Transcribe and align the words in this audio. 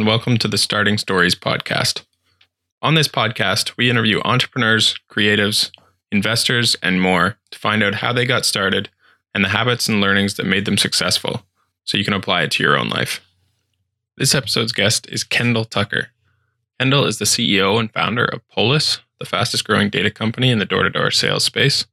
and 0.00 0.06
welcome 0.06 0.38
to 0.38 0.48
the 0.48 0.56
Starting 0.56 0.96
Stories 0.96 1.34
podcast. 1.34 2.04
On 2.80 2.94
this 2.94 3.06
podcast, 3.06 3.76
we 3.76 3.90
interview 3.90 4.22
entrepreneurs, 4.24 4.98
creatives, 5.10 5.70
investors, 6.10 6.74
and 6.82 7.02
more 7.02 7.36
to 7.50 7.58
find 7.58 7.82
out 7.82 7.96
how 7.96 8.10
they 8.10 8.24
got 8.24 8.46
started 8.46 8.88
and 9.34 9.44
the 9.44 9.50
habits 9.50 9.90
and 9.90 10.00
learnings 10.00 10.36
that 10.36 10.46
made 10.46 10.64
them 10.64 10.78
successful 10.78 11.42
so 11.84 11.98
you 11.98 12.04
can 12.06 12.14
apply 12.14 12.40
it 12.40 12.50
to 12.52 12.62
your 12.62 12.78
own 12.78 12.88
life. 12.88 13.20
This 14.16 14.34
episode's 14.34 14.72
guest 14.72 15.06
is 15.10 15.22
Kendall 15.22 15.66
Tucker. 15.66 16.08
Kendall 16.78 17.04
is 17.04 17.18
the 17.18 17.26
CEO 17.26 17.78
and 17.78 17.92
founder 17.92 18.24
of 18.24 18.48
Polis, 18.48 19.00
the 19.18 19.26
fastest 19.26 19.66
growing 19.66 19.90
data 19.90 20.10
company 20.10 20.50
in 20.50 20.58
the 20.58 20.64
door 20.64 20.84
to 20.84 20.88
door 20.88 21.10
sales 21.10 21.44
space. 21.44 21.84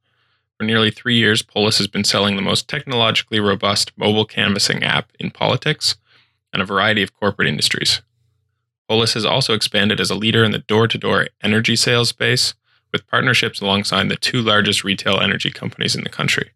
For 0.56 0.64
nearly 0.64 0.90
three 0.90 1.18
years, 1.18 1.42
Polis 1.42 1.76
has 1.76 1.88
been 1.88 2.04
selling 2.04 2.36
the 2.36 2.42
most 2.42 2.68
technologically 2.68 3.38
robust 3.38 3.92
mobile 3.98 4.24
canvassing 4.24 4.82
app 4.82 5.12
in 5.20 5.30
politics 5.30 5.96
and 6.58 6.62
a 6.64 6.66
variety 6.66 7.04
of 7.04 7.14
corporate 7.14 7.46
industries. 7.46 8.02
Polis 8.88 9.14
has 9.14 9.24
also 9.24 9.54
expanded 9.54 10.00
as 10.00 10.10
a 10.10 10.16
leader 10.16 10.42
in 10.42 10.50
the 10.50 10.58
door 10.58 10.88
to 10.88 10.98
door 10.98 11.28
energy 11.40 11.76
sales 11.76 12.08
space 12.08 12.54
with 12.92 13.06
partnerships 13.06 13.60
alongside 13.60 14.08
the 14.08 14.16
two 14.16 14.42
largest 14.42 14.82
retail 14.82 15.20
energy 15.20 15.52
companies 15.52 15.94
in 15.94 16.02
the 16.02 16.10
country. 16.10 16.50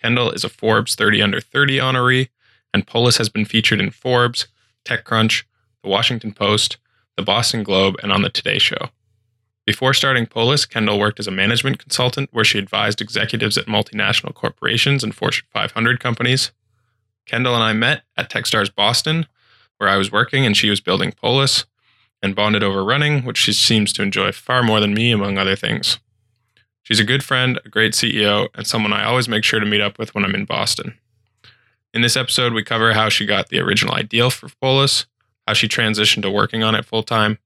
Kendall 0.00 0.30
is 0.30 0.44
a 0.44 0.48
Forbes 0.48 0.94
30 0.94 1.20
Under 1.20 1.40
30 1.40 1.78
honoree, 1.78 2.28
and 2.72 2.86
Polis 2.86 3.16
has 3.16 3.28
been 3.28 3.44
featured 3.44 3.80
in 3.80 3.90
Forbes, 3.90 4.46
TechCrunch, 4.84 5.42
The 5.82 5.88
Washington 5.88 6.32
Post, 6.32 6.76
The 7.16 7.24
Boston 7.24 7.64
Globe, 7.64 7.96
and 8.04 8.12
on 8.12 8.22
The 8.22 8.30
Today 8.30 8.58
Show. 8.58 8.90
Before 9.66 9.94
starting 9.94 10.26
Polis, 10.26 10.64
Kendall 10.64 11.00
worked 11.00 11.18
as 11.18 11.26
a 11.26 11.32
management 11.32 11.80
consultant 11.80 12.28
where 12.30 12.44
she 12.44 12.58
advised 12.58 13.00
executives 13.00 13.58
at 13.58 13.66
multinational 13.66 14.32
corporations 14.32 15.02
and 15.02 15.12
Fortune 15.12 15.48
500 15.52 15.98
companies. 15.98 16.52
Kendall 17.28 17.54
and 17.54 17.62
I 17.62 17.72
met 17.72 18.02
at 18.16 18.30
Techstars 18.30 18.74
Boston, 18.74 19.26
where 19.76 19.88
I 19.88 19.96
was 19.96 20.10
working 20.10 20.44
and 20.44 20.56
she 20.56 20.70
was 20.70 20.80
building 20.80 21.12
Polis, 21.12 21.66
and 22.20 22.34
bonded 22.34 22.64
over 22.64 22.82
running, 22.82 23.24
which 23.24 23.38
she 23.38 23.52
seems 23.52 23.92
to 23.92 24.02
enjoy 24.02 24.32
far 24.32 24.62
more 24.62 24.80
than 24.80 24.94
me, 24.94 25.12
among 25.12 25.38
other 25.38 25.54
things. 25.54 26.00
She's 26.82 26.98
a 26.98 27.04
good 27.04 27.22
friend, 27.22 27.60
a 27.64 27.68
great 27.68 27.92
CEO, 27.92 28.48
and 28.54 28.66
someone 28.66 28.92
I 28.92 29.04
always 29.04 29.28
make 29.28 29.44
sure 29.44 29.60
to 29.60 29.66
meet 29.66 29.80
up 29.80 29.98
with 29.98 30.14
when 30.14 30.24
I'm 30.24 30.34
in 30.34 30.46
Boston. 30.46 30.98
In 31.94 32.02
this 32.02 32.16
episode, 32.16 32.54
we 32.54 32.64
cover 32.64 32.94
how 32.94 33.08
she 33.08 33.26
got 33.26 33.50
the 33.50 33.60
original 33.60 33.94
idea 33.94 34.30
for 34.30 34.48
Polis, 34.60 35.06
how 35.46 35.52
she 35.52 35.68
transitioned 35.68 36.22
to 36.22 36.30
working 36.30 36.62
on 36.62 36.74
it 36.74 36.84
full 36.84 37.02
time, 37.02 37.38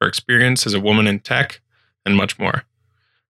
her 0.00 0.08
experience 0.08 0.66
as 0.66 0.74
a 0.74 0.80
woman 0.80 1.06
in 1.06 1.20
tech, 1.20 1.60
and 2.04 2.16
much 2.16 2.38
more. 2.38 2.64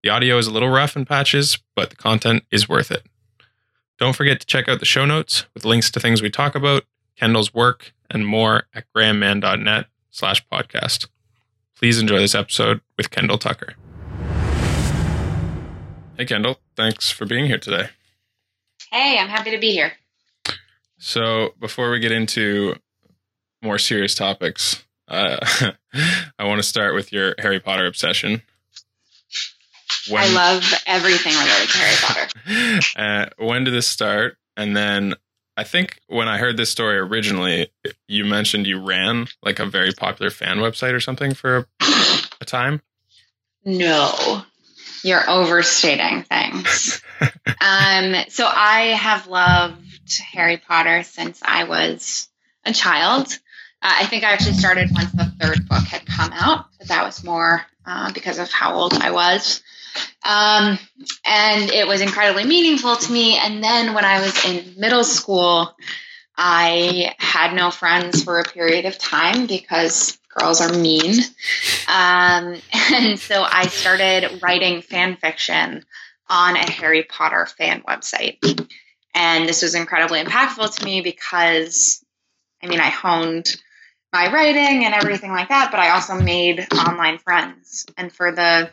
The 0.04 0.10
audio 0.10 0.38
is 0.38 0.48
a 0.48 0.52
little 0.52 0.70
rough 0.70 0.96
in 0.96 1.06
patches, 1.06 1.60
but 1.76 1.92
the 1.92 1.96
content 1.96 2.44
is 2.52 2.68
worth 2.68 2.90
it. 2.92 3.06
Don't 4.02 4.16
forget 4.16 4.40
to 4.40 4.48
check 4.48 4.68
out 4.68 4.80
the 4.80 4.86
show 4.88 5.06
notes 5.06 5.46
with 5.54 5.64
links 5.64 5.92
to 5.92 6.00
things 6.00 6.24
we 6.24 6.32
talk 6.32 6.56
about, 6.56 6.86
Kendall's 7.16 7.54
work, 7.54 7.94
and 8.10 8.26
more 8.26 8.64
at 8.74 8.86
grahammann.net 8.96 9.86
slash 10.10 10.44
podcast. 10.52 11.08
Please 11.78 12.00
enjoy 12.00 12.18
this 12.18 12.34
episode 12.34 12.82
with 12.98 13.12
Kendall 13.12 13.38
Tucker. 13.38 13.76
Hey, 16.18 16.26
Kendall. 16.26 16.58
Thanks 16.76 17.12
for 17.12 17.28
being 17.28 17.46
here 17.46 17.60
today. 17.60 17.90
Hey, 18.92 19.20
I'm 19.20 19.30
happy 19.30 19.52
to 19.52 19.60
be 19.60 19.70
here. 19.70 19.94
So, 20.98 21.54
before 21.60 21.92
we 21.92 22.00
get 22.00 22.12
into 22.12 22.78
more 23.62 23.78
serious 23.78 24.16
topics, 24.16 24.84
uh, 25.10 25.38
I 26.40 26.46
want 26.46 26.58
to 26.58 26.68
start 26.68 26.96
with 26.96 27.14
your 27.14 27.36
Harry 27.38 27.60
Potter 27.60 27.86
obsession. 27.86 28.42
When, 30.10 30.24
I 30.24 30.28
love 30.34 30.74
everything 30.86 31.34
related 31.34 31.70
to 31.70 31.78
Harry 31.78 31.96
Potter. 32.02 32.80
uh, 33.40 33.46
when 33.46 33.64
did 33.64 33.74
this 33.74 33.88
start? 33.88 34.38
And 34.58 34.76
then 34.76 35.16
I 35.58 35.64
think 35.64 36.00
when 36.08 36.28
I 36.28 36.38
heard 36.38 36.58
this 36.58 36.70
story 36.70 36.98
originally, 36.98 37.72
you 38.08 38.26
mentioned 38.26 38.68
you 38.68 38.80
ran 38.80 39.28
like 39.44 39.60
a 39.60 39.66
very 39.66 39.92
popular 39.92 40.30
fan 40.30 40.58
website 40.58 40.94
or 40.94 41.00
something 41.00 41.34
for 41.34 41.58
a, 41.58 41.66
a 42.42 42.46
time. 42.46 42.82
No, 43.64 44.44
you're 45.04 45.30
overstating 45.30 46.24
things. 46.24 47.02
um, 47.22 48.16
so 48.30 48.48
I 48.48 48.96
have 48.98 49.28
loved 49.28 50.20
Harry 50.32 50.58
Potter 50.58 51.04
since 51.04 51.40
I 51.44 51.66
was 51.66 52.28
a 52.66 52.74
child. 52.74 53.28
Uh, 53.82 53.94
I 54.02 54.06
think 54.06 54.24
I 54.24 54.32
actually 54.32 54.54
started 54.54 54.90
once 54.92 55.12
the 55.12 55.32
third 55.40 55.68
book 55.68 55.84
had 55.84 56.06
come 56.06 56.32
out, 56.34 56.66
but 56.78 56.88
that 56.88 57.04
was 57.04 57.24
more 57.24 57.66
uh, 57.86 58.12
because 58.14 58.40
of 58.40 58.52
how 58.52 58.76
old 58.76 58.94
I 58.94 59.12
was. 59.12 59.62
Um, 60.24 60.78
and 61.26 61.72
it 61.72 61.88
was 61.88 62.02
incredibly 62.02 62.46
meaningful 62.46 62.96
to 62.96 63.12
me. 63.12 63.38
And 63.38 63.64
then 63.64 63.94
when 63.94 64.06
I 64.06 64.22
was 64.22 64.46
in 64.46 64.80
middle 64.80 65.04
school, 65.04 65.76
I 66.38 67.14
had 67.18 67.54
no 67.54 67.72
friends 67.72 68.24
for 68.24 68.40
a 68.40 68.44
period 68.44 68.86
of 68.86 68.98
time 68.98 69.48
because 69.48 70.18
girls 70.38 70.62
are 70.62 70.72
mean. 70.72 71.22
Um, 71.88 72.62
and 72.94 73.20
so 73.20 73.44
I 73.44 73.68
started 73.68 74.42
writing 74.42 74.82
fan 74.82 75.18
fiction 75.18 75.84
on 76.30 76.56
a 76.56 76.72
Harry 76.72 77.04
Potter 77.04 77.46
fan 77.46 77.82
website. 77.82 78.68
And 79.14 79.48
this 79.48 79.62
was 79.62 79.76
incredibly 79.76 80.24
impactful 80.24 80.78
to 80.78 80.86
me 80.86 81.02
because, 81.02 82.04
I 82.64 82.68
mean, 82.68 82.80
I 82.80 82.90
honed 82.90 83.54
my 84.14 84.32
writing 84.32 84.86
and 84.86 84.94
everything 84.94 85.32
like 85.32 85.50
that, 85.50 85.72
but 85.72 85.80
I 85.80 85.90
also 85.90 86.16
made 86.16 86.66
online 86.74 87.18
friends. 87.18 87.86
And 87.98 88.12
for 88.12 88.32
the 88.32 88.72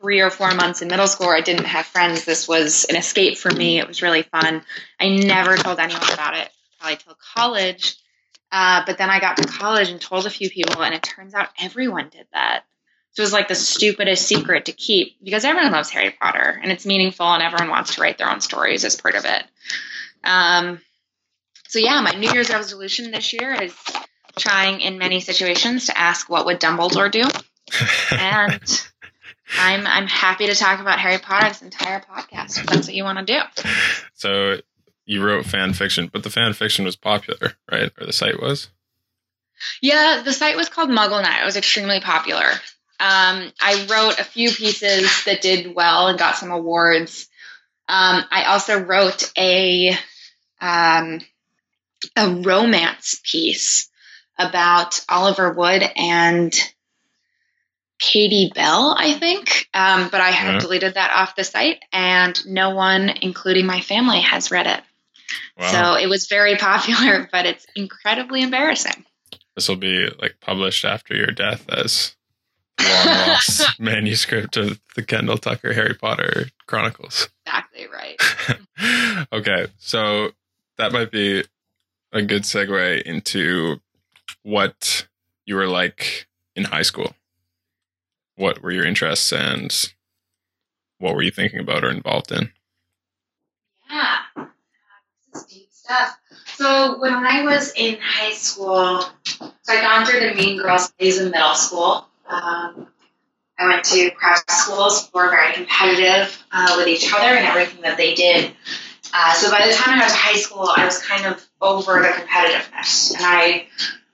three 0.00 0.20
or 0.20 0.30
four 0.30 0.54
months 0.54 0.82
in 0.82 0.88
middle 0.88 1.06
school 1.06 1.26
where 1.26 1.36
I 1.36 1.40
didn't 1.40 1.66
have 1.66 1.86
friends, 1.86 2.24
this 2.24 2.46
was 2.46 2.84
an 2.84 2.96
escape 2.96 3.36
for 3.36 3.50
me. 3.50 3.78
It 3.78 3.88
was 3.88 4.02
really 4.02 4.22
fun. 4.22 4.62
I 5.00 5.08
never 5.08 5.56
told 5.56 5.78
anyone 5.78 6.12
about 6.12 6.36
it, 6.36 6.48
probably 6.78 6.96
till 6.96 7.16
college. 7.34 7.96
Uh, 8.50 8.82
but 8.86 8.96
then 8.96 9.10
I 9.10 9.20
got 9.20 9.36
to 9.36 9.44
college 9.44 9.90
and 9.90 10.00
told 10.00 10.26
a 10.26 10.30
few 10.30 10.48
people, 10.48 10.82
and 10.82 10.94
it 10.94 11.02
turns 11.02 11.34
out 11.34 11.48
everyone 11.60 12.08
did 12.08 12.26
that. 12.32 12.64
So 13.12 13.22
it 13.22 13.24
was 13.24 13.32
like 13.32 13.48
the 13.48 13.54
stupidest 13.54 14.26
secret 14.26 14.66
to 14.66 14.72
keep 14.72 15.16
because 15.22 15.44
everyone 15.44 15.72
loves 15.72 15.90
Harry 15.90 16.10
Potter 16.10 16.60
and 16.62 16.70
it's 16.70 16.86
meaningful, 16.86 17.26
and 17.26 17.42
everyone 17.42 17.68
wants 17.68 17.94
to 17.94 18.00
write 18.00 18.16
their 18.16 18.30
own 18.30 18.40
stories 18.40 18.84
as 18.84 18.96
part 18.96 19.16
of 19.16 19.24
it. 19.24 19.44
Um, 20.24 20.80
so 21.68 21.78
yeah, 21.78 22.00
my 22.00 22.12
New 22.12 22.30
Year's 22.32 22.50
resolution 22.50 23.10
this 23.10 23.32
year 23.32 23.52
is 23.60 23.74
trying 24.38 24.80
in 24.80 24.98
many 24.98 25.20
situations 25.20 25.86
to 25.86 25.98
ask 25.98 26.30
what 26.30 26.46
would 26.46 26.60
Dumbledore 26.60 27.10
do, 27.10 27.24
and 28.16 28.88
I'm 29.56 29.86
I'm 29.86 30.06
happy 30.06 30.46
to 30.46 30.54
talk 30.54 30.80
about 30.80 30.98
Harry 30.98 31.18
Potter 31.18 31.48
this 31.48 31.62
entire 31.62 32.00
podcast 32.00 32.58
if 32.58 32.66
that's 32.66 32.86
what 32.86 32.94
you 32.94 33.04
want 33.04 33.18
to 33.18 33.24
do. 33.24 33.40
So 34.14 34.56
you 35.04 35.24
wrote 35.24 35.46
fan 35.46 35.72
fiction, 35.72 36.10
but 36.12 36.22
the 36.22 36.30
fan 36.30 36.52
fiction 36.52 36.84
was 36.84 36.96
popular, 36.96 37.52
right? 37.70 37.90
Or 37.98 38.06
the 38.06 38.12
site 38.12 38.42
was? 38.42 38.68
Yeah, 39.80 40.22
the 40.24 40.32
site 40.32 40.56
was 40.56 40.68
called 40.68 40.90
MuggleNet. 40.90 41.40
It 41.40 41.44
was 41.44 41.56
extremely 41.56 42.00
popular. 42.00 42.50
Um, 43.00 43.52
I 43.60 43.86
wrote 43.88 44.18
a 44.18 44.24
few 44.24 44.50
pieces 44.50 45.24
that 45.24 45.40
did 45.40 45.74
well 45.74 46.08
and 46.08 46.18
got 46.18 46.36
some 46.36 46.50
awards. 46.50 47.28
Um, 47.88 48.24
I 48.30 48.44
also 48.48 48.82
wrote 48.82 49.32
a 49.38 49.96
um, 50.60 51.20
a 52.16 52.30
romance 52.44 53.20
piece 53.24 53.88
about 54.38 55.04
Oliver 55.08 55.52
Wood 55.52 55.82
and 55.96 56.52
Katie 57.98 58.50
Bell, 58.54 58.94
I 58.96 59.14
think. 59.14 59.68
Um, 59.74 60.08
but 60.10 60.20
I 60.20 60.30
have 60.30 60.54
yeah. 60.54 60.60
deleted 60.60 60.94
that 60.94 61.10
off 61.12 61.36
the 61.36 61.44
site, 61.44 61.82
and 61.92 62.38
no 62.46 62.70
one, 62.70 63.10
including 63.22 63.66
my 63.66 63.80
family, 63.80 64.20
has 64.20 64.50
read 64.50 64.66
it. 64.66 64.80
Wow. 65.58 65.94
So 65.94 66.02
it 66.02 66.08
was 66.08 66.26
very 66.28 66.56
popular, 66.58 67.28
but 67.30 67.46
it's 67.46 67.66
incredibly 67.74 68.42
embarrassing. 68.42 69.04
This 69.54 69.68
will 69.68 69.76
be 69.76 70.08
like 70.20 70.36
published 70.40 70.84
after 70.84 71.14
your 71.14 71.32
death 71.32 71.68
as 71.68 72.14
long 72.80 73.06
lost 73.06 73.80
manuscript 73.80 74.56
of 74.56 74.80
the 74.94 75.02
Kendall 75.02 75.38
Tucker 75.38 75.72
Harry 75.72 75.94
Potter 75.94 76.46
Chronicles. 76.66 77.28
Exactly 77.46 77.86
right. 77.92 79.26
okay, 79.32 79.66
so 79.78 80.30
that 80.76 80.92
might 80.92 81.10
be 81.10 81.44
a 82.12 82.22
good 82.22 82.42
segue 82.42 83.02
into 83.02 83.80
what 84.42 85.08
you 85.44 85.56
were 85.56 85.66
like 85.66 86.28
in 86.54 86.64
high 86.64 86.82
school 86.82 87.14
what 88.38 88.62
were 88.62 88.70
your 88.70 88.86
interests 88.86 89.32
and 89.32 89.92
what 90.98 91.14
were 91.14 91.22
you 91.22 91.30
thinking 91.30 91.60
about 91.60 91.84
or 91.84 91.90
involved 91.90 92.32
in? 92.32 92.52
Yeah, 93.90 94.18
this 95.32 95.42
is 95.42 95.52
deep 95.52 95.68
stuff. 95.70 96.18
So 96.54 96.98
when 97.00 97.14
I 97.14 97.44
was 97.44 97.72
in 97.76 97.98
high 98.00 98.32
school, 98.32 99.02
so 99.02 99.52
I'd 99.68 99.82
gone 99.82 100.06
through 100.06 100.20
the 100.20 100.34
mean 100.34 100.58
girls 100.58 100.90
phase 100.98 101.20
in 101.20 101.30
middle 101.30 101.54
school. 101.54 102.06
Um, 102.28 102.88
I 103.58 103.66
went 103.66 103.84
to 103.86 104.10
prep 104.12 104.48
schools 104.50 105.08
who 105.08 105.18
were 105.18 105.30
very 105.30 105.52
competitive 105.52 106.40
uh, 106.52 106.74
with 106.76 106.86
each 106.86 107.12
other 107.12 107.34
and 107.34 107.46
everything 107.46 107.82
that 107.82 107.96
they 107.96 108.14
did. 108.14 108.52
Uh, 109.12 109.34
so 109.34 109.50
by 109.50 109.66
the 109.66 109.72
time 109.72 109.94
I 109.94 110.00
got 110.00 110.10
to 110.10 110.14
high 110.14 110.38
school, 110.38 110.68
I 110.76 110.84
was 110.84 111.02
kind 111.02 111.26
of 111.26 111.44
over 111.60 112.00
the 112.00 112.08
competitiveness, 112.08 113.14
and 113.14 113.24
I 113.24 113.66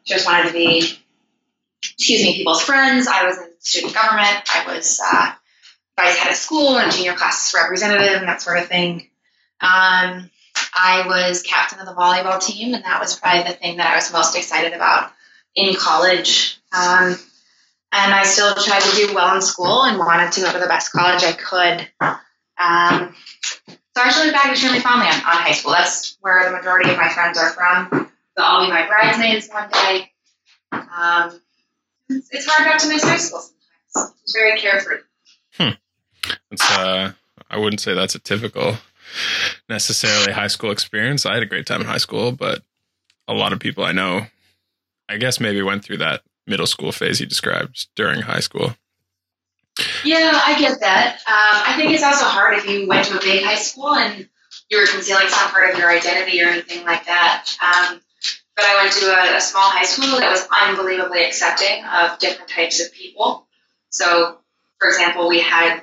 just 0.07 0.25
wanted 0.25 0.49
to 0.49 0.53
be 0.55 0.99
excuse 1.83 2.23
me, 2.23 2.37
people's 2.37 2.63
friends. 2.63 3.07
I 3.07 3.25
was 3.25 3.39
in 3.39 3.54
student 3.65 3.95
government. 3.95 4.43
I 4.55 4.65
was 4.67 5.01
uh, 5.05 5.33
vice 5.99 6.17
head 6.17 6.31
of 6.31 6.37
school 6.37 6.79
and 6.79 6.93
junior 6.93 7.15
class 7.15 7.53
representative 7.55 8.19
and 8.19 8.29
that 8.29 8.43
sort 8.43 8.59
of 8.59 8.69
thing. 8.69 9.09
Um, 9.61 10.31
I 10.75 11.05
was 11.07 11.43
captain 11.43 11.81
of 11.81 11.87
the 11.87 11.95
volleyball 11.95 12.41
team, 12.41 12.75
and 12.75 12.85
that 12.85 13.01
was 13.01 13.19
probably 13.19 13.43
the 13.45 13.57
thing 13.57 13.79
that 13.79 13.91
I 13.91 13.97
was 13.97 14.13
most 14.13 14.37
excited 14.37 14.73
about 14.73 15.11
in 15.55 15.75
college. 15.75 16.61
Um, 16.73 17.17
and 17.93 18.13
I 18.13 18.25
still 18.25 18.55
tried 18.55 18.83
to 18.83 18.97
do 18.97 19.15
well 19.15 19.35
in 19.35 19.43
school 19.43 19.85
and 19.85 19.99
wanted 19.99 20.33
to 20.33 20.41
go 20.43 20.53
to 20.53 20.59
the 20.59 20.67
best 20.67 20.93
college 20.93 21.23
I 21.23 21.33
could. 21.33 21.89
Um, 22.59 23.15
so 23.69 24.03
I 24.03 24.09
actually 24.09 24.33
back 24.33 24.51
extremely 24.51 24.81
fondly 24.81 25.07
on, 25.07 25.15
on 25.15 25.43
high 25.43 25.53
school. 25.53 25.73
That's 25.73 26.19
where 26.21 26.45
the 26.45 26.57
majority 26.57 26.91
of 26.91 26.97
my 26.97 27.09
friends 27.09 27.39
are 27.39 27.51
from. 27.51 28.11
They'll 28.37 28.47
all 28.47 28.67
be 28.67 28.73
my 28.73 28.87
bridesmaids 28.87 29.49
one 29.49 29.71
day. 29.71 30.11
Um, 30.73 31.41
it's, 32.31 32.47
hard 32.47 32.67
not 32.67 32.79
to 32.81 32.89
miss 32.89 33.03
high 33.03 33.17
school 33.17 33.41
sometimes. 33.41 34.15
It's 34.23 34.35
very 34.35 34.59
carefree. 34.59 34.99
It's 36.51 36.71
uh, 36.73 37.13
I 37.51 37.59
wouldn't 37.59 37.81
say 37.81 37.95
that's 37.95 38.15
a 38.15 38.19
typical 38.19 38.77
necessarily 39.69 40.33
high 40.33 40.49
school 40.49 40.71
experience. 40.71 41.27
I 41.27 41.35
had 41.35 41.43
a 41.43 41.47
great 41.47 41.67
time 41.67 41.81
in 41.81 41.87
high 41.87 41.99
school, 41.99 42.33
but 42.33 42.63
a 43.29 43.35
lot 43.35 43.53
of 43.53 43.61
people 43.61 43.85
I 43.85 43.93
know, 43.93 44.27
I 45.09 45.17
guess 45.19 45.41
maybe 45.41 45.63
went 45.63 45.85
through 45.85 45.99
that 45.99 46.23
middle 46.47 46.67
school 46.67 46.93
phase 46.93 47.21
you 47.21 47.27
described 47.27 47.89
during 47.95 48.23
high 48.23 48.41
school. 48.41 48.75
Yeah, 50.05 50.41
I 50.45 50.59
get 50.59 50.81
that. 50.81 51.17
Um, 51.27 51.73
I 51.73 51.77
think 51.77 51.93
it's 51.93 52.03
also 52.03 52.25
hard 52.25 52.57
if 52.59 52.69
you 52.69 52.87
went 52.87 53.07
to 53.07 53.19
a 53.19 53.21
big 53.21 53.43
high 53.43 53.57
school 53.57 53.95
and 53.95 54.29
you 54.71 54.79
were 54.79 54.87
concealing 54.87 55.29
some 55.29 55.51
part 55.51 55.71
of 55.71 55.79
your 55.79 55.91
identity 55.91 56.43
or 56.43 56.47
anything 56.47 56.85
like 56.85 57.07
that. 57.07 57.57
Um, 57.61 58.01
but 58.57 58.65
I 58.65 58.83
went 58.83 58.93
to 58.95 59.07
a, 59.07 59.37
a 59.37 59.41
small 59.41 59.69
high 59.69 59.85
school 59.85 60.19
that 60.21 60.31
was 60.31 60.47
unbelievably 60.51 61.25
accepting 61.25 61.85
of 61.85 62.19
different 62.19 62.51
types 62.51 62.81
of 62.85 62.93
people. 62.93 63.47
So, 63.91 64.39
for 64.79 64.89
example, 64.89 65.29
we 65.29 65.41
had 65.41 65.83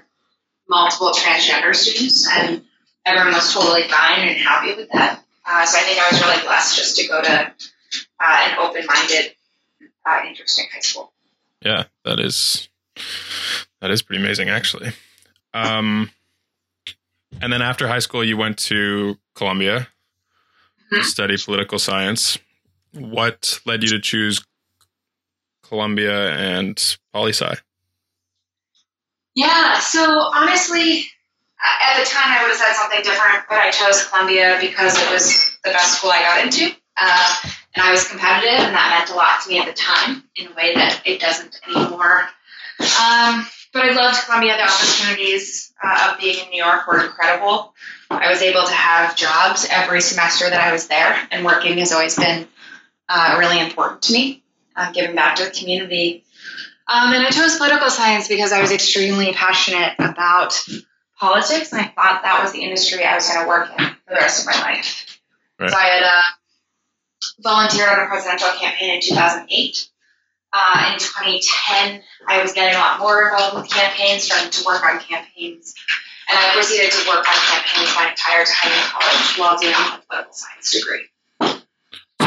multiple 0.70 1.12
transgender 1.12 1.76
students, 1.76 2.28
and 2.32 2.64
everyone 3.06 3.34
was 3.34 3.54
totally 3.54 3.84
fine 3.88 4.28
and 4.28 4.38
happy 4.38 4.76
with 4.76 4.90
that. 4.94 5.24
Uh, 5.46 5.66
so 5.66 5.78
I 5.78 5.82
think 5.82 6.00
I 6.00 6.08
was 6.12 6.22
really 6.22 6.42
blessed 6.44 6.78
just 6.78 6.98
to 6.98 7.08
go 7.08 7.22
to 7.22 7.30
uh, 7.40 8.48
an 8.50 8.58
open-minded, 8.60 9.34
uh, 10.06 10.22
interesting 10.28 10.68
high 10.74 10.80
school. 10.80 11.12
Yeah, 11.62 11.86
that 12.06 12.20
is 12.20 12.70
that 13.82 13.92
is 13.92 14.02
pretty 14.02 14.22
amazing 14.22 14.50
actually. 14.50 14.92
Um, 15.54 16.12
and 17.42 17.52
then 17.52 17.62
after 17.62 17.88
high 17.88 18.00
school, 18.00 18.24
you 18.24 18.38
went 18.38 18.58
to 18.60 19.18
Columbia 19.36 19.88
to 20.92 21.00
Mhm. 21.00 21.04
study 21.04 21.38
political 21.38 21.80
science. 21.80 22.38
What 22.94 23.60
led 23.66 23.84
you 23.84 23.90
to 23.90 24.00
choose 24.00 24.44
Columbia 25.64 26.32
and 26.32 26.98
poli 27.14 27.32
sci? 27.32 27.56
Yeah, 29.34 29.80
so 29.80 30.02
honestly, 30.04 31.06
at 31.82 32.00
the 32.00 32.10
time 32.10 32.28
I 32.28 32.44
would 32.44 32.50
have 32.50 32.58
said 32.58 32.74
something 32.74 33.02
different, 33.04 33.46
but 33.48 33.58
I 33.58 33.72
chose 33.72 34.06
Columbia 34.08 34.58
because 34.60 34.98
it 34.98 35.10
was 35.12 35.52
the 35.64 35.72
best 35.72 35.98
school 35.98 36.12
I 36.12 36.22
got 36.22 36.46
into. 36.46 36.76
Uh, 36.98 37.36
and 37.76 37.86
I 37.86 37.92
was 37.92 38.08
competitive, 38.08 38.60
and 38.60 38.76
that 38.76 38.98
meant 38.98 39.12
a 39.12 39.16
lot 39.16 39.42
to 39.42 39.50
me 39.50 39.60
at 39.60 39.66
the 39.66 39.74
time 39.74 40.24
in 40.36 40.48
a 40.48 40.56
way 40.56 40.76
that 40.76 41.02
it 41.06 41.22
doesn't 41.22 41.62
anymore. 41.68 42.28
Um, 42.82 43.48
but 43.74 43.86
I 43.86 43.94
loved 43.94 44.26
Columbia. 44.26 44.58
The 44.58 44.64
opportunities 44.64 45.72
uh, 45.82 46.12
of 46.12 46.20
being 46.20 46.44
in 46.44 46.50
New 46.50 46.62
York 46.62 46.86
were 46.88 47.06
incredible. 47.06 47.74
I 48.10 48.30
was 48.30 48.42
able 48.42 48.66
to 48.66 48.74
have 48.74 49.16
jobs 49.16 49.66
every 49.70 50.02
semester 50.02 50.50
that 50.50 50.60
I 50.60 50.74
was 50.74 50.88
there, 50.88 51.16
and 51.32 51.46
working 51.46 51.78
has 51.78 51.94
always 51.94 52.18
been 52.18 52.48
uh, 53.12 53.36
really 53.38 53.60
important 53.60 54.02
to 54.04 54.14
me, 54.14 54.44
uh, 54.76 54.92
giving 54.92 55.16
back 55.16 55.36
to 55.36 55.46
the 55.46 55.52
community. 55.52 56.24
Um, 56.88 57.14
and 57.14 57.26
I 57.26 57.30
chose 57.30 57.58
political 57.58 57.90
science 57.90 58.28
because 58.28 58.52
I 58.52 58.62
was 58.62 58.72
extremely 58.72 59.34
passionate 59.34 59.94
about 60.00 60.54
politics, 61.20 61.72
and 61.72 61.82
I 61.82 61.86
thought 61.86 62.24
that 62.24 62.42
was 62.42 62.54
the 62.54 62.62
industry 62.62 63.04
I 63.04 63.16
was 63.16 63.28
going 63.28 63.42
to 63.42 63.48
work 63.48 63.70
in 63.78 63.86
for 63.86 64.14
the 64.14 64.16
rest 64.16 64.42
of 64.42 64.46
my 64.54 64.62
life. 64.62 65.20
Right. 65.60 65.70
So 65.70 65.78
I 65.78 65.84
had 65.84 66.04
uh, 66.04 66.22
volunteered 67.40 67.90
on 67.90 68.00
a 68.00 68.08
presidential 68.08 68.50
campaign 68.60 68.96
in 68.96 69.02
2008. 69.02 69.88
Uh, 70.54 70.92
in 70.92 71.00
2010, 71.00 72.04
I 72.28 72.42
was 72.42 72.52
getting 72.52 72.76
a 72.76 72.80
lot 72.80 73.00
more 73.00 73.30
involved 73.30 73.56
with 73.56 73.72
campaigns, 73.72 74.24
starting 74.24 74.52
to 74.52 74.66
work 74.66 74.84
on 74.84 75.00
campaigns, 75.00 75.76
and 76.28 76.38
I 76.38 76.52
proceeded 76.54 76.92
to 76.92 77.08
work 77.08 77.24
on 77.28 77.36
campaigns 77.52 77.96
my 77.96 78.10
entire 78.10 78.44
time 78.44 78.72
in 78.72 78.84
college 78.88 79.38
while 79.38 79.58
doing 79.58 79.74
a 79.74 80.02
political 80.08 80.34
science 80.34 80.72
degree. 80.74 81.11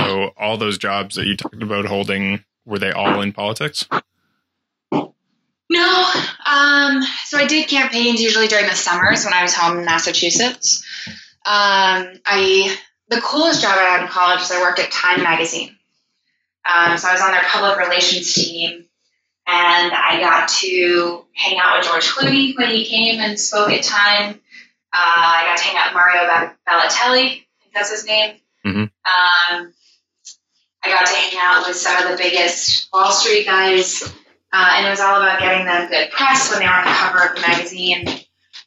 So 0.04 0.30
all 0.36 0.56
those 0.56 0.78
jobs 0.78 1.16
that 1.16 1.26
you 1.26 1.36
talked 1.36 1.62
about 1.62 1.86
holding 1.86 2.44
were 2.64 2.78
they 2.78 2.92
all 2.92 3.20
in 3.20 3.32
politics? 3.32 3.86
No. 5.70 6.10
Um, 6.46 7.02
so 7.24 7.38
I 7.38 7.46
did 7.48 7.68
campaigns 7.68 8.20
usually 8.22 8.46
during 8.48 8.66
the 8.66 8.74
summers 8.74 9.24
when 9.24 9.34
I 9.34 9.42
was 9.42 9.54
home 9.54 9.78
in 9.78 9.84
Massachusetts. 9.84 10.84
Um, 11.46 12.20
I 12.26 12.76
the 13.08 13.20
coolest 13.20 13.62
job 13.62 13.72
I 13.76 13.82
had 13.84 14.02
in 14.02 14.08
college 14.08 14.40
is 14.40 14.50
I 14.50 14.60
worked 14.62 14.78
at 14.78 14.90
Time 14.90 15.22
Magazine. 15.22 15.76
Um, 16.68 16.96
so 16.96 17.08
I 17.08 17.12
was 17.12 17.20
on 17.20 17.32
their 17.32 17.42
public 17.44 17.76
relations 17.78 18.32
team, 18.32 18.86
and 19.46 19.92
I 19.92 20.18
got 20.20 20.48
to 20.48 21.24
hang 21.34 21.58
out 21.62 21.78
with 21.78 21.86
George 21.86 22.06
Clooney 22.06 22.56
when 22.56 22.70
he 22.70 22.86
came 22.86 23.20
and 23.20 23.38
spoke 23.38 23.70
at 23.70 23.82
Time. 23.82 24.40
Uh, 24.92 24.96
I 24.96 25.42
got 25.46 25.58
to 25.58 25.64
hang 25.64 25.76
out 25.76 25.86
with 25.88 25.94
Mario 25.94 26.24
Ba- 26.26 26.56
Balotelli, 26.66 27.24
I 27.26 27.44
think 27.62 27.74
that's 27.74 27.90
his 27.90 28.06
name. 28.06 28.36
Mhm. 28.64 28.90
Um, 29.04 29.74
I 30.84 30.88
got 30.90 31.06
to 31.06 31.14
hang 31.14 31.38
out 31.40 31.66
with 31.66 31.76
some 31.76 32.04
of 32.04 32.10
the 32.10 32.16
biggest 32.16 32.92
Wall 32.92 33.10
Street 33.10 33.46
guys. 33.46 34.02
Uh, 34.52 34.70
and 34.76 34.86
it 34.86 34.90
was 34.90 35.00
all 35.00 35.16
about 35.16 35.40
getting 35.40 35.66
them 35.66 35.88
good 35.88 36.10
press 36.10 36.50
when 36.50 36.60
they 36.60 36.66
were 36.66 36.72
on 36.72 36.84
the 36.84 36.90
cover 36.90 37.28
of 37.28 37.34
the 37.34 37.40
magazine. 37.40 38.06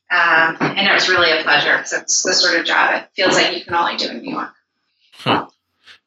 Um, 0.10 0.58
and 0.60 0.88
it 0.88 0.94
was 0.94 1.08
really 1.08 1.32
a 1.32 1.44
pleasure 1.44 1.78
because 1.78 1.94
it's 1.94 2.24
the 2.24 2.34
sort 2.34 2.60
of 2.60 2.66
job 2.66 2.96
it 2.96 3.10
feels 3.16 3.36
like 3.36 3.58
you 3.58 3.64
can 3.64 3.74
only 3.74 3.98
do 3.98 4.10
in 4.10 4.22
New 4.22 4.32
York. 4.32 5.50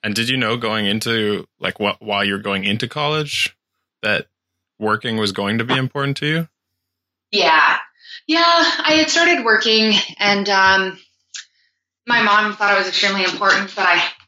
And 0.02 0.14
did 0.14 0.30
you 0.30 0.38
know 0.38 0.56
going 0.56 0.86
into 0.86 1.46
like 1.58 1.78
what 1.78 2.00
while 2.00 2.24
you're 2.24 2.38
going 2.38 2.64
into 2.64 2.88
college 2.88 3.54
that 4.02 4.28
working 4.78 5.18
was 5.18 5.32
going 5.32 5.58
to 5.58 5.64
be 5.64 5.76
important 5.76 6.16
to 6.18 6.26
you? 6.26 6.48
Yeah. 7.30 7.76
Yeah, 8.26 8.40
I 8.42 8.94
had 8.98 9.10
started 9.10 9.44
working, 9.44 9.92
and 10.18 10.48
um, 10.48 10.98
my 12.06 12.22
mom 12.22 12.54
thought 12.54 12.74
it 12.74 12.78
was 12.78 12.88
extremely 12.88 13.24
important 13.24 13.74
that 13.76 13.86
I 13.86 14.19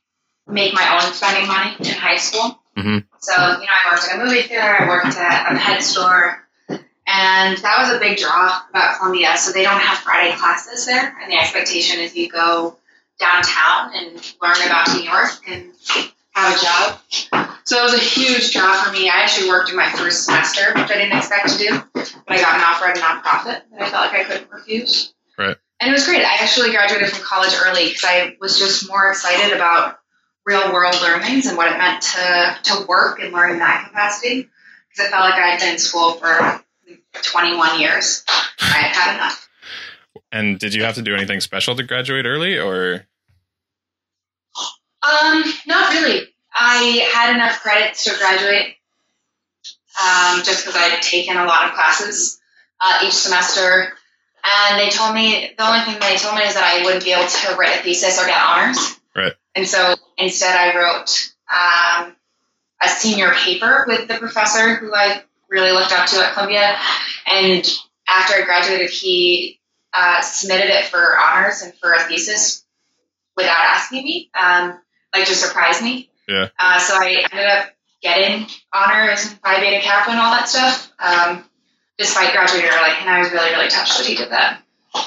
make 0.47 0.75
my 0.75 0.95
own 0.95 1.13
spending 1.13 1.47
money 1.47 1.77
in 1.79 1.95
high 1.95 2.17
school. 2.17 2.61
Mhm. 2.77 3.05
So, 3.19 3.33
you 3.33 3.67
know, 3.67 3.73
I 3.73 3.91
worked 3.91 4.09
at 4.09 4.17
a 4.17 4.25
movie 4.25 4.43
theater, 4.43 4.77
I 4.81 4.89
worked 4.89 5.17
at 5.17 5.53
a 5.53 5.59
pet 5.59 5.83
store, 5.83 6.47
and 7.07 7.59
that 7.59 7.79
was 7.79 7.91
a 7.91 7.99
big 7.99 8.19
draw 8.19 8.61
about 8.71 8.99
Columbia. 8.99 9.37
So 9.37 9.53
they 9.53 9.63
don't 9.63 9.81
have 9.81 9.99
Friday 9.99 10.37
classes 10.37 10.87
there, 10.87 11.17
and 11.23 11.31
the 11.31 11.37
expectation 11.37 12.01
is 12.01 12.15
you 12.17 12.29
go 12.29 12.79
downtown 13.21 13.95
and 13.95 14.35
learn 14.41 14.57
about 14.67 14.89
New 14.95 15.03
York 15.03 15.31
and 15.47 15.73
have 16.35 16.57
a 16.57 16.61
job. 16.61 16.99
So 17.65 17.79
it 17.79 17.83
was 17.83 17.95
a 17.95 17.99
huge 17.99 18.53
draw 18.53 18.83
for 18.83 18.91
me. 18.93 19.09
I 19.09 19.23
actually 19.23 19.49
worked 19.49 19.71
in 19.71 19.77
my 19.77 19.91
first 19.91 20.25
semester, 20.25 20.73
which 20.75 20.91
I 20.91 20.95
didn't 20.95 21.17
expect 21.17 21.51
to 21.51 21.59
do, 21.59 21.83
but 21.95 22.13
I 22.29 22.41
got 22.41 22.57
an 22.57 22.63
offer 22.63 22.87
at 22.87 22.99
a 22.99 23.01
nonprofit 23.01 23.63
that 23.71 23.81
I 23.81 23.91
felt 23.91 24.13
like 24.13 24.21
I 24.21 24.25
couldn't 24.25 24.51
refuse. 24.51 25.13
Right. 25.39 25.57
And 25.81 25.91
it 25.91 25.93
was 25.93 26.07
great. 26.07 26.25
I 26.25 26.35
actually 26.41 26.71
graduated 26.71 27.11
from 27.11 27.25
college 27.25 27.53
early 27.65 27.89
because 27.89 28.05
I 28.05 28.37
was 28.41 28.59
just 28.59 28.89
more 28.89 29.11
excited 29.11 29.53
about 29.55 29.99
real 30.45 30.73
world 30.73 30.97
learnings 31.03 31.47
and 31.47 31.57
what 31.57 31.73
it 31.73 31.79
meant 31.79 32.03
to, 32.03 32.59
to 32.65 32.87
work 32.87 33.21
and 33.21 33.33
learn 33.33 33.53
in 33.53 33.59
that 33.59 33.89
capacity. 33.89 34.49
Because 34.89 35.09
I 35.09 35.11
felt 35.11 35.25
like 35.31 35.35
I 35.35 35.49
had 35.51 35.61
been 35.61 35.73
in 35.75 35.79
school 35.79 36.13
for 36.13 36.63
21 37.23 37.81
years. 37.81 38.25
I 38.61 38.65
had 38.65 38.95
had 38.95 39.15
enough. 39.17 39.49
And 40.31 40.59
did 40.59 40.75
you 40.75 40.85
have 40.85 40.97
to 40.97 41.03
do 41.03 41.15
anything 41.15 41.41
special 41.41 41.77
to 41.77 41.83
graduate 41.83 42.27
early 42.27 42.59
or 42.59 43.07
Um, 45.03 45.45
not 45.67 45.93
really. 45.93 46.29
I 46.55 47.09
had 47.15 47.35
enough 47.35 47.61
credits 47.61 48.05
to 48.05 48.17
graduate 48.19 48.77
um, 50.01 50.43
just 50.43 50.65
because 50.65 50.77
I 50.77 50.89
had 50.89 51.03
taken 51.03 51.37
a 51.37 51.45
lot 51.45 51.69
of 51.69 51.75
classes 51.75 52.41
uh, 52.81 53.01
each 53.05 53.15
semester. 53.15 53.93
And 54.45 54.81
they 54.81 54.91
told 54.91 55.15
me 55.15 55.53
the 55.57 55.67
only 55.67 55.81
thing 55.85 56.01
they 56.01 56.17
told 56.17 56.35
me 56.37 56.43
is 56.43 56.55
that 56.55 56.65
I 56.65 56.85
wouldn't 56.85 57.05
be 57.05 57.13
able 57.13 57.29
to 57.29 57.57
write 57.57 57.79
a 57.79 57.83
thesis 57.83 58.21
or 58.21 58.27
get 58.27 58.43
honors. 58.43 59.01
And 59.55 59.67
so 59.67 59.95
instead, 60.17 60.57
I 60.57 60.77
wrote 60.77 61.33
um, 61.51 62.17
a 62.83 62.89
senior 62.89 63.33
paper 63.33 63.85
with 63.87 64.09
the 64.09 64.19
professor 64.19 64.77
who 64.77 64.95
I 64.95 65.23
really 65.51 65.73
looked 65.73 65.93
up 65.93 66.07
to 66.07 66.17
at 66.17 66.33
Columbia. 66.33 66.77
And 67.27 67.65
after 68.09 68.35
I 68.35 68.45
graduated, 68.45 68.91
he 68.91 69.61
uh, 69.93 70.21
submitted 70.23 70.71
it 70.71 70.87
for 70.87 71.19
honors 71.19 71.63
and 71.63 71.75
for 71.75 71.93
a 71.93 72.01
thesis 72.01 72.65
without 73.37 73.59
asking 73.59 74.05
me, 74.05 74.31
um, 74.35 74.81
like 75.15 75.27
to 75.27 75.35
surprise 75.35 75.83
me. 75.83 76.11
Yeah. 76.29 76.49
Uh, 76.59 76.79
so 76.79 76.95
I 76.95 77.25
ended 77.31 77.47
up 77.47 77.71
getting 78.03 78.47
honors 78.73 79.27
and 79.27 79.39
Phi 79.41 79.61
Beta 79.61 79.81
Kappa 79.83 80.11
and 80.11 80.21
all 80.21 80.33
that 80.33 80.49
stuff, 80.49 80.93
um, 80.99 81.45
despite 81.99 82.33
graduating 82.33 82.71
early. 82.71 82.91
And 83.01 83.11
I 83.11 83.21
was 83.21 83.31
really, 83.31 83.51
really 83.51 83.69
touched 83.69 83.99
that 83.99 84.07
he 84.07 84.17
did 84.17 84.31
that. 84.31 84.63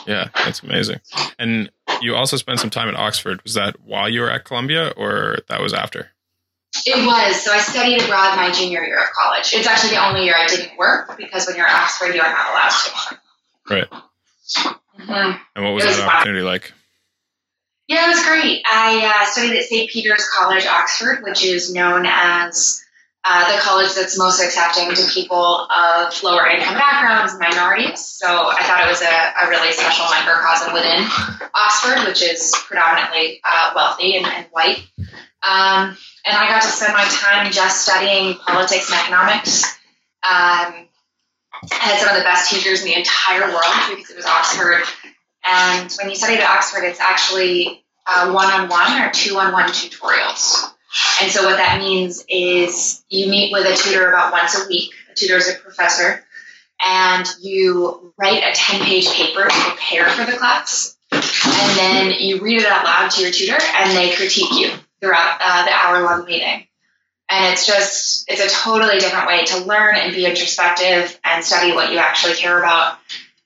Yeah, 0.07 0.29
that's 0.33 0.61
amazing. 0.63 0.99
And 1.39 1.71
you 2.01 2.15
also 2.15 2.37
spent 2.37 2.59
some 2.59 2.69
time 2.69 2.87
at 2.89 2.95
Oxford. 2.95 3.41
Was 3.43 3.53
that 3.53 3.79
while 3.81 4.09
you 4.09 4.21
were 4.21 4.29
at 4.29 4.45
Columbia 4.45 4.89
or 4.97 5.37
that 5.49 5.61
was 5.61 5.73
after? 5.73 6.09
It 6.85 7.05
was. 7.05 7.41
So 7.41 7.51
I 7.51 7.59
studied 7.59 8.01
abroad 8.01 8.35
my 8.35 8.51
junior 8.51 8.83
year 8.83 8.97
of 8.99 9.09
college. 9.13 9.53
It's 9.53 9.67
actually 9.67 9.91
the 9.91 10.05
only 10.05 10.25
year 10.25 10.35
I 10.37 10.45
didn't 10.47 10.77
work 10.77 11.15
because 11.17 11.47
when 11.47 11.55
you're 11.55 11.67
at 11.67 11.83
Oxford, 11.83 12.13
you 12.13 12.21
are 12.21 12.29
not 12.31 12.51
allowed 12.51 12.69
to. 12.69 12.91
Work. 13.11 13.19
Right. 13.69 14.01
Mhm. 14.99 15.39
And 15.55 15.65
what 15.65 15.73
was 15.73 15.85
was 15.85 15.97
that 15.97 16.05
fun. 16.05 16.15
opportunity 16.15 16.43
like? 16.43 16.73
Yeah, 17.87 18.05
it 18.05 18.09
was 18.09 18.25
great. 18.25 18.63
I 18.69 19.05
uh, 19.21 19.25
studied 19.25 19.57
at 19.57 19.63
St. 19.65 19.89
Peter's 19.89 20.27
College, 20.29 20.65
Oxford, 20.65 21.23
which 21.23 21.45
is 21.45 21.71
known 21.73 22.05
as 22.07 22.83
uh, 23.27 23.51
the 23.51 23.59
college 23.59 23.93
that's 23.95 24.19
most 24.19 24.39
accepting 24.39 24.93
to 24.93 25.03
people 25.11 25.67
of 25.71 26.23
lower 26.23 26.45
income 26.45 26.75
backgrounds 26.75 27.33
minorities. 27.39 27.99
So 27.99 28.27
I 28.27 28.61
thought 28.63 28.85
it 28.85 28.89
was 28.89 29.01
a, 29.01 29.45
a 29.45 29.49
really 29.49 29.71
special 29.71 30.05
microcosm 30.05 30.73
within 30.73 31.01
Oxford, 31.55 32.07
which 32.07 32.21
is 32.21 32.53
predominantly 32.67 33.41
uh, 33.43 33.71
wealthy 33.75 34.17
and, 34.17 34.27
and 34.27 34.45
white. 34.51 34.77
Um, 35.41 35.97
and 36.25 36.37
I 36.37 36.47
got 36.47 36.61
to 36.61 36.67
spend 36.67 36.93
my 36.93 37.05
time 37.05 37.51
just 37.51 37.81
studying 37.81 38.35
politics 38.35 38.91
and 38.91 38.99
economics. 39.01 39.65
Um, 40.21 40.85
I 41.71 41.81
had 41.81 41.99
some 41.99 42.09
of 42.09 42.17
the 42.17 42.23
best 42.23 42.51
teachers 42.51 42.81
in 42.81 42.89
the 42.89 42.97
entire 42.97 43.47
world 43.47 43.73
because 43.89 44.11
it 44.11 44.17
was 44.17 44.25
Oxford. 44.25 44.83
And 45.43 45.91
when 45.99 46.09
you 46.09 46.15
study 46.15 46.35
at 46.35 46.47
Oxford, 46.47 46.83
it's 46.83 46.99
actually 46.99 47.83
one 48.05 48.51
on 48.51 48.69
one 48.69 49.01
or 49.01 49.09
two 49.11 49.37
on 49.37 49.51
one 49.51 49.69
tutorials. 49.69 50.74
And 51.21 51.31
so 51.31 51.43
what 51.43 51.57
that 51.57 51.79
means 51.79 52.23
is 52.29 53.03
you 53.09 53.29
meet 53.29 53.51
with 53.51 53.65
a 53.65 53.75
tutor 53.75 54.09
about 54.09 54.31
once 54.31 54.55
a 54.55 54.67
week. 54.67 54.93
A 55.11 55.15
tutor 55.15 55.37
is 55.37 55.49
a 55.49 55.55
professor, 55.55 56.25
and 56.83 57.25
you 57.41 58.13
write 58.17 58.43
a 58.43 58.53
10 58.53 58.81
page 58.81 59.07
paper 59.09 59.47
to 59.47 59.61
prepare 59.69 60.09
for 60.09 60.29
the 60.29 60.37
class. 60.37 60.95
And 61.11 61.77
then 61.77 62.11
you 62.19 62.41
read 62.41 62.61
it 62.61 62.67
out 62.67 62.83
loud 62.83 63.11
to 63.11 63.21
your 63.21 63.31
tutor, 63.31 63.57
and 63.75 63.95
they 63.95 64.15
critique 64.15 64.51
you 64.53 64.71
throughout 64.99 65.37
uh, 65.41 65.65
the 65.65 65.71
hour 65.71 66.03
long 66.03 66.25
meeting. 66.25 66.67
And 67.29 67.53
it's 67.53 67.65
just, 67.65 68.29
it's 68.29 68.41
a 68.41 68.55
totally 68.55 68.99
different 68.99 69.27
way 69.27 69.45
to 69.45 69.65
learn 69.65 69.95
and 69.95 70.13
be 70.13 70.25
introspective 70.25 71.19
and 71.23 71.43
study 71.43 71.73
what 71.73 71.91
you 71.91 71.97
actually 71.97 72.35
care 72.35 72.59
about. 72.59 72.99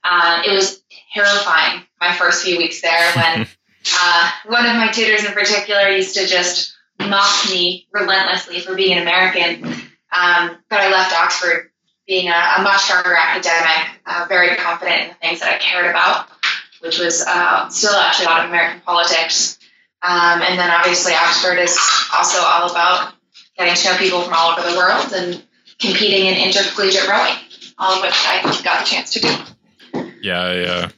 Uh, 0.04 0.42
it 0.46 0.52
was 0.52 0.82
terrifying 1.14 1.84
my 2.00 2.14
first 2.14 2.44
few 2.44 2.58
weeks 2.58 2.82
there 2.82 3.12
when 3.14 3.48
uh, 4.00 4.32
one 4.48 4.66
of 4.66 4.76
my 4.76 4.90
tutors 4.92 5.24
in 5.24 5.32
particular 5.32 5.90
used 5.90 6.16
to 6.16 6.28
just 6.28 6.76
mocked 7.00 7.50
me 7.50 7.88
relentlessly 7.92 8.60
for 8.60 8.76
being 8.76 8.98
an 8.98 9.04
American. 9.04 9.64
Um, 10.12 10.58
but 10.70 10.80
I 10.80 10.92
left 10.92 11.14
Oxford 11.14 11.72
being 12.08 12.28
a, 12.30 12.54
a 12.58 12.62
much 12.64 12.82
stronger 12.82 13.16
academic, 13.16 14.02
uh, 14.06 14.26
very 14.28 14.56
confident 14.56 15.02
in 15.04 15.08
the 15.10 15.14
things 15.16 15.40
that 15.42 15.54
I 15.54 15.58
cared 15.60 15.90
about, 15.90 16.28
which 16.82 16.98
was 16.98 17.24
uh, 17.26 17.70
still 17.70 17.94
actually 17.94 18.26
a 18.26 18.30
lot 18.30 18.44
of 18.44 18.50
American 18.50 18.82
politics. 18.82 19.60
Um, 20.02 20.42
and 20.42 20.58
then 20.58 20.72
obviously 20.72 21.14
Oxford 21.14 21.60
is 21.60 21.78
also 22.16 22.40
all 22.40 22.72
about 22.72 23.14
getting 23.58 23.76
to 23.76 23.90
know 23.90 23.98
people 23.98 24.22
from 24.22 24.34
all 24.34 24.58
over 24.58 24.70
the 24.70 24.78
world 24.78 25.14
and 25.14 25.44
competing 25.80 26.26
in 26.26 26.36
intercollegiate 26.36 27.08
rowing, 27.08 27.36
all 27.78 27.94
of 27.94 28.02
which 28.02 28.16
I 28.16 28.42
got 28.64 28.80
the 28.80 28.90
chance 28.90 29.14
to 29.14 29.20
do. 29.20 30.10
Yeah, 30.22 30.42
uh, 30.42 30.90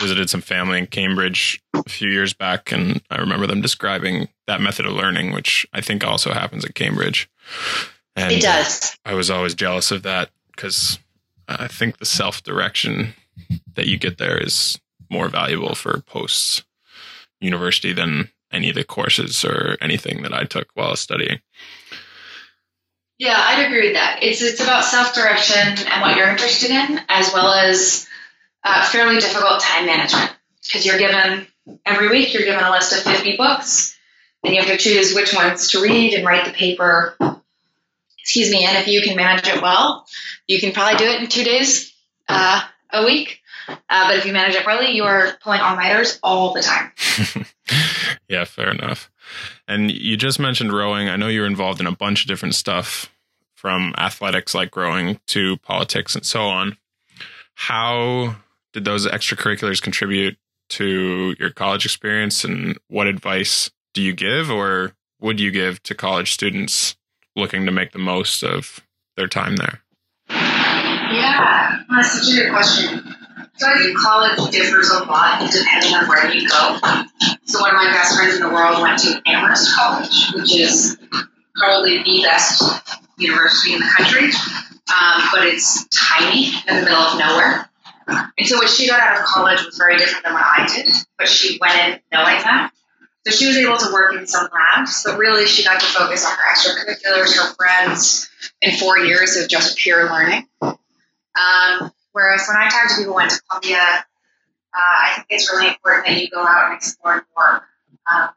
visited 0.00 0.30
some 0.30 0.40
family 0.40 0.78
in 0.78 0.86
Cambridge 0.86 1.62
a 1.74 1.88
few 1.88 2.10
years 2.10 2.32
back, 2.32 2.72
and 2.72 3.02
I 3.10 3.16
remember 3.16 3.46
them 3.46 3.60
describing 3.60 4.28
that 4.46 4.60
method 4.60 4.86
of 4.86 4.92
learning, 4.92 5.32
which 5.32 5.66
I 5.72 5.80
think 5.80 6.04
also 6.04 6.32
happens 6.32 6.64
at 6.64 6.74
Cambridge. 6.74 7.28
And 8.16 8.32
it 8.32 8.42
does. 8.42 8.96
I 9.04 9.14
was 9.14 9.30
always 9.30 9.54
jealous 9.54 9.90
of 9.90 10.02
that 10.02 10.30
because 10.54 10.98
I 11.48 11.68
think 11.68 11.98
the 11.98 12.04
self 12.04 12.42
direction 12.42 13.14
that 13.74 13.86
you 13.86 13.98
get 13.98 14.18
there 14.18 14.38
is 14.38 14.78
more 15.10 15.28
valuable 15.28 15.74
for 15.74 16.00
post 16.00 16.64
university 17.40 17.92
than 17.92 18.30
any 18.52 18.68
of 18.68 18.74
the 18.74 18.84
courses 18.84 19.44
or 19.44 19.76
anything 19.80 20.22
that 20.22 20.34
I 20.34 20.44
took 20.44 20.68
while 20.74 20.96
studying. 20.96 21.40
Yeah, 23.18 23.36
I'd 23.36 23.66
agree 23.66 23.88
with 23.88 23.94
that. 23.94 24.20
It's 24.22 24.42
it's 24.42 24.60
about 24.60 24.84
self 24.84 25.14
direction 25.14 25.86
and 25.90 26.02
what 26.02 26.16
you're 26.16 26.28
interested 26.28 26.70
in, 26.70 27.00
as 27.08 27.32
well 27.32 27.52
as 27.52 28.07
uh, 28.68 28.84
fairly 28.84 29.18
difficult 29.18 29.60
time 29.60 29.86
management. 29.86 30.30
Because 30.62 30.84
you're 30.84 30.98
given 30.98 31.46
every 31.84 32.08
week 32.08 32.32
you're 32.32 32.44
given 32.44 32.62
a 32.62 32.70
list 32.70 32.92
of 32.92 33.00
50 33.00 33.36
books 33.36 33.98
and 34.44 34.54
you 34.54 34.60
have 34.60 34.70
to 34.70 34.76
choose 34.76 35.14
which 35.14 35.34
ones 35.34 35.70
to 35.70 35.82
read 35.82 36.14
and 36.14 36.26
write 36.26 36.44
the 36.44 36.52
paper. 36.52 37.16
Excuse 38.18 38.50
me 38.50 38.64
and 38.64 38.76
if 38.76 38.86
you 38.86 39.00
can 39.00 39.16
manage 39.16 39.48
it 39.48 39.62
well 39.62 40.06
you 40.46 40.60
can 40.60 40.72
probably 40.72 40.98
do 40.98 41.04
it 41.04 41.20
in 41.20 41.28
two 41.28 41.44
days 41.44 41.94
uh, 42.28 42.60
a 42.90 43.04
week. 43.04 43.40
Uh, 43.68 44.08
but 44.08 44.16
if 44.16 44.26
you 44.26 44.32
manage 44.32 44.54
it 44.54 44.64
poorly 44.64 44.92
you're 44.92 45.32
pulling 45.42 45.60
all-nighters 45.60 46.18
all 46.22 46.52
the 46.52 46.62
time. 46.62 46.92
Yeah 48.28 48.44
fair 48.44 48.70
enough. 48.70 49.10
And 49.66 49.90
you 49.90 50.16
just 50.16 50.38
mentioned 50.38 50.72
rowing. 50.72 51.08
I 51.08 51.16
know 51.16 51.28
you're 51.28 51.46
involved 51.46 51.80
in 51.80 51.86
a 51.86 51.96
bunch 51.96 52.22
of 52.22 52.28
different 52.28 52.54
stuff 52.54 53.10
from 53.54 53.94
athletics 53.98 54.54
like 54.54 54.76
rowing 54.76 55.18
to 55.28 55.56
politics 55.58 56.14
and 56.14 56.24
so 56.24 56.42
on. 56.42 56.76
How 57.54 58.36
did 58.72 58.84
those 58.84 59.06
extracurriculars 59.06 59.82
contribute 59.82 60.36
to 60.70 61.34
your 61.38 61.50
college 61.50 61.84
experience 61.84 62.44
and 62.44 62.78
what 62.88 63.06
advice 63.06 63.70
do 63.94 64.02
you 64.02 64.12
give 64.12 64.50
or 64.50 64.92
would 65.20 65.40
you 65.40 65.50
give 65.50 65.82
to 65.84 65.94
college 65.94 66.32
students 66.32 66.96
looking 67.34 67.66
to 67.66 67.72
make 67.72 67.92
the 67.92 67.98
most 67.98 68.42
of 68.42 68.80
their 69.16 69.28
time 69.28 69.56
there? 69.56 69.82
Yeah, 70.28 71.80
that's 71.90 72.12
such 72.12 72.34
a 72.34 72.42
good 72.42 72.52
question. 72.52 73.14
So 73.56 73.66
I 73.66 73.76
think 73.78 73.98
college 73.98 74.52
differs 74.52 74.90
a 74.90 75.04
lot 75.04 75.50
depending 75.50 75.94
on 75.94 76.08
where 76.08 76.32
you 76.32 76.48
go. 76.48 76.78
So 77.44 77.60
one 77.60 77.70
of 77.70 77.76
my 77.76 77.90
best 77.92 78.16
friends 78.16 78.36
in 78.36 78.42
the 78.42 78.50
world 78.50 78.80
went 78.80 79.00
to 79.00 79.20
Amherst 79.26 79.74
College, 79.74 80.32
which 80.34 80.54
is 80.54 80.96
probably 81.56 82.02
the 82.04 82.22
best 82.22 82.62
university 83.16 83.74
in 83.74 83.80
the 83.80 83.90
country, 83.96 84.30
um, 84.94 85.22
but 85.32 85.44
it's 85.44 85.86
tiny 85.88 86.52
in 86.68 86.76
the 86.76 86.82
middle 86.82 86.98
of 86.98 87.18
nowhere. 87.18 87.67
And 88.08 88.46
so 88.46 88.56
what 88.56 88.68
she 88.68 88.88
got 88.88 89.00
out 89.00 89.18
of 89.18 89.24
college 89.24 89.64
was 89.64 89.76
very 89.76 89.98
different 89.98 90.24
than 90.24 90.32
what 90.32 90.44
I 90.44 90.66
did, 90.66 90.88
but 91.18 91.28
she 91.28 91.58
went 91.60 91.74
in 91.74 92.00
knowing 92.12 92.42
that. 92.42 92.72
So 93.26 93.32
she 93.32 93.46
was 93.46 93.56
able 93.56 93.76
to 93.76 93.92
work 93.92 94.14
in 94.14 94.26
some 94.26 94.48
labs, 94.52 95.02
but 95.04 95.18
really 95.18 95.46
she 95.46 95.62
got 95.62 95.80
to 95.80 95.86
focus 95.86 96.24
on 96.24 96.32
her 96.32 96.54
extracurriculars, 96.54 97.36
her 97.36 97.54
friends, 97.54 98.30
and 98.62 98.78
four 98.78 98.98
years 98.98 99.36
of 99.36 99.48
just 99.48 99.76
pure 99.76 100.08
learning. 100.08 100.48
Um, 100.62 101.92
whereas 102.12 102.46
when 102.48 102.56
I 102.56 102.68
talk 102.70 102.88
to 102.88 102.96
people 102.96 103.12
who 103.12 103.14
went 103.14 103.30
to 103.32 103.40
Columbia, 103.42 103.78
uh, 103.78 104.78
I 104.78 105.12
think 105.14 105.26
it's 105.30 105.52
really 105.52 105.68
important 105.68 106.06
that 106.06 106.20
you 106.20 106.30
go 106.30 106.40
out 106.40 106.70
and 106.70 106.76
explore 106.76 107.26
more. 107.36 107.62
Um, 108.10 108.30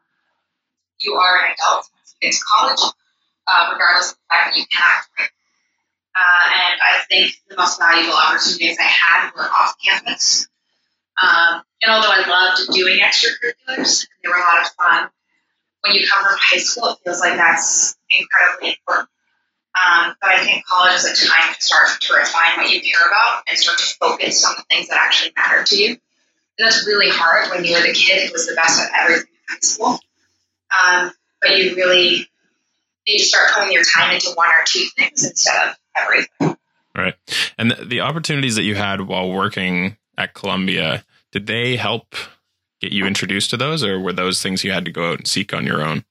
you 1.00 1.14
are 1.14 1.46
an 1.46 1.52
adult 1.52 1.88
once 2.22 2.44
college, 2.44 2.92
uh, 3.46 3.70
regardless 3.72 4.12
of 4.12 4.16
the 4.18 4.22
fact 4.28 4.54
that 4.54 4.58
you 4.58 4.66
can 4.70 4.82
act 4.82 5.08
right. 5.18 5.28
Uh, 6.14 6.46
and 6.52 6.80
I 6.80 7.04
think 7.08 7.34
the 7.48 7.56
most 7.56 7.78
valuable 7.78 8.14
opportunities 8.14 8.78
I 8.78 8.82
had 8.82 9.30
were 9.34 9.42
off 9.42 9.76
campus. 9.84 10.46
Um, 11.20 11.62
and 11.82 11.92
although 11.92 12.10
I 12.10 12.28
loved 12.28 12.72
doing 12.72 13.00
extracurriculars, 13.00 14.06
they 14.22 14.28
were 14.28 14.36
a 14.36 14.40
lot 14.40 14.62
of 14.62 14.72
fun, 14.72 15.10
when 15.82 15.94
you 15.94 16.06
come 16.08 16.24
from 16.24 16.36
high 16.38 16.58
school, 16.58 16.90
it 16.90 16.98
feels 17.04 17.20
like 17.20 17.36
that's 17.36 17.96
incredibly 18.10 18.76
important. 18.78 19.08
Um, 19.72 20.14
but 20.20 20.30
I 20.30 20.44
think 20.44 20.64
college 20.66 20.94
is 20.94 21.04
a 21.04 21.26
time 21.26 21.54
to 21.54 21.62
start 21.62 21.88
to 22.00 22.14
refine 22.14 22.58
what 22.58 22.70
you 22.70 22.80
care 22.80 23.06
about 23.06 23.42
and 23.48 23.58
start 23.58 23.78
to 23.78 23.84
focus 23.98 24.44
on 24.44 24.54
the 24.56 24.64
things 24.70 24.88
that 24.88 24.98
actually 24.98 25.32
matter 25.36 25.64
to 25.64 25.76
you. 25.76 25.88
And 25.88 26.66
that's 26.66 26.86
really 26.86 27.08
hard 27.10 27.50
when 27.50 27.64
you 27.64 27.72
were 27.72 27.80
the 27.80 27.94
kid 27.94 28.26
who 28.26 28.32
was 28.32 28.46
the 28.46 28.54
best 28.54 28.80
at 28.80 28.90
everything 29.00 29.28
in 29.28 29.54
high 29.54 29.60
school. 29.62 29.98
Um, 30.70 31.12
but 31.40 31.56
you 31.56 31.74
really 31.74 32.28
need 33.06 33.18
to 33.18 33.24
start 33.24 33.50
putting 33.54 33.72
your 33.72 33.82
time 33.82 34.14
into 34.14 34.30
one 34.34 34.50
or 34.50 34.62
two 34.66 34.86
things 34.96 35.24
instead 35.24 35.68
of 35.68 35.74
everything. 35.96 36.56
Right. 36.96 37.14
And 37.58 37.70
the, 37.70 37.84
the 37.84 38.00
opportunities 38.00 38.56
that 38.56 38.64
you 38.64 38.74
had 38.74 39.02
while 39.02 39.30
working 39.32 39.96
at 40.18 40.34
Columbia, 40.34 41.04
did 41.30 41.46
they 41.46 41.76
help 41.76 42.14
get 42.80 42.92
you 42.92 43.06
introduced 43.06 43.50
to 43.50 43.56
those, 43.56 43.82
or 43.84 43.98
were 43.98 44.12
those 44.12 44.42
things 44.42 44.64
you 44.64 44.72
had 44.72 44.84
to 44.84 44.90
go 44.90 45.12
out 45.12 45.18
and 45.18 45.26
seek 45.26 45.54
on 45.54 45.64
your 45.64 45.82
own? 45.82 46.04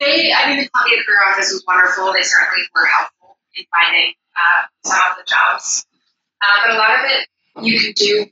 They, 0.00 0.32
I 0.32 0.48
mean, 0.48 0.58
the 0.62 0.68
Columbia 0.68 1.04
Career 1.04 1.18
Office 1.30 1.52
was 1.52 1.64
wonderful. 1.66 2.12
They 2.12 2.22
certainly 2.22 2.62
were 2.74 2.86
helpful 2.86 3.36
in 3.54 3.64
finding 3.70 4.14
uh, 4.34 4.66
some 4.84 5.10
of 5.10 5.16
the 5.18 5.24
jobs. 5.30 5.86
Uh, 6.42 6.66
but 6.66 6.74
a 6.74 6.78
lot 6.78 6.98
of 6.98 7.04
it 7.04 7.28
you 7.64 7.78
can 7.78 7.92
do 7.92 8.26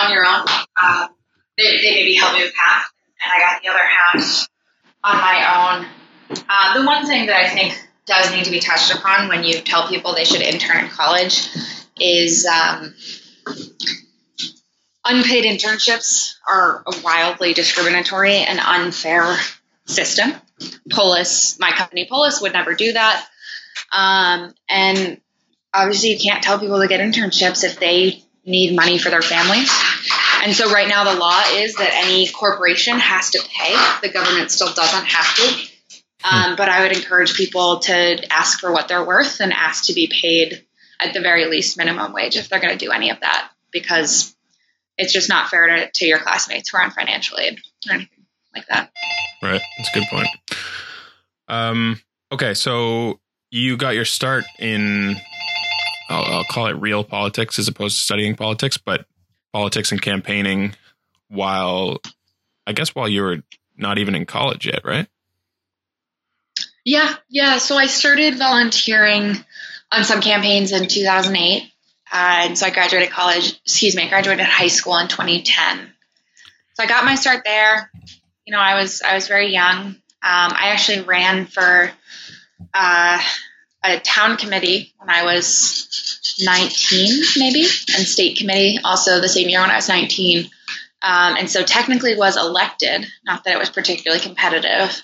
on 0.00 0.10
your 0.10 0.24
own. 0.24 0.46
Um, 0.82 1.08
they, 1.58 1.76
they 1.82 1.90
maybe 1.90 2.14
help 2.14 2.38
you 2.38 2.44
with 2.44 2.54
half, 2.56 2.90
and 3.22 3.30
I 3.34 3.40
got 3.40 3.62
the 3.62 3.68
other 3.68 3.78
half 3.78 4.48
on 5.04 5.16
my 5.18 5.82
own. 5.82 5.86
Uh, 6.48 6.80
the 6.80 6.86
one 6.86 7.06
thing 7.06 7.26
that 7.26 7.36
I 7.36 7.48
think 7.50 7.78
does 8.06 8.30
need 8.32 8.44
to 8.44 8.50
be 8.50 8.60
touched 8.60 8.94
upon 8.94 9.28
when 9.28 9.44
you 9.44 9.60
tell 9.60 9.88
people 9.88 10.14
they 10.14 10.24
should 10.24 10.42
intern 10.42 10.84
in 10.84 10.90
college 10.90 11.48
is 11.98 12.46
um, 12.46 12.94
unpaid 15.04 15.44
internships 15.44 16.34
are 16.50 16.82
a 16.86 17.00
wildly 17.02 17.54
discriminatory 17.54 18.36
and 18.36 18.58
unfair 18.58 19.36
system. 19.86 20.32
Polis, 20.90 21.58
my 21.58 21.72
company 21.72 22.06
Polis, 22.08 22.40
would 22.40 22.52
never 22.52 22.74
do 22.74 22.92
that. 22.92 23.26
Um, 23.92 24.54
and 24.68 25.20
obviously, 25.72 26.10
you 26.10 26.18
can't 26.18 26.42
tell 26.42 26.58
people 26.58 26.80
to 26.80 26.88
get 26.88 27.00
internships 27.00 27.64
if 27.64 27.78
they 27.78 28.22
need 28.44 28.76
money 28.76 28.98
for 28.98 29.10
their 29.10 29.22
families. 29.22 29.70
And 30.42 30.54
so, 30.54 30.70
right 30.70 30.88
now, 30.88 31.04
the 31.04 31.18
law 31.18 31.42
is 31.52 31.74
that 31.76 31.90
any 31.94 32.28
corporation 32.28 32.98
has 32.98 33.30
to 33.30 33.42
pay. 33.50 33.74
The 34.02 34.12
government 34.12 34.50
still 34.50 34.72
doesn't 34.72 35.06
have 35.06 35.36
to. 35.36 35.73
Um, 36.24 36.56
but 36.56 36.70
I 36.70 36.82
would 36.82 36.96
encourage 36.96 37.34
people 37.34 37.80
to 37.80 38.32
ask 38.32 38.58
for 38.58 38.72
what 38.72 38.88
they're 38.88 39.04
worth 39.04 39.40
and 39.40 39.52
ask 39.52 39.86
to 39.86 39.92
be 39.92 40.10
paid 40.10 40.64
at 40.98 41.12
the 41.12 41.20
very 41.20 41.44
least 41.46 41.76
minimum 41.76 42.14
wage 42.14 42.36
if 42.36 42.48
they're 42.48 42.60
going 42.60 42.76
to 42.76 42.82
do 42.82 42.92
any 42.92 43.10
of 43.10 43.20
that 43.20 43.50
because 43.70 44.34
it's 44.96 45.12
just 45.12 45.28
not 45.28 45.48
fair 45.48 45.66
to, 45.66 45.90
to 45.92 46.06
your 46.06 46.18
classmates 46.18 46.70
who 46.70 46.78
are 46.78 46.82
on 46.82 46.90
financial 46.90 47.38
aid 47.38 47.58
or 47.88 47.94
anything 47.94 48.24
like 48.54 48.66
that. 48.68 48.90
Right. 49.42 49.60
That's 49.76 49.90
a 49.94 49.98
good 49.98 50.08
point. 50.08 50.28
Um, 51.48 52.00
okay. 52.32 52.54
So 52.54 53.20
you 53.50 53.76
got 53.76 53.94
your 53.94 54.06
start 54.06 54.44
in, 54.58 55.16
I'll, 56.08 56.24
I'll 56.24 56.44
call 56.44 56.68
it 56.68 56.80
real 56.80 57.04
politics 57.04 57.58
as 57.58 57.68
opposed 57.68 57.96
to 57.96 58.02
studying 58.02 58.34
politics, 58.34 58.78
but 58.78 59.06
politics 59.52 59.92
and 59.92 60.00
campaigning 60.00 60.74
while, 61.28 61.98
I 62.66 62.72
guess, 62.72 62.94
while 62.94 63.08
you 63.08 63.22
were 63.22 63.42
not 63.76 63.98
even 63.98 64.14
in 64.14 64.24
college 64.24 64.66
yet, 64.66 64.84
right? 64.84 65.06
Yeah. 66.84 67.14
Yeah. 67.28 67.58
So 67.58 67.76
I 67.76 67.86
started 67.86 68.38
volunteering 68.38 69.36
on 69.90 70.04
some 70.04 70.20
campaigns 70.20 70.72
in 70.72 70.86
2008. 70.86 71.70
Uh, 72.12 72.42
and 72.46 72.58
so 72.58 72.66
I 72.66 72.70
graduated 72.70 73.10
college, 73.10 73.58
excuse 73.64 73.96
me, 73.96 74.04
I 74.04 74.08
graduated 74.08 74.44
high 74.44 74.68
school 74.68 74.96
in 74.98 75.08
2010. 75.08 75.90
So 76.74 76.82
I 76.82 76.86
got 76.86 77.04
my 77.04 77.14
start 77.14 77.42
there. 77.44 77.90
You 78.46 78.52
know, 78.52 78.60
I 78.60 78.74
was 78.74 79.00
I 79.02 79.14
was 79.14 79.26
very 79.26 79.52
young. 79.52 79.86
Um, 79.86 79.96
I 80.22 80.70
actually 80.72 81.00
ran 81.00 81.46
for 81.46 81.90
uh, 82.72 83.22
a 83.84 84.00
town 84.00 84.36
committee 84.36 84.92
when 84.98 85.10
I 85.10 85.24
was 85.24 86.36
19, 86.40 87.22
maybe, 87.36 87.62
and 87.62 88.06
state 88.06 88.38
committee 88.38 88.78
also 88.82 89.20
the 89.20 89.28
same 89.28 89.48
year 89.48 89.60
when 89.60 89.70
I 89.70 89.76
was 89.76 89.88
19. 89.88 90.44
Um, 91.02 91.36
and 91.36 91.50
so 91.50 91.62
technically 91.62 92.16
was 92.16 92.36
elected, 92.36 93.06
not 93.24 93.44
that 93.44 93.54
it 93.54 93.58
was 93.58 93.70
particularly 93.70 94.22
competitive. 94.22 95.02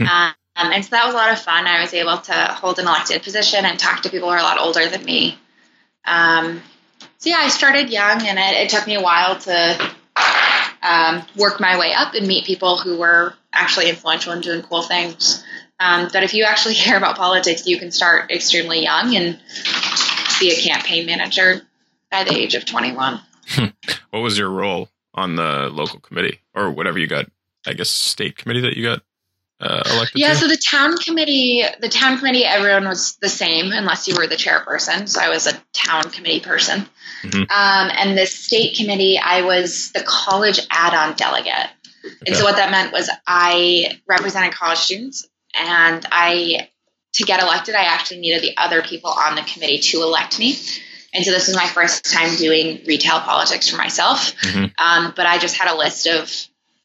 um, 0.00 0.32
and 0.56 0.84
so 0.84 0.90
that 0.90 1.06
was 1.06 1.14
a 1.14 1.16
lot 1.16 1.32
of 1.32 1.38
fun. 1.38 1.66
I 1.66 1.80
was 1.80 1.94
able 1.94 2.18
to 2.18 2.32
hold 2.32 2.78
an 2.78 2.86
elected 2.86 3.22
position 3.22 3.64
and 3.64 3.78
talk 3.78 4.02
to 4.02 4.10
people 4.10 4.28
who 4.28 4.34
are 4.34 4.38
a 4.38 4.42
lot 4.42 4.58
older 4.58 4.88
than 4.88 5.04
me. 5.04 5.38
Um, 6.04 6.62
so 7.18 7.30
yeah, 7.30 7.38
I 7.38 7.48
started 7.48 7.90
young, 7.90 8.26
and 8.26 8.38
it, 8.38 8.64
it 8.64 8.70
took 8.70 8.86
me 8.86 8.94
a 8.94 9.02
while 9.02 9.38
to 9.38 9.94
um, 10.82 11.22
work 11.36 11.60
my 11.60 11.78
way 11.78 11.92
up 11.92 12.14
and 12.14 12.26
meet 12.26 12.44
people 12.44 12.78
who 12.78 12.98
were 12.98 13.34
actually 13.52 13.88
influential 13.88 14.32
and 14.32 14.42
doing 14.42 14.62
cool 14.62 14.82
things. 14.82 15.44
Um, 15.78 16.08
but 16.12 16.22
if 16.22 16.34
you 16.34 16.44
actually 16.44 16.74
care 16.76 16.96
about 16.96 17.16
politics, 17.16 17.66
you 17.66 17.78
can 17.78 17.90
start 17.90 18.30
extremely 18.30 18.82
young 18.82 19.14
and 19.16 19.40
be 20.40 20.52
a 20.52 20.56
campaign 20.56 21.06
manager 21.06 21.62
by 22.10 22.24
the 22.24 22.34
age 22.34 22.54
of 22.54 22.64
21. 22.64 23.20
what 24.10 24.20
was 24.20 24.38
your 24.38 24.50
role 24.50 24.88
on 25.14 25.36
the 25.36 25.68
local 25.72 26.00
committee 26.00 26.40
or 26.54 26.70
whatever 26.70 26.98
you 26.98 27.06
got? 27.06 27.26
I 27.66 27.74
guess 27.74 27.90
state 27.90 28.36
committee 28.36 28.62
that 28.62 28.76
you 28.76 28.84
got 28.84 29.02
uh, 29.60 29.82
elected? 29.92 30.20
Yeah, 30.20 30.30
to? 30.30 30.36
so 30.36 30.48
the 30.48 30.56
town 30.56 30.96
committee, 30.96 31.64
the 31.80 31.88
town 31.88 32.18
committee, 32.18 32.44
everyone 32.44 32.86
was 32.88 33.16
the 33.20 33.28
same 33.28 33.72
unless 33.72 34.08
you 34.08 34.14
were 34.16 34.26
the 34.26 34.36
chairperson. 34.36 35.08
So 35.08 35.20
I 35.20 35.28
was 35.28 35.46
a 35.46 35.52
town 35.72 36.04
committee 36.04 36.40
person. 36.40 36.86
Mm-hmm. 37.22 37.42
Um, 37.42 37.46
and 37.50 38.18
the 38.18 38.26
state 38.26 38.76
committee, 38.76 39.18
I 39.18 39.42
was 39.42 39.92
the 39.92 40.02
college 40.02 40.60
add-on 40.70 41.16
delegate. 41.16 41.70
Okay. 42.04 42.16
And 42.26 42.36
so 42.36 42.44
what 42.44 42.56
that 42.56 42.70
meant 42.70 42.92
was 42.92 43.10
I 43.26 44.00
represented 44.06 44.54
college 44.54 44.78
students, 44.78 45.28
and 45.54 46.06
I 46.10 46.68
to 47.14 47.24
get 47.24 47.42
elected, 47.42 47.74
I 47.74 47.84
actually 47.84 48.20
needed 48.20 48.42
the 48.42 48.56
other 48.56 48.82
people 48.82 49.10
on 49.10 49.34
the 49.34 49.42
committee 49.42 49.78
to 49.78 50.02
elect 50.02 50.38
me. 50.38 50.56
And 51.12 51.24
so 51.24 51.32
this 51.32 51.48
was 51.48 51.56
my 51.56 51.66
first 51.66 52.04
time 52.04 52.36
doing 52.36 52.82
retail 52.86 53.18
politics 53.20 53.68
for 53.68 53.76
myself. 53.76 54.36
Mm-hmm. 54.42 54.66
Um, 54.78 55.12
but 55.16 55.26
I 55.26 55.38
just 55.38 55.56
had 55.56 55.72
a 55.72 55.76
list 55.76 56.06
of 56.06 56.32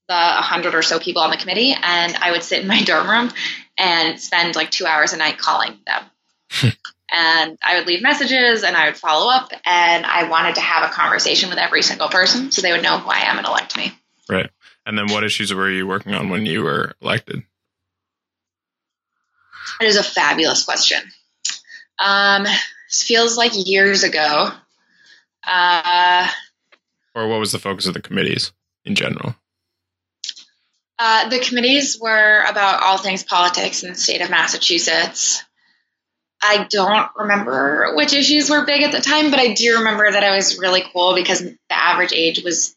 the 0.08 0.14
100 0.14 0.76
or 0.76 0.82
so 0.82 1.00
people 1.00 1.22
on 1.22 1.32
the 1.32 1.38
committee 1.38 1.74
and 1.74 2.16
I 2.16 2.32
would 2.32 2.44
sit 2.44 2.62
in 2.62 2.68
my 2.68 2.82
dorm 2.86 3.10
room 3.10 3.32
and 3.78 4.20
spend 4.20 4.56
like 4.56 4.72
two 4.72 4.86
hours 4.86 5.14
a 5.14 5.18
night 5.18 5.38
calling 5.38 5.78
them. 5.86 6.72
and 7.12 7.58
I 7.64 7.78
would 7.78 7.88
leave 7.88 8.02
messages 8.02 8.64
and 8.64 8.76
I 8.76 8.88
would 8.88 8.98
follow 8.98 9.32
up 9.32 9.52
and 9.66 10.06
I 10.06 10.30
wanted 10.30 10.56
to 10.56 10.62
have 10.62 10.90
a 10.90 10.94
conversation 10.94 11.50
with 11.50 11.58
every 11.58 11.82
single 11.82 12.10
person 12.10 12.52
so 12.52 12.62
they 12.62 12.72
would 12.72 12.84
know 12.84 12.98
who 13.00 13.10
I 13.10 13.30
am 13.30 13.38
and 13.38 13.48
elect 13.48 13.78
me. 13.78 13.92
Right. 14.30 14.50
And 14.86 14.98
then 14.98 15.08
what 15.08 15.24
issues 15.24 15.54
were 15.54 15.70
you 15.70 15.88
working 15.88 16.14
on 16.14 16.30
when 16.30 16.46
you 16.46 16.64
were 16.64 16.96
elected? 17.02 17.44
It 19.82 19.88
is 19.88 19.98
a 19.98 20.04
fabulous 20.04 20.64
question. 20.64 21.02
Um, 22.00 22.44
this 22.44 23.04
feels 23.04 23.38
like 23.38 23.52
years 23.56 24.04
ago. 24.04 24.50
Uh, 25.46 26.28
or 27.14 27.28
what 27.28 27.40
was 27.40 27.52
the 27.52 27.60
focus 27.60 27.88
of 27.88 27.94
the 27.94 28.02
committees 28.02 28.52
in 28.84 28.96
general? 28.96 29.36
Uh, 30.98 31.30
the 31.30 31.40
committees 31.40 32.00
were 32.00 32.44
about 32.48 32.82
all 32.82 32.98
things 32.98 33.24
politics 33.24 33.84
in 33.84 33.90
the 33.90 33.96
state 33.96 34.22
of 34.22 34.30
Massachusetts. 34.30 35.44
I 36.42 36.68
don't 36.70 37.10
remember 37.18 37.96
which 37.96 38.14
issues 38.14 38.50
were 38.50 38.66
big 38.66 38.84
at 38.84 38.92
the 38.92 39.02
time, 39.02 39.32
but 39.32 39.40
I 39.40 39.54
do 39.54 39.78
remember 39.78 40.10
that 40.10 40.24
it 40.24 40.32
was 40.32 40.60
really 40.60 40.84
cool 40.94 41.16
because 41.16 41.42
the 41.42 41.58
average 41.70 42.14
age 42.14 42.44
was 42.44 42.76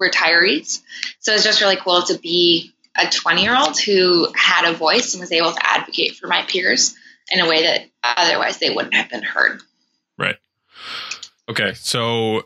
retirees. 0.00 0.80
So 1.20 1.32
it 1.32 1.36
was 1.36 1.44
just 1.44 1.60
really 1.60 1.76
cool 1.76 2.02
to 2.02 2.18
be 2.18 2.72
a 2.96 3.08
20 3.08 3.42
year 3.42 3.56
old 3.56 3.78
who 3.80 4.28
had 4.34 4.68
a 4.68 4.76
voice 4.76 5.14
and 5.14 5.20
was 5.20 5.32
able 5.32 5.52
to 5.52 5.68
advocate 5.68 6.16
for 6.16 6.26
my 6.26 6.42
peers 6.42 6.94
in 7.30 7.40
a 7.40 7.48
way 7.48 7.62
that 7.62 7.86
otherwise 8.02 8.58
they 8.58 8.70
wouldn't 8.70 8.94
have 8.94 9.08
been 9.08 9.22
heard. 9.22 9.62
Right. 10.18 10.36
Okay. 11.48 11.74
So 11.74 12.42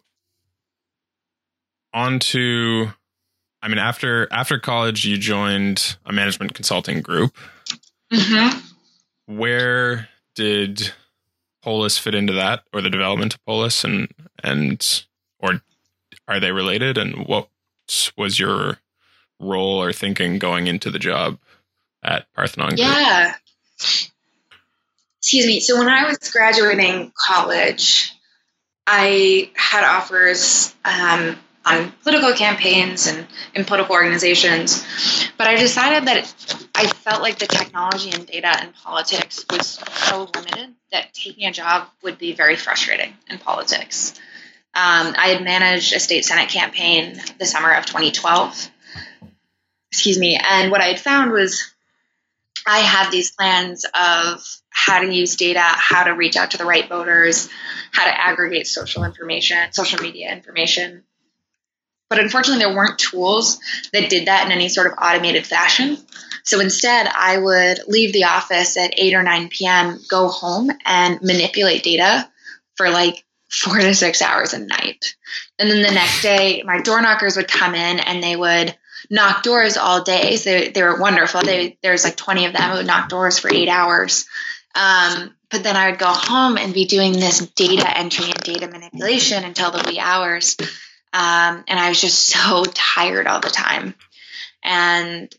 on 1.92 2.18
to 2.18 2.92
I 3.66 3.68
mean, 3.68 3.78
after 3.78 4.28
after 4.30 4.60
college, 4.60 5.04
you 5.04 5.18
joined 5.18 5.96
a 6.06 6.12
management 6.12 6.54
consulting 6.54 7.00
group. 7.00 7.36
Mm-hmm. 8.12 8.60
Where 9.36 10.08
did 10.36 10.92
Polis 11.64 11.98
fit 11.98 12.14
into 12.14 12.34
that, 12.34 12.62
or 12.72 12.80
the 12.80 12.90
development 12.90 13.34
of 13.34 13.44
Polis, 13.44 13.82
and 13.82 14.06
and 14.40 15.04
or 15.40 15.62
are 16.28 16.38
they 16.38 16.52
related? 16.52 16.96
And 16.96 17.26
what 17.26 17.48
was 18.16 18.38
your 18.38 18.78
role 19.40 19.82
or 19.82 19.92
thinking 19.92 20.38
going 20.38 20.68
into 20.68 20.88
the 20.88 21.00
job 21.00 21.40
at 22.04 22.32
Parthenon? 22.34 22.68
Group? 22.68 22.78
Yeah. 22.78 23.34
Excuse 25.18 25.44
me. 25.44 25.58
So 25.58 25.76
when 25.76 25.88
I 25.88 26.04
was 26.04 26.18
graduating 26.30 27.12
college, 27.18 28.12
I 28.86 29.50
had 29.56 29.82
offers 29.82 30.72
um, 30.84 31.36
on 31.66 31.92
political 32.02 32.32
campaigns 32.32 33.08
and 33.08 33.26
in 33.54 33.64
political 33.64 33.94
organizations. 33.94 34.86
But 35.36 35.48
I 35.48 35.56
decided 35.56 36.06
that 36.06 36.16
it, 36.18 36.68
I 36.74 36.86
felt 36.86 37.22
like 37.22 37.38
the 37.38 37.46
technology 37.46 38.10
and 38.12 38.26
data 38.26 38.56
in 38.62 38.72
politics 38.72 39.44
was 39.50 39.66
so 39.66 40.30
limited 40.34 40.74
that 40.92 41.12
taking 41.12 41.46
a 41.46 41.52
job 41.52 41.88
would 42.02 42.18
be 42.18 42.32
very 42.32 42.54
frustrating 42.54 43.14
in 43.28 43.38
politics. 43.38 44.14
Um, 44.74 45.14
I 45.18 45.28
had 45.28 45.42
managed 45.42 45.92
a 45.92 45.98
state 45.98 46.24
senate 46.24 46.50
campaign 46.50 47.20
the 47.38 47.46
summer 47.46 47.72
of 47.72 47.86
2012. 47.86 48.70
Excuse 49.90 50.18
me. 50.18 50.38
And 50.40 50.70
what 50.70 50.80
I 50.80 50.86
had 50.86 51.00
found 51.00 51.32
was 51.32 51.72
I 52.66 52.78
had 52.78 53.10
these 53.10 53.30
plans 53.30 53.86
of 53.86 54.44
how 54.70 55.00
to 55.00 55.12
use 55.12 55.36
data, 55.36 55.62
how 55.62 56.04
to 56.04 56.10
reach 56.10 56.36
out 56.36 56.52
to 56.52 56.58
the 56.58 56.64
right 56.64 56.88
voters, 56.88 57.48
how 57.92 58.04
to 58.04 58.20
aggregate 58.20 58.66
social 58.66 59.04
information, 59.04 59.72
social 59.72 60.02
media 60.02 60.30
information, 60.30 61.04
but 62.08 62.20
unfortunately, 62.20 62.64
there 62.64 62.74
weren't 62.74 62.98
tools 62.98 63.58
that 63.92 64.10
did 64.10 64.28
that 64.28 64.46
in 64.46 64.52
any 64.52 64.68
sort 64.68 64.86
of 64.86 64.98
automated 65.00 65.46
fashion. 65.46 65.98
So 66.44 66.60
instead, 66.60 67.08
I 67.08 67.38
would 67.38 67.80
leave 67.88 68.12
the 68.12 68.24
office 68.24 68.76
at 68.76 68.94
8 68.96 69.14
or 69.14 69.22
9 69.22 69.48
p.m., 69.48 69.98
go 70.08 70.28
home 70.28 70.70
and 70.84 71.20
manipulate 71.22 71.82
data 71.82 72.28
for 72.76 72.90
like 72.90 73.24
four 73.50 73.78
to 73.78 73.94
six 73.94 74.22
hours 74.22 74.52
a 74.52 74.58
night. 74.58 75.16
And 75.58 75.70
then 75.70 75.82
the 75.82 75.90
next 75.90 76.22
day, 76.22 76.62
my 76.64 76.80
door 76.80 77.00
knockers 77.00 77.36
would 77.36 77.48
come 77.48 77.74
in 77.74 77.98
and 77.98 78.22
they 78.22 78.36
would 78.36 78.76
knock 79.10 79.42
doors 79.42 79.76
all 79.76 80.02
day. 80.02 80.36
So 80.36 80.50
they, 80.50 80.68
they 80.68 80.82
were 80.82 81.00
wonderful. 81.00 81.42
They, 81.42 81.78
was 81.82 82.04
like 82.04 82.16
20 82.16 82.46
of 82.46 82.52
them 82.52 82.70
who 82.70 82.76
would 82.78 82.86
knock 82.86 83.08
doors 83.08 83.38
for 83.38 83.52
eight 83.52 83.68
hours. 83.68 84.26
Um, 84.74 85.34
but 85.50 85.62
then 85.62 85.76
I 85.76 85.90
would 85.90 85.98
go 85.98 86.12
home 86.12 86.58
and 86.58 86.74
be 86.74 86.86
doing 86.86 87.12
this 87.12 87.40
data 87.50 87.96
entry 87.96 88.26
and 88.26 88.42
data 88.42 88.68
manipulation 88.68 89.44
until 89.44 89.70
the 89.70 89.84
wee 89.88 89.98
hours. 89.98 90.56
Um, 91.16 91.64
and 91.66 91.80
I 91.80 91.88
was 91.88 92.00
just 92.00 92.26
so 92.26 92.64
tired 92.74 93.26
all 93.26 93.40
the 93.40 93.48
time. 93.48 93.94
And 94.62 95.34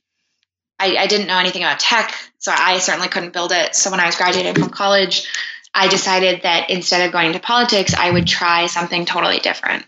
I, 0.79 0.95
I, 0.97 1.07
didn't 1.07 1.27
know 1.27 1.37
anything 1.37 1.63
about 1.63 1.79
tech, 1.79 2.13
so 2.37 2.51
I 2.55 2.79
certainly 2.79 3.09
couldn't 3.09 3.33
build 3.33 3.51
it. 3.51 3.75
So 3.75 3.91
when 3.91 3.99
I 3.99 4.05
was 4.05 4.15
graduating 4.15 4.53
from 4.55 4.69
college, 4.69 5.27
I 5.73 5.87
decided 5.87 6.43
that 6.43 6.69
instead 6.69 7.05
of 7.05 7.11
going 7.11 7.27
into 7.27 7.39
politics, 7.39 7.93
I 7.93 8.09
would 8.09 8.25
try 8.25 8.67
something 8.67 9.05
totally 9.05 9.39
different. 9.39 9.85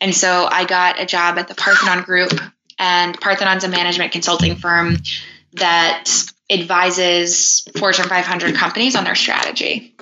And 0.00 0.14
so 0.14 0.48
I 0.50 0.64
got 0.64 1.00
a 1.00 1.06
job 1.06 1.38
at 1.38 1.48
the 1.48 1.54
Parthenon 1.54 2.02
Group, 2.02 2.32
and 2.78 3.20
Parthenon's 3.20 3.64
a 3.64 3.68
management 3.68 4.12
consulting 4.12 4.56
firm 4.56 4.96
that 5.54 6.08
advises 6.50 7.68
Fortune 7.78 8.08
500 8.08 8.54
companies 8.54 8.96
on 8.96 9.04
their 9.04 9.14
strategy. 9.14 9.94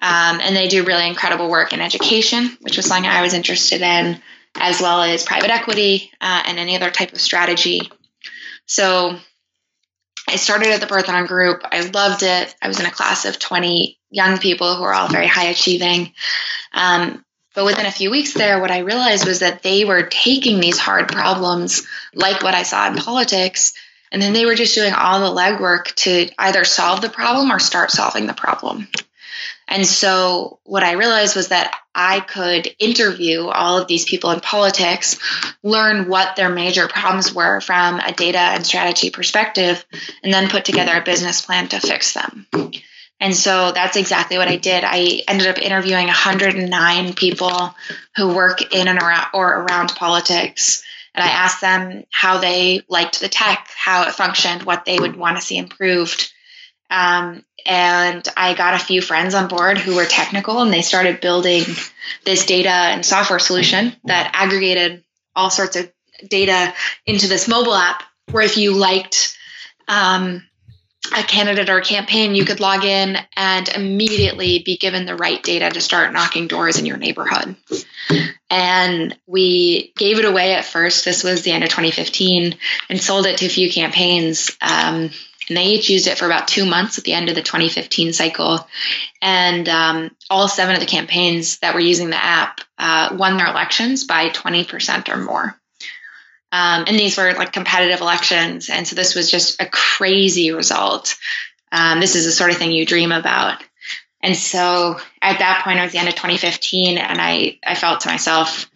Um, 0.00 0.40
and 0.40 0.56
they 0.56 0.68
do 0.68 0.84
really 0.84 1.06
incredible 1.06 1.48
work 1.48 1.72
in 1.72 1.80
education, 1.80 2.56
which 2.60 2.76
was 2.76 2.86
something 2.86 3.08
I 3.08 3.22
was 3.22 3.34
interested 3.34 3.80
in 3.80 4.20
as 4.58 4.80
well 4.80 5.02
as 5.02 5.24
private 5.24 5.50
equity 5.50 6.10
uh, 6.20 6.42
and 6.46 6.58
any 6.58 6.76
other 6.76 6.90
type 6.90 7.12
of 7.12 7.20
strategy. 7.20 7.90
So 8.66 9.16
I 10.28 10.36
started 10.36 10.68
at 10.68 10.80
the 10.80 10.86
Parthenon 10.86 11.26
Group. 11.26 11.62
I 11.64 11.80
loved 11.80 12.22
it. 12.22 12.54
I 12.60 12.68
was 12.68 12.80
in 12.80 12.86
a 12.86 12.90
class 12.90 13.24
of 13.24 13.38
20 13.38 13.98
young 14.10 14.38
people 14.38 14.76
who 14.76 14.82
were 14.82 14.94
all 14.94 15.08
very 15.08 15.26
high 15.26 15.46
achieving. 15.46 16.12
Um, 16.72 17.24
But 17.54 17.64
within 17.64 17.86
a 17.86 17.90
few 17.90 18.10
weeks 18.10 18.34
there, 18.34 18.60
what 18.60 18.70
I 18.70 18.80
realized 18.80 19.26
was 19.26 19.40
that 19.40 19.62
they 19.62 19.84
were 19.84 20.02
taking 20.02 20.60
these 20.60 20.78
hard 20.78 21.08
problems, 21.08 21.86
like 22.14 22.42
what 22.42 22.54
I 22.54 22.62
saw 22.62 22.86
in 22.88 22.96
politics, 22.96 23.72
and 24.12 24.22
then 24.22 24.32
they 24.32 24.46
were 24.46 24.54
just 24.54 24.74
doing 24.74 24.92
all 24.92 25.20
the 25.20 25.40
legwork 25.40 25.94
to 26.04 26.28
either 26.38 26.64
solve 26.64 27.00
the 27.00 27.08
problem 27.08 27.50
or 27.50 27.58
start 27.58 27.90
solving 27.90 28.26
the 28.26 28.34
problem. 28.34 28.86
And 29.68 29.86
so 29.86 30.60
what 30.64 30.82
I 30.82 30.92
realized 30.92 31.36
was 31.36 31.48
that 31.48 31.74
I 31.94 32.20
could 32.20 32.74
interview 32.78 33.46
all 33.46 33.76
of 33.76 33.86
these 33.86 34.06
people 34.06 34.30
in 34.30 34.40
politics, 34.40 35.18
learn 35.62 36.08
what 36.08 36.36
their 36.36 36.48
major 36.48 36.88
problems 36.88 37.34
were 37.34 37.60
from 37.60 38.00
a 38.00 38.12
data 38.12 38.38
and 38.38 38.66
strategy 38.66 39.10
perspective, 39.10 39.84
and 40.22 40.32
then 40.32 40.48
put 40.48 40.64
together 40.64 40.96
a 40.96 41.04
business 41.04 41.42
plan 41.42 41.68
to 41.68 41.80
fix 41.80 42.14
them. 42.14 42.46
And 43.20 43.34
so 43.34 43.72
that's 43.72 43.96
exactly 43.96 44.38
what 44.38 44.48
I 44.48 44.56
did. 44.56 44.84
I 44.86 45.22
ended 45.28 45.48
up 45.48 45.58
interviewing 45.58 46.06
109 46.06 47.14
people 47.14 47.74
who 48.16 48.34
work 48.34 48.72
in 48.72 48.88
and 48.88 48.98
around 48.98 49.26
or 49.34 49.62
around 49.62 49.88
politics. 49.90 50.84
And 51.14 51.24
I 51.24 51.28
asked 51.28 51.60
them 51.60 52.04
how 52.12 52.38
they 52.38 52.82
liked 52.88 53.20
the 53.20 53.28
tech, 53.28 53.68
how 53.76 54.06
it 54.06 54.14
functioned, 54.14 54.62
what 54.62 54.84
they 54.84 54.98
would 54.98 55.16
want 55.16 55.36
to 55.36 55.42
see 55.42 55.58
improved. 55.58 56.32
Um, 56.90 57.44
and 57.68 58.26
I 58.34 58.54
got 58.54 58.74
a 58.74 58.84
few 58.84 59.02
friends 59.02 59.34
on 59.34 59.46
board 59.46 59.76
who 59.76 59.94
were 59.94 60.06
technical 60.06 60.62
and 60.62 60.72
they 60.72 60.80
started 60.80 61.20
building 61.20 61.64
this 62.24 62.46
data 62.46 62.70
and 62.70 63.04
software 63.04 63.38
solution 63.38 63.94
that 64.04 64.30
aggregated 64.32 65.04
all 65.36 65.50
sorts 65.50 65.76
of 65.76 65.92
data 66.26 66.72
into 67.04 67.28
this 67.28 67.46
mobile 67.46 67.74
app 67.74 68.02
where 68.30 68.42
if 68.42 68.56
you 68.56 68.72
liked 68.72 69.36
um, 69.86 70.42
a 71.14 71.22
candidate 71.22 71.68
or 71.68 71.78
a 71.78 71.84
campaign, 71.84 72.34
you 72.34 72.46
could 72.46 72.60
log 72.60 72.84
in 72.84 73.18
and 73.36 73.68
immediately 73.68 74.62
be 74.64 74.78
given 74.78 75.04
the 75.04 75.14
right 75.14 75.42
data 75.42 75.68
to 75.68 75.80
start 75.80 76.14
knocking 76.14 76.48
doors 76.48 76.78
in 76.78 76.86
your 76.86 76.96
neighborhood. 76.96 77.54
And 78.50 79.16
we 79.26 79.92
gave 79.96 80.18
it 80.18 80.24
away 80.24 80.54
at 80.54 80.64
first. 80.64 81.04
This 81.04 81.22
was 81.22 81.42
the 81.42 81.52
end 81.52 81.64
of 81.64 81.70
2015 81.70 82.56
and 82.88 83.00
sold 83.00 83.26
it 83.26 83.38
to 83.38 83.46
a 83.46 83.50
few 83.50 83.70
campaigns. 83.70 84.56
Um, 84.62 85.10
and 85.48 85.56
they 85.56 85.66
each 85.66 85.90
used 85.90 86.06
it 86.06 86.18
for 86.18 86.26
about 86.26 86.48
two 86.48 86.66
months 86.66 86.98
at 86.98 87.04
the 87.04 87.12
end 87.12 87.28
of 87.28 87.34
the 87.34 87.42
2015 87.42 88.12
cycle. 88.12 88.66
And 89.22 89.68
um, 89.68 90.10
all 90.30 90.48
seven 90.48 90.74
of 90.74 90.80
the 90.80 90.86
campaigns 90.86 91.58
that 91.58 91.74
were 91.74 91.80
using 91.80 92.10
the 92.10 92.22
app 92.22 92.60
uh, 92.78 93.16
won 93.18 93.36
their 93.36 93.46
elections 93.46 94.04
by 94.04 94.28
20% 94.28 95.08
or 95.08 95.16
more. 95.16 95.58
Um, 96.50 96.84
and 96.86 96.98
these 96.98 97.16
were 97.16 97.34
like 97.34 97.52
competitive 97.52 98.00
elections. 98.00 98.70
And 98.70 98.86
so 98.86 98.96
this 98.96 99.14
was 99.14 99.30
just 99.30 99.60
a 99.60 99.66
crazy 99.66 100.52
result. 100.52 101.16
Um, 101.70 102.00
this 102.00 102.16
is 102.16 102.24
the 102.24 102.32
sort 102.32 102.50
of 102.50 102.56
thing 102.56 102.72
you 102.72 102.86
dream 102.86 103.12
about. 103.12 103.62
And 104.22 104.36
so 104.36 104.98
at 105.22 105.38
that 105.38 105.62
point, 105.64 105.78
it 105.78 105.82
was 105.82 105.92
the 105.92 105.98
end 105.98 106.08
of 106.08 106.14
2015, 106.14 106.98
and 106.98 107.20
I, 107.20 107.58
I 107.64 107.76
felt 107.76 108.00
to 108.00 108.08
myself, 108.08 108.68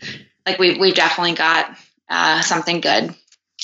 like 0.47 0.59
we've, 0.59 0.79
we've 0.79 0.95
definitely 0.95 1.35
got 1.35 1.77
uh, 2.09 2.43
something 2.43 2.81
good 2.81 3.15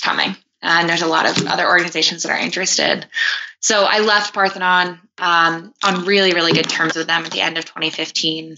coming. 0.03 0.37
And 0.61 0.88
there's 0.88 1.03
a 1.03 1.07
lot 1.07 1.27
of 1.27 1.47
other 1.47 1.66
organizations 1.66 2.25
that 2.25 2.33
are 2.33 2.38
interested. 2.38 3.07
So 3.61 3.85
I 3.85 4.01
left 4.01 4.35
Parthenon 4.35 5.01
um, 5.18 5.73
on 5.85 6.05
really, 6.05 6.33
really 6.33 6.53
good 6.53 6.68
terms 6.68 6.97
with 6.97 7.07
them 7.07 7.25
at 7.25 7.31
the 7.31 7.40
end 7.40 7.59
of 7.59 7.64
2015. 7.64 8.57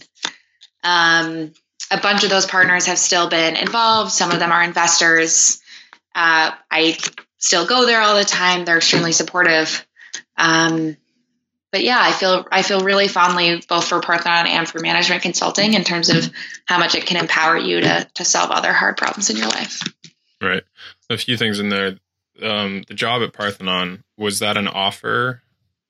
Um, 0.82 1.52
a 1.90 2.00
bunch 2.00 2.24
of 2.24 2.30
those 2.30 2.46
partners 2.46 2.86
have 2.86 2.98
still 2.98 3.28
been 3.28 3.56
involved. 3.56 4.12
Some 4.12 4.30
of 4.30 4.38
them 4.38 4.52
are 4.52 4.62
investors. 4.62 5.60
Uh, 6.14 6.52
I 6.70 6.96
still 7.38 7.66
go 7.66 7.86
there 7.86 8.00
all 8.00 8.16
the 8.16 8.24
time. 8.24 8.64
They're 8.64 8.78
extremely 8.78 9.12
supportive. 9.12 9.86
Um, 10.36 10.96
but 11.72 11.82
yeah, 11.84 11.98
I 12.00 12.12
feel 12.12 12.46
I 12.50 12.62
feel 12.62 12.84
really 12.84 13.08
fondly 13.08 13.62
both 13.68 13.86
for 13.86 14.00
Parthenon 14.00 14.46
and 14.46 14.68
for 14.68 14.80
management 14.80 15.22
consulting 15.22 15.74
in 15.74 15.84
terms 15.84 16.08
of 16.08 16.28
how 16.64 16.78
much 16.78 16.94
it 16.96 17.06
can 17.06 17.16
empower 17.16 17.56
you 17.56 17.80
to 17.80 18.08
to 18.14 18.24
solve 18.24 18.50
other 18.50 18.72
hard 18.72 18.96
problems 18.96 19.30
in 19.30 19.36
your 19.36 19.48
life. 19.48 19.80
Right. 20.40 20.64
A 21.10 21.18
few 21.18 21.36
things 21.36 21.58
in 21.58 21.68
there. 21.68 21.98
Um, 22.40 22.84
the 22.88 22.94
job 22.94 23.20
at 23.22 23.34
Parthenon 23.34 24.04
was 24.16 24.38
that 24.38 24.56
an 24.56 24.68
offer 24.68 25.42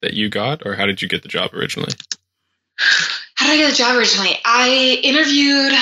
that 0.03 0.15
you 0.15 0.29
got, 0.31 0.67
or 0.67 0.75
how 0.75 0.87
did 0.87 1.03
you 1.03 1.09
get 1.09 1.23
the 1.23 1.29
job 1.29 1.55
originally? 1.55 1.93
How 3.35 3.47
did 3.47 3.53
I 3.53 3.57
get 3.59 3.71
the 3.71 3.77
job 3.77 3.97
originally? 3.97 4.37
I 4.45 4.99
interviewed 5.03 5.73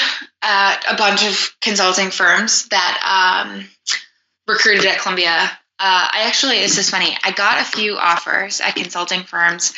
at 0.42 0.84
a 0.90 0.96
bunch 0.96 1.24
of 1.24 1.56
consulting 1.60 2.10
firms 2.10 2.68
that 2.68 3.46
um, 3.46 3.64
recruited 4.48 4.86
at 4.86 4.98
Columbia. 4.98 5.50
Uh, 5.80 6.08
I 6.12 6.24
actually, 6.26 6.58
this 6.58 6.76
is 6.76 6.90
funny. 6.90 7.16
I 7.22 7.30
got 7.30 7.60
a 7.60 7.64
few 7.64 7.96
offers 7.96 8.60
at 8.60 8.74
consulting 8.74 9.22
firms, 9.22 9.72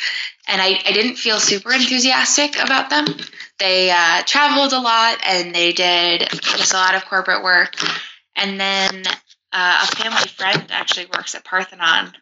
and 0.47 0.59
I, 0.59 0.79
I 0.83 0.91
didn't 0.91 1.17
feel 1.17 1.39
super 1.39 1.71
enthusiastic 1.71 2.55
about 2.59 2.89
them. 2.89 3.05
They 3.59 3.91
uh, 3.91 4.23
traveled 4.25 4.73
a 4.73 4.79
lot, 4.79 5.19
and 5.23 5.53
they 5.53 5.73
did 5.73 6.27
just 6.31 6.73
a 6.73 6.77
lot 6.77 6.95
of 6.95 7.05
corporate 7.05 7.43
work. 7.43 7.75
And 8.35 8.59
then 8.59 9.03
uh, 9.53 9.87
a 9.87 9.95
family 9.95 10.27
friend 10.27 10.65
actually 10.71 11.07
works 11.07 11.35
at 11.35 11.43
Parthenon, 11.43 12.13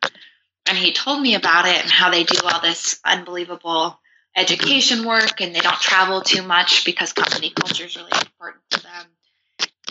and 0.68 0.78
he 0.78 0.94
told 0.94 1.22
me 1.22 1.36
about 1.36 1.65
it 1.65 1.82
and 1.82 1.92
how 1.92 2.10
they 2.10 2.24
do 2.24 2.39
all 2.44 2.62
this 2.62 3.00
unbelievable 3.04 4.00
education 4.36 5.06
work 5.06 5.42
and 5.42 5.56
they 5.56 5.60
don't 5.60 5.80
travel 5.80 6.22
too 6.22 6.44
much 6.44 6.86
because 6.86 7.13
company 7.13 7.50
culture 7.50 7.86
is 7.86 7.96
really 7.96 8.12
important 8.13 8.63
to 8.72 8.84
them. 8.84 9.06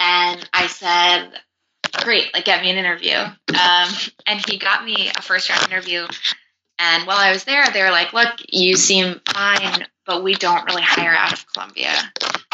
And 0.01 0.48
I 0.53 0.68
said, 0.68 1.33
great, 2.05 2.33
like 2.33 2.44
get 2.44 2.62
me 2.62 2.70
an 2.70 2.77
interview. 2.77 3.16
Um, 3.16 3.88
and 4.27 4.44
he 4.48 4.59
got 4.59 4.85
me 4.85 5.11
a 5.16 5.22
first 5.22 5.51
round 5.51 5.70
interview. 5.70 6.07
And 6.79 7.07
while 7.07 7.18
I 7.18 7.33
was 7.33 7.44
there, 7.44 7.64
they 7.72 7.83
were 7.83 7.90
like, 7.90 8.12
look, 8.12 8.35
you 8.48 8.77
seem 8.77 9.20
fine, 9.27 9.87
but 10.07 10.22
we 10.22 10.35
don't 10.35 10.64
really 10.66 10.83
hire 10.83 11.14
out 11.14 11.33
of 11.33 11.44
Columbia. 11.53 11.92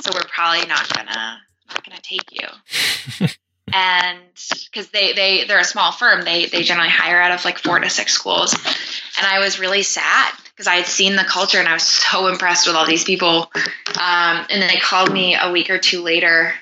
So 0.02 0.10
we're 0.14 0.22
probably 0.24 0.66
not 0.66 0.88
gonna 0.94 1.38
not 1.68 1.84
gonna 1.84 2.00
take 2.02 2.32
you. 2.32 3.28
and 3.72 4.18
because 4.66 4.88
they 4.90 5.12
they 5.12 5.44
they're 5.44 5.58
a 5.58 5.64
small 5.64 5.92
firm, 5.92 6.22
they 6.22 6.46
they 6.46 6.62
generally 6.62 6.90
hire 6.90 7.20
out 7.20 7.32
of 7.32 7.44
like 7.44 7.58
four 7.58 7.78
to 7.78 7.88
six 7.88 8.12
schools. 8.12 8.54
And 8.54 9.26
I 9.26 9.38
was 9.38 9.58
really 9.58 9.82
sad 9.82 10.32
because 10.50 10.66
I 10.66 10.76
had 10.76 10.86
seen 10.86 11.16
the 11.16 11.24
culture 11.24 11.58
and 11.58 11.68
I 11.68 11.72
was 11.72 11.86
so 11.86 12.26
impressed 12.26 12.66
with 12.66 12.76
all 12.76 12.86
these 12.86 13.04
people. 13.04 13.50
Um, 13.54 14.46
and 14.50 14.62
then 14.62 14.68
they 14.68 14.78
called 14.80 15.12
me 15.12 15.36
a 15.40 15.50
week 15.50 15.70
or 15.70 15.78
two 15.78 16.02
later. 16.02 16.54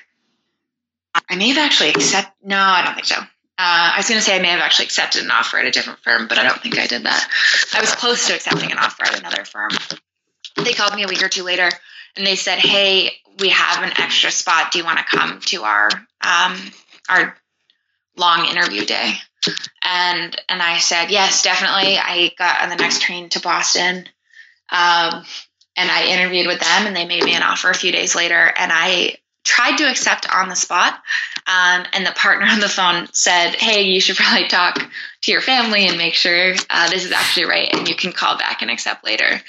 I 1.29 1.35
may 1.35 1.49
have 1.49 1.57
actually 1.57 1.89
accepted. 1.89 2.33
No, 2.43 2.57
I 2.57 2.83
don't 2.83 2.95
think 2.95 3.05
so. 3.05 3.15
Uh, 3.15 3.91
I 3.93 3.97
was 3.97 4.07
going 4.07 4.19
to 4.19 4.25
say 4.25 4.35
I 4.35 4.41
may 4.41 4.49
have 4.49 4.61
actually 4.61 4.85
accepted 4.85 5.23
an 5.23 5.31
offer 5.31 5.59
at 5.59 5.65
a 5.65 5.71
different 5.71 5.99
firm, 5.99 6.27
but 6.27 6.39
I 6.39 6.43
don't 6.43 6.59
think 6.59 6.79
I 6.79 6.87
did 6.87 7.03
that. 7.03 7.29
I 7.73 7.81
was 7.81 7.93
close 7.93 8.27
to 8.27 8.33
accepting 8.33 8.71
an 8.71 8.79
offer 8.79 9.03
at 9.03 9.19
another 9.19 9.45
firm. 9.45 9.69
They 10.55 10.73
called 10.73 10.95
me 10.95 11.03
a 11.03 11.07
week 11.07 11.21
or 11.21 11.29
two 11.29 11.43
later 11.43 11.69
and 12.15 12.25
they 12.25 12.35
said, 12.35 12.59
"Hey, 12.59 13.11
we 13.39 13.49
have 13.49 13.83
an 13.83 13.93
extra 13.97 14.31
spot. 14.31 14.71
Do 14.71 14.79
you 14.79 14.85
want 14.85 14.99
to 14.99 15.05
come 15.05 15.39
to 15.39 15.63
our 15.63 15.89
um, 16.21 16.55
our 17.09 17.35
long 18.15 18.45
interview 18.45 18.85
day?" 18.85 19.13
and 19.83 20.41
and 20.49 20.61
I 20.61 20.77
said 20.77 21.11
yes, 21.11 21.43
definitely. 21.43 21.97
I 21.97 22.31
got 22.37 22.61
on 22.61 22.69
the 22.69 22.75
next 22.75 23.01
train 23.01 23.29
to 23.29 23.39
Boston, 23.39 24.07
um, 24.69 25.23
and 25.75 25.91
I 25.91 26.05
interviewed 26.05 26.47
with 26.47 26.59
them, 26.59 26.87
and 26.87 26.95
they 26.95 27.05
made 27.05 27.23
me 27.23 27.35
an 27.35 27.43
offer 27.43 27.69
a 27.69 27.75
few 27.75 27.91
days 27.91 28.15
later, 28.15 28.35
and 28.35 28.71
I 28.73 29.17
tried 29.43 29.77
to 29.77 29.89
accept 29.89 30.27
on 30.33 30.49
the 30.49 30.55
spot. 30.55 30.93
Um, 31.45 31.85
and 31.91 32.05
the 32.05 32.13
partner 32.15 32.47
on 32.47 32.61
the 32.61 32.69
phone 32.69 33.07
said, 33.11 33.55
"Hey, 33.55 33.83
you 33.83 33.99
should 33.99 34.15
probably 34.15 34.47
talk 34.47 34.75
to 35.21 35.31
your 35.31 35.41
family 35.41 35.87
and 35.87 35.97
make 35.97 36.13
sure 36.13 36.55
uh, 36.69 36.89
this 36.89 37.05
is 37.05 37.11
actually 37.11 37.45
right, 37.45 37.73
and 37.73 37.87
you 37.87 37.95
can 37.95 38.13
call 38.13 38.37
back 38.37 38.61
and 38.61 38.71
accept 38.71 39.03
later." 39.03 39.41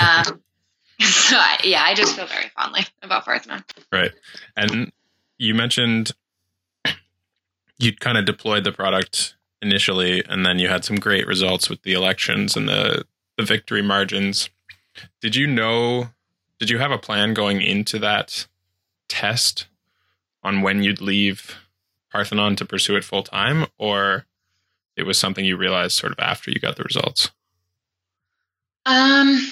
Um, 0.00 0.40
so 1.00 1.36
I, 1.36 1.58
yeah, 1.62 1.82
I 1.82 1.94
just 1.94 2.16
feel 2.16 2.26
very 2.26 2.50
fondly 2.56 2.82
about 3.02 3.24
Parthenon. 3.24 3.64
Right, 3.92 4.10
and 4.56 4.90
you 5.38 5.54
mentioned 5.54 6.10
you 7.78 7.94
kind 7.94 8.18
of 8.18 8.24
deployed 8.24 8.64
the 8.64 8.72
product 8.72 9.36
initially, 9.62 10.24
and 10.28 10.44
then 10.44 10.58
you 10.58 10.68
had 10.68 10.84
some 10.84 10.96
great 10.96 11.26
results 11.26 11.68
with 11.70 11.82
the 11.82 11.92
elections 11.92 12.56
and 12.56 12.68
the 12.68 13.04
the 13.36 13.44
victory 13.44 13.82
margins. 13.82 14.50
Did 15.20 15.36
you 15.36 15.46
know? 15.46 16.10
Did 16.58 16.70
you 16.70 16.78
have 16.78 16.90
a 16.90 16.98
plan 16.98 17.34
going 17.34 17.62
into 17.62 18.00
that 18.00 18.48
test 19.08 19.66
on 20.42 20.62
when 20.62 20.82
you'd 20.82 21.00
leave 21.00 21.56
Parthenon 22.10 22.56
to 22.56 22.64
pursue 22.64 22.96
it 22.96 23.04
full 23.04 23.22
time, 23.22 23.66
or 23.78 24.26
it 24.96 25.04
was 25.04 25.18
something 25.18 25.44
you 25.44 25.56
realized 25.56 25.92
sort 25.92 26.12
of 26.12 26.18
after 26.18 26.50
you 26.50 26.58
got 26.58 26.76
the 26.76 26.82
results? 26.82 27.30
Um, 28.84 29.46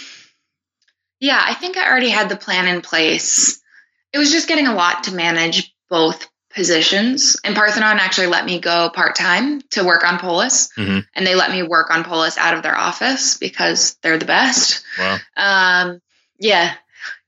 yeah, 1.21 1.43
I 1.45 1.55
think 1.55 1.77
I 1.77 1.89
already 1.89 2.09
had 2.09 2.29
the 2.29 2.37
plan 2.37 2.67
in 2.67 2.83
place. 2.83 3.61
It 4.13 4.19
was 4.19 4.33
just 4.33 4.49
getting 4.49 4.67
a 4.67 4.75
lot 4.75 5.05
to 5.05 5.15
manage 5.15 5.75
both 5.89 6.29
positions. 6.57 7.37
And 7.45 7.55
Parthenon 7.55 7.99
actually 8.01 8.27
let 8.27 8.45
me 8.45 8.59
go 8.59 8.89
part 8.89 9.15
time 9.15 9.61
to 9.73 9.85
work 9.85 10.05
on 10.05 10.19
Polis, 10.19 10.73
mm-hmm. 10.77 11.01
and 11.15 11.27
they 11.27 11.37
let 11.37 11.53
me 11.53 11.63
work 11.63 11.91
on 11.91 12.03
Polis 12.03 12.39
out 12.39 12.55
of 12.55 12.63
their 12.65 12.77
office 12.77 13.37
because 13.37 13.97
they're 14.03 14.19
the 14.19 14.25
best. 14.25 14.83
Wow. 14.99 15.19
Um, 15.37 16.01
yeah. 16.41 16.75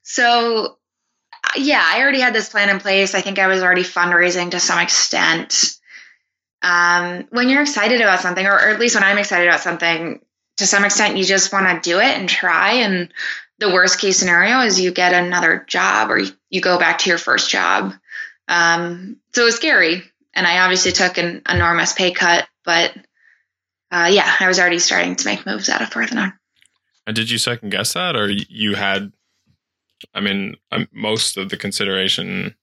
So, 0.02 0.78
yeah, 1.56 1.82
I 1.84 2.00
already 2.00 2.20
had 2.20 2.34
this 2.34 2.48
plan 2.48 2.70
in 2.70 2.80
place. 2.80 3.14
I 3.14 3.20
think 3.20 3.38
I 3.38 3.46
was 3.46 3.62
already 3.62 3.84
fundraising 3.84 4.50
to 4.52 4.60
some 4.60 4.80
extent. 4.80 5.76
Um, 6.62 7.28
when 7.30 7.50
you're 7.50 7.62
excited 7.62 8.00
about 8.00 8.20
something, 8.20 8.44
or, 8.44 8.54
or 8.54 8.70
at 8.70 8.80
least 8.80 8.96
when 8.96 9.04
I'm 9.04 9.18
excited 9.18 9.46
about 9.46 9.60
something, 9.60 10.20
to 10.56 10.66
some 10.66 10.84
extent, 10.84 11.18
you 11.18 11.24
just 11.24 11.52
want 11.52 11.82
to 11.82 11.88
do 11.88 11.98
it 11.98 12.18
and 12.18 12.28
try. 12.28 12.72
And 12.72 13.12
the 13.58 13.72
worst 13.72 14.00
case 14.00 14.18
scenario 14.18 14.60
is 14.60 14.80
you 14.80 14.90
get 14.90 15.12
another 15.12 15.64
job 15.68 16.10
or 16.10 16.20
you 16.48 16.60
go 16.60 16.78
back 16.78 16.98
to 17.00 17.10
your 17.10 17.18
first 17.18 17.50
job. 17.50 17.92
Um, 18.48 19.18
so 19.32 19.42
it 19.42 19.44
was 19.44 19.56
scary. 19.56 20.02
And 20.34 20.46
I 20.46 20.60
obviously 20.60 20.92
took 20.92 21.18
an 21.18 21.42
enormous 21.48 21.92
pay 21.92 22.12
cut, 22.12 22.48
but 22.64 22.92
uh, 23.90 24.08
yeah, 24.10 24.36
I 24.40 24.48
was 24.48 24.58
already 24.58 24.78
starting 24.78 25.16
to 25.16 25.26
make 25.26 25.46
moves 25.46 25.68
out 25.68 25.82
of 25.82 25.90
Parthenon. 25.90 26.32
And 27.06 27.16
did 27.16 27.30
you 27.30 27.38
second 27.38 27.70
guess 27.70 27.94
that, 27.94 28.16
or 28.16 28.28
you 28.28 28.74
had? 28.74 29.12
I 30.14 30.20
mean, 30.20 30.56
um, 30.70 30.86
most 30.92 31.36
of 31.36 31.48
the 31.48 31.56
consideration 31.56 32.54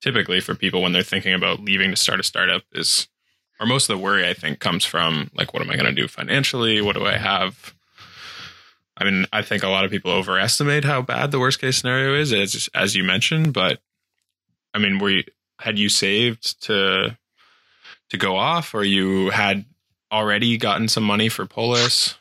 typically 0.00 0.40
for 0.40 0.54
people 0.54 0.80
when 0.80 0.92
they're 0.92 1.02
thinking 1.02 1.34
about 1.34 1.60
leaving 1.60 1.90
to 1.90 1.96
start 1.96 2.20
a 2.20 2.22
startup 2.22 2.62
is, 2.72 3.08
or 3.58 3.66
most 3.66 3.90
of 3.90 3.98
the 3.98 4.02
worry 4.02 4.26
I 4.26 4.32
think 4.32 4.60
comes 4.60 4.84
from 4.84 5.30
like, 5.34 5.52
what 5.52 5.62
am 5.62 5.70
I 5.70 5.74
going 5.74 5.94
to 5.94 6.00
do 6.00 6.08
financially? 6.08 6.80
What 6.80 6.96
do 6.96 7.04
I 7.04 7.18
have? 7.18 7.74
I 8.96 9.04
mean, 9.04 9.26
I 9.32 9.42
think 9.42 9.62
a 9.62 9.68
lot 9.68 9.84
of 9.84 9.90
people 9.90 10.10
overestimate 10.10 10.84
how 10.84 11.02
bad 11.02 11.30
the 11.30 11.40
worst 11.40 11.60
case 11.60 11.78
scenario 11.78 12.14
is, 12.14 12.32
as 12.32 12.68
as 12.74 12.94
you 12.94 13.04
mentioned. 13.04 13.52
But 13.52 13.80
I 14.74 14.78
mean, 14.78 14.98
were 14.98 15.10
you, 15.10 15.24
had 15.58 15.78
you 15.78 15.88
saved 15.88 16.62
to 16.64 17.16
to 18.10 18.16
go 18.16 18.36
off, 18.36 18.74
or 18.74 18.82
you 18.84 19.30
had 19.30 19.64
already 20.10 20.56
gotten 20.56 20.88
some 20.88 21.04
money 21.04 21.28
for 21.28 21.46
Polis? 21.46 22.16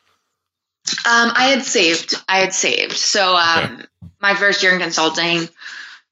Um, 1.05 1.31
I 1.35 1.45
had 1.45 1.63
saved. 1.63 2.15
I 2.27 2.39
had 2.39 2.53
saved. 2.53 2.97
So 2.97 3.35
um, 3.35 3.63
okay. 3.73 3.85
my 4.21 4.35
first 4.35 4.63
year 4.63 4.73
in 4.73 4.79
consulting, 4.79 5.47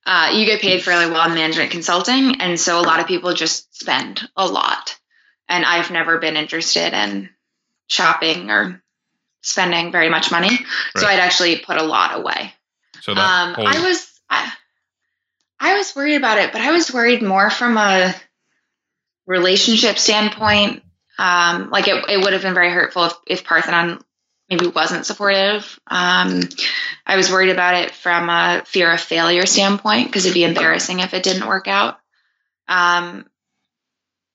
uh, 0.06 0.32
you 0.34 0.46
get 0.46 0.62
paid 0.62 0.84
fairly 0.84 1.10
well 1.10 1.28
in 1.28 1.36
management 1.36 1.72
consulting, 1.72 2.42
and 2.42 2.60
so 2.60 2.80
a 2.80 2.82
lot 2.82 3.00
of 3.00 3.08
people 3.08 3.34
just 3.34 3.76
spend 3.76 4.28
a 4.36 4.46
lot. 4.46 4.98
And 5.50 5.66
I've 5.66 5.92
never 5.92 6.18
been 6.20 6.36
interested 6.36 6.94
in 6.94 7.30
shopping 7.88 8.50
or 8.52 8.82
spending 9.42 9.92
very 9.92 10.10
much 10.10 10.32
money, 10.32 10.50
right. 10.50 10.68
so 10.98 11.08
I'd 11.08 11.20
actually 11.20 11.58
put 11.58 11.78
a 11.78 11.84
lot 11.84 12.20
away. 12.20 12.54
So 13.02 13.14
um, 13.14 13.54
whole- 13.54 13.68
I 13.68 13.80
was 13.82 14.20
I, 14.30 14.52
I 15.60 15.78
was 15.78 15.96
worried 15.96 16.16
about 16.16 16.38
it, 16.38 16.52
but 16.52 16.62
I 16.62 16.72
was 16.72 16.94
worried 16.94 17.22
more 17.22 17.50
from 17.50 17.78
a 17.78 18.14
relationship 19.26 19.98
standpoint. 19.98 20.84
Um, 21.18 21.72
like 21.72 21.88
it, 21.88 22.06
it 22.10 22.24
would 22.24 22.34
have 22.34 22.44
been 22.44 22.54
very 22.54 22.72
hurtful 22.72 23.06
if, 23.06 23.14
if 23.26 23.44
Parthenon 23.44 24.00
maybe 24.50 24.68
wasn't 24.68 25.06
supportive. 25.06 25.80
Um, 25.88 26.42
I 27.06 27.18
was 27.18 27.32
worried 27.32 27.50
about 27.50 27.76
it 27.76 27.92
from 27.92 28.30
a 28.30 28.64
fear 28.66 28.92
of 28.92 29.02
failure 29.02 29.46
standpoint 29.46 30.08
because 30.08 30.26
it'd 30.26 30.36
be 30.36 30.44
embarrassing 30.44 31.00
if 31.00 31.14
it 31.14 31.24
didn't 31.24 31.48
work 31.48 31.68
out. 31.68 32.00
Um, 32.68 33.26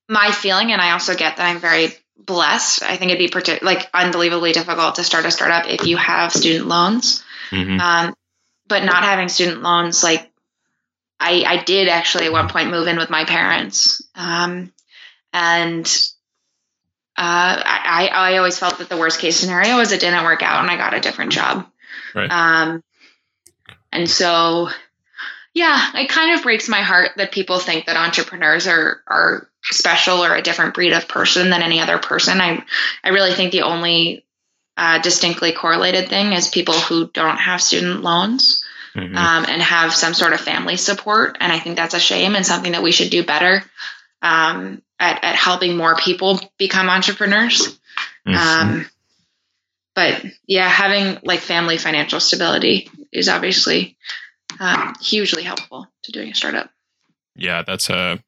my 0.08 0.30
feeling, 0.32 0.72
and 0.72 0.82
I 0.82 0.92
also 0.92 1.14
get 1.14 1.36
that 1.36 1.46
I'm 1.46 1.60
very 1.60 1.88
blessed. 2.18 2.82
I 2.82 2.96
think 2.96 3.12
it'd 3.12 3.18
be 3.18 3.34
partic- 3.34 3.62
like 3.62 3.88
unbelievably 3.94 4.52
difficult 4.52 4.96
to 4.96 5.04
start 5.04 5.24
a 5.24 5.30
startup 5.30 5.66
if 5.66 5.86
you 5.86 5.96
have 5.96 6.32
student 6.32 6.66
loans. 6.66 7.24
Mm-hmm. 7.50 7.80
Um, 7.80 8.14
but 8.66 8.84
not 8.84 9.04
having 9.04 9.28
student 9.28 9.62
loans, 9.62 10.02
like 10.02 10.31
I, 11.22 11.44
I 11.46 11.62
did 11.62 11.88
actually 11.88 12.26
at 12.26 12.32
one 12.32 12.48
point 12.48 12.70
move 12.70 12.88
in 12.88 12.96
with 12.96 13.10
my 13.10 13.24
parents. 13.24 14.02
Um, 14.14 14.72
and 15.32 15.86
uh, 17.16 17.62
I, 17.64 18.10
I 18.12 18.36
always 18.38 18.58
felt 18.58 18.78
that 18.78 18.88
the 18.88 18.96
worst 18.96 19.20
case 19.20 19.36
scenario 19.36 19.76
was 19.76 19.92
it 19.92 20.00
didn't 20.00 20.24
work 20.24 20.42
out 20.42 20.62
and 20.62 20.70
I 20.70 20.76
got 20.76 20.94
a 20.94 21.00
different 21.00 21.32
job. 21.32 21.66
Right. 22.14 22.30
Um, 22.30 22.82
and 23.92 24.10
so, 24.10 24.68
yeah, 25.54 25.90
it 25.94 26.08
kind 26.08 26.36
of 26.36 26.42
breaks 26.42 26.68
my 26.68 26.80
heart 26.82 27.12
that 27.16 27.32
people 27.32 27.58
think 27.58 27.86
that 27.86 27.96
entrepreneurs 27.96 28.66
are 28.66 29.02
are 29.06 29.48
special 29.64 30.24
or 30.24 30.34
a 30.34 30.42
different 30.42 30.74
breed 30.74 30.92
of 30.92 31.06
person 31.06 31.50
than 31.50 31.62
any 31.62 31.80
other 31.80 31.98
person. 31.98 32.40
I 32.40 32.64
I 33.04 33.10
really 33.10 33.34
think 33.34 33.52
the 33.52 33.62
only 33.62 34.24
uh, 34.76 35.00
distinctly 35.02 35.52
correlated 35.52 36.08
thing 36.08 36.32
is 36.32 36.48
people 36.48 36.74
who 36.74 37.08
don't 37.08 37.36
have 37.36 37.62
student 37.62 38.02
loans 38.02 38.64
mm-hmm. 38.94 39.16
um, 39.16 39.44
and 39.48 39.62
have 39.62 39.94
some 39.94 40.14
sort 40.14 40.32
of 40.32 40.40
family 40.40 40.76
support. 40.76 41.36
And 41.40 41.52
I 41.52 41.58
think 41.58 41.76
that's 41.76 41.94
a 41.94 42.00
shame 42.00 42.34
and 42.34 42.46
something 42.46 42.72
that 42.72 42.82
we 42.82 42.92
should 42.92 43.10
do 43.10 43.24
better 43.24 43.62
um, 44.20 44.82
at, 44.98 45.22
at 45.24 45.34
helping 45.34 45.76
more 45.76 45.96
people 45.96 46.40
become 46.58 46.88
entrepreneurs. 46.88 47.78
Mm-hmm. 48.26 48.34
Um, 48.34 48.86
but 49.94 50.24
yeah, 50.46 50.68
having 50.68 51.18
like 51.22 51.40
family 51.40 51.78
financial 51.78 52.20
stability 52.20 52.88
is 53.12 53.28
obviously 53.28 53.96
um, 54.58 54.94
hugely 55.00 55.42
helpful 55.42 55.86
to 56.04 56.12
doing 56.12 56.30
a 56.30 56.34
startup. 56.34 56.70
Yeah, 57.34 57.62
that's 57.66 57.90
a. 57.90 58.22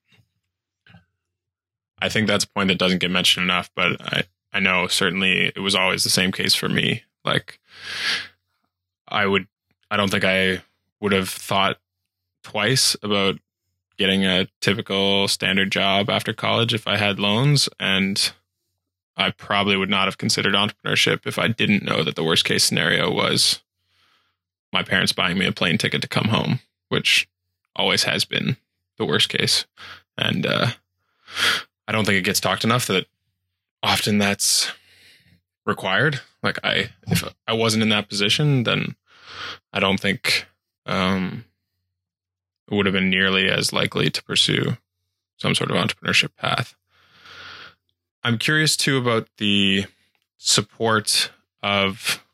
I 2.00 2.08
think 2.10 2.26
that's 2.26 2.44
a 2.44 2.48
point 2.48 2.68
that 2.68 2.78
doesn't 2.78 2.98
get 2.98 3.10
mentioned 3.10 3.44
enough, 3.44 3.70
but 3.74 4.00
I 4.00 4.24
I 4.52 4.60
know 4.60 4.86
certainly 4.86 5.52
it 5.54 5.58
was 5.58 5.74
always 5.74 6.04
the 6.04 6.10
same 6.10 6.32
case 6.32 6.54
for 6.54 6.68
me. 6.68 7.02
Like, 7.24 7.58
I 9.08 9.26
would, 9.26 9.48
I 9.94 9.96
don't 9.96 10.10
think 10.10 10.24
I 10.24 10.60
would 11.00 11.12
have 11.12 11.28
thought 11.28 11.78
twice 12.42 12.96
about 13.00 13.38
getting 13.96 14.24
a 14.24 14.48
typical 14.60 15.28
standard 15.28 15.70
job 15.70 16.10
after 16.10 16.32
college 16.32 16.74
if 16.74 16.88
I 16.88 16.96
had 16.96 17.20
loans. 17.20 17.68
And 17.78 18.32
I 19.16 19.30
probably 19.30 19.76
would 19.76 19.88
not 19.88 20.08
have 20.08 20.18
considered 20.18 20.54
entrepreneurship 20.54 21.28
if 21.28 21.38
I 21.38 21.46
didn't 21.46 21.84
know 21.84 22.02
that 22.02 22.16
the 22.16 22.24
worst 22.24 22.44
case 22.44 22.64
scenario 22.64 23.08
was 23.08 23.62
my 24.72 24.82
parents 24.82 25.12
buying 25.12 25.38
me 25.38 25.46
a 25.46 25.52
plane 25.52 25.78
ticket 25.78 26.02
to 26.02 26.08
come 26.08 26.26
home, 26.26 26.58
which 26.88 27.28
always 27.76 28.02
has 28.02 28.24
been 28.24 28.56
the 28.98 29.06
worst 29.06 29.28
case. 29.28 29.64
And 30.18 30.44
uh, 30.44 30.72
I 31.86 31.92
don't 31.92 32.04
think 32.04 32.18
it 32.18 32.24
gets 32.24 32.40
talked 32.40 32.64
enough 32.64 32.88
that 32.88 33.06
often 33.80 34.18
that's 34.18 34.72
required. 35.64 36.20
Like 36.42 36.58
I, 36.64 36.90
if 37.06 37.32
I 37.46 37.52
wasn't 37.52 37.84
in 37.84 37.90
that 37.90 38.08
position, 38.08 38.64
then 38.64 38.96
I 39.72 39.80
don't 39.80 40.00
think 40.00 40.46
um, 40.86 41.44
would 42.70 42.86
have 42.86 42.92
been 42.92 43.10
nearly 43.10 43.48
as 43.48 43.72
likely 43.72 44.10
to 44.10 44.22
pursue 44.22 44.76
some 45.36 45.54
sort 45.54 45.70
of 45.70 45.76
entrepreneurship 45.76 46.34
path. 46.36 46.74
I'm 48.22 48.38
curious 48.38 48.76
too 48.76 48.96
about 48.96 49.28
the 49.38 49.86
support 50.38 51.30
of 51.62 52.24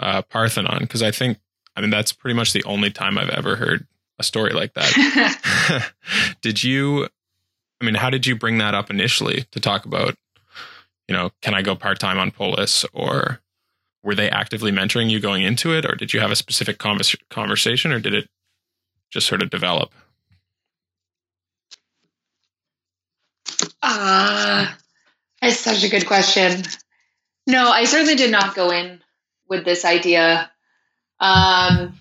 uh, 0.00 0.22
Parthenon 0.22 0.80
because 0.80 1.02
I 1.02 1.10
think, 1.10 1.38
I 1.76 1.80
mean, 1.80 1.90
that's 1.90 2.12
pretty 2.12 2.34
much 2.34 2.52
the 2.52 2.64
only 2.64 2.90
time 2.90 3.18
I've 3.18 3.30
ever 3.30 3.56
heard 3.56 3.86
a 4.18 4.22
story 4.22 4.52
like 4.52 4.74
that. 4.74 5.92
did 6.42 6.62
you, 6.62 7.08
I 7.80 7.84
mean, 7.84 7.94
how 7.94 8.10
did 8.10 8.26
you 8.26 8.36
bring 8.36 8.58
that 8.58 8.74
up 8.74 8.90
initially 8.90 9.46
to 9.52 9.60
talk 9.60 9.84
about, 9.84 10.16
you 11.08 11.14
know, 11.14 11.30
can 11.42 11.54
I 11.54 11.62
go 11.62 11.76
part 11.76 12.00
time 12.00 12.18
on 12.18 12.30
Polis 12.30 12.84
or 12.92 13.40
were 14.04 14.14
they 14.14 14.30
actively 14.30 14.70
mentoring 14.70 15.10
you 15.10 15.18
going 15.18 15.42
into 15.42 15.72
it 15.72 15.84
or 15.84 15.94
did 15.94 16.12
you 16.12 16.20
have 16.20 16.30
a 16.30 16.36
specific 16.36 16.78
convers- 16.78 17.16
conversation 17.30 17.90
or 17.90 17.98
did 17.98 18.14
it 18.14 18.28
just 19.10 19.26
sort 19.26 19.42
of 19.42 19.50
develop? 19.50 19.90
Ah, 23.82 24.72
uh, 24.72 24.74
it's 25.42 25.60
such 25.60 25.84
a 25.84 25.88
good 25.88 26.06
question. 26.06 26.62
No, 27.46 27.70
I 27.70 27.84
certainly 27.84 28.14
did 28.14 28.30
not 28.30 28.54
go 28.54 28.70
in 28.70 29.00
with 29.48 29.64
this 29.64 29.84
idea. 29.84 30.50
Um, 31.20 31.94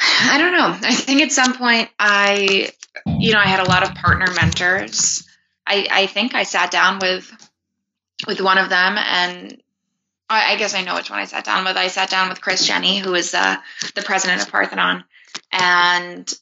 I 0.00 0.38
don't 0.38 0.52
know. 0.52 0.88
I 0.88 0.94
think 0.94 1.22
at 1.22 1.32
some 1.32 1.54
point 1.54 1.88
I, 1.98 2.70
you 3.06 3.32
know, 3.32 3.38
I 3.38 3.46
had 3.46 3.60
a 3.60 3.68
lot 3.68 3.82
of 3.82 3.94
partner 3.94 4.26
mentors. 4.34 5.26
I, 5.66 5.88
I 5.90 6.06
think 6.06 6.34
I 6.34 6.42
sat 6.42 6.70
down 6.70 6.98
with 7.00 7.30
with 8.26 8.40
one 8.40 8.58
of 8.58 8.68
them 8.68 8.96
and 8.96 9.60
I, 10.28 10.56
guess 10.56 10.74
I 10.74 10.82
know 10.82 10.94
which 10.94 11.10
one 11.10 11.18
I 11.18 11.26
sat 11.26 11.44
down 11.44 11.64
with. 11.64 11.76
I 11.76 11.88
sat 11.88 12.10
down 12.10 12.28
with 12.28 12.40
Chris 12.40 12.66
Jenny, 12.66 12.98
who 12.98 13.14
is 13.14 13.34
uh, 13.34 13.56
the 13.94 14.02
president 14.02 14.42
of 14.42 14.50
Parthenon, 14.50 15.04
and 15.52 16.32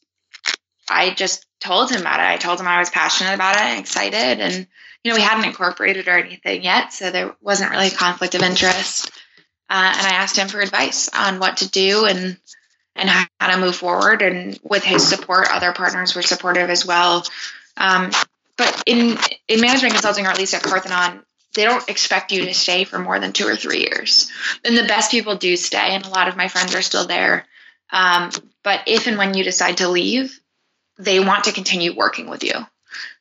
I 0.89 1.13
just 1.13 1.45
told 1.59 1.91
him 1.91 2.01
about 2.01 2.19
it. 2.19 2.23
I 2.23 2.37
told 2.37 2.59
him 2.59 2.67
I 2.67 2.79
was 2.79 2.89
passionate 2.89 3.33
about 3.33 3.55
it 3.55 3.61
and 3.61 3.79
excited, 3.79 4.39
and 4.39 4.67
you 5.03 5.11
know 5.11 5.15
we 5.15 5.21
hadn't 5.21 5.45
incorporated 5.45 6.07
or 6.07 6.17
anything 6.17 6.63
yet, 6.63 6.93
so 6.93 7.11
there 7.11 7.35
wasn't 7.41 7.71
really 7.71 7.87
a 7.87 7.91
conflict 7.91 8.35
of 8.35 8.41
interest. 8.41 9.11
Uh, 9.69 9.93
and 9.97 10.07
I 10.07 10.15
asked 10.15 10.37
him 10.37 10.47
for 10.47 10.59
advice 10.59 11.09
on 11.13 11.39
what 11.39 11.57
to 11.57 11.69
do 11.69 12.05
and 12.05 12.37
and 12.95 13.09
how 13.09 13.51
to 13.51 13.59
move 13.59 13.75
forward. 13.75 14.21
And 14.21 14.59
with 14.63 14.83
his 14.83 15.07
support, 15.07 15.47
other 15.51 15.73
partners 15.73 16.15
were 16.15 16.21
supportive 16.21 16.69
as 16.69 16.85
well. 16.85 17.25
Um, 17.77 18.11
but 18.57 18.83
in 18.85 19.17
in 19.47 19.61
management 19.61 19.93
consulting, 19.93 20.25
or 20.25 20.29
at 20.29 20.37
least 20.37 20.53
at 20.53 20.63
Parthenon, 20.63 21.23
they 21.53 21.65
don't 21.65 21.87
expect 21.89 22.31
you 22.31 22.45
to 22.45 22.53
stay 22.53 22.83
for 22.83 22.99
more 22.99 23.19
than 23.19 23.33
two 23.33 23.47
or 23.47 23.55
three 23.55 23.79
years. 23.79 24.31
And 24.63 24.77
the 24.77 24.83
best 24.83 25.11
people 25.11 25.35
do 25.35 25.55
stay, 25.55 25.95
and 25.95 26.05
a 26.05 26.09
lot 26.09 26.27
of 26.27 26.37
my 26.37 26.47
friends 26.47 26.75
are 26.75 26.81
still 26.81 27.05
there. 27.05 27.45
Um, 27.91 28.31
but 28.63 28.81
if 28.87 29.07
and 29.07 29.17
when 29.17 29.33
you 29.33 29.43
decide 29.43 29.77
to 29.77 29.89
leave, 29.89 30.39
they 30.97 31.19
want 31.19 31.45
to 31.45 31.51
continue 31.51 31.95
working 31.95 32.29
with 32.29 32.43
you. 32.43 32.53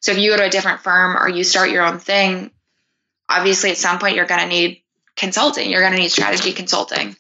So 0.01 0.13
if 0.13 0.19
you 0.19 0.31
go 0.31 0.37
to 0.37 0.47
a 0.47 0.51
different 0.51 0.81
firm 0.81 1.17
or 1.17 1.29
you 1.29 1.45
start 1.45 1.71
your 1.71 1.85
own 1.85 1.99
thing, 1.99 2.51
obviously 3.29 3.71
at 3.71 3.77
some 3.77 3.99
point 3.99 4.17
you're 4.17 4.27
going 4.27 4.41
to 4.41 4.47
need 4.47 4.83
consulting. 5.17 5.71
You're 5.71 5.81
going 5.81 5.93
to 5.93 5.99
need 5.99 6.11
strategy 6.11 6.53
consulting. 6.53 7.17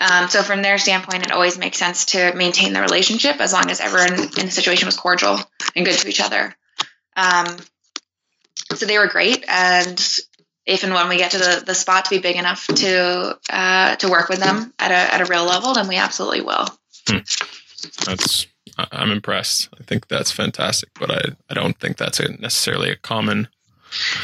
Um, 0.00 0.28
so 0.28 0.42
from 0.42 0.62
their 0.62 0.78
standpoint, 0.78 1.26
it 1.26 1.32
always 1.32 1.58
makes 1.58 1.78
sense 1.78 2.06
to 2.06 2.32
maintain 2.34 2.72
the 2.72 2.80
relationship 2.80 3.40
as 3.40 3.52
long 3.52 3.70
as 3.70 3.80
everyone 3.80 4.14
in 4.14 4.46
the 4.46 4.50
situation 4.50 4.86
was 4.86 4.96
cordial 4.96 5.40
and 5.74 5.84
good 5.84 5.98
to 5.98 6.08
each 6.08 6.20
other. 6.20 6.54
Um, 7.16 7.56
so 8.74 8.86
they 8.86 8.98
were 8.98 9.08
great, 9.08 9.44
and 9.48 9.98
if 10.68 10.84
and 10.84 10.92
when 10.92 11.08
we 11.08 11.16
get 11.16 11.30
to 11.30 11.38
the, 11.38 11.62
the 11.64 11.74
spot 11.74 12.04
to 12.04 12.10
be 12.10 12.18
big 12.18 12.36
enough 12.36 12.66
to 12.66 13.38
uh, 13.50 13.96
to 13.96 14.08
work 14.08 14.28
with 14.28 14.38
them 14.38 14.72
at 14.78 14.90
a 14.90 15.14
at 15.14 15.20
a 15.22 15.24
real 15.24 15.44
level, 15.44 15.72
then 15.72 15.88
we 15.88 15.96
absolutely 15.96 16.42
will. 16.42 16.68
Hmm. 17.08 17.18
That's 18.04 18.46
I'm 18.76 19.10
impressed. 19.10 19.70
I 19.80 19.82
think 19.84 20.08
that's 20.08 20.30
fantastic, 20.30 20.90
but 21.00 21.10
I, 21.10 21.20
I 21.50 21.54
don't 21.54 21.78
think 21.80 21.96
that's 21.96 22.20
a, 22.20 22.30
necessarily 22.40 22.90
a 22.90 22.96
common. 22.96 23.48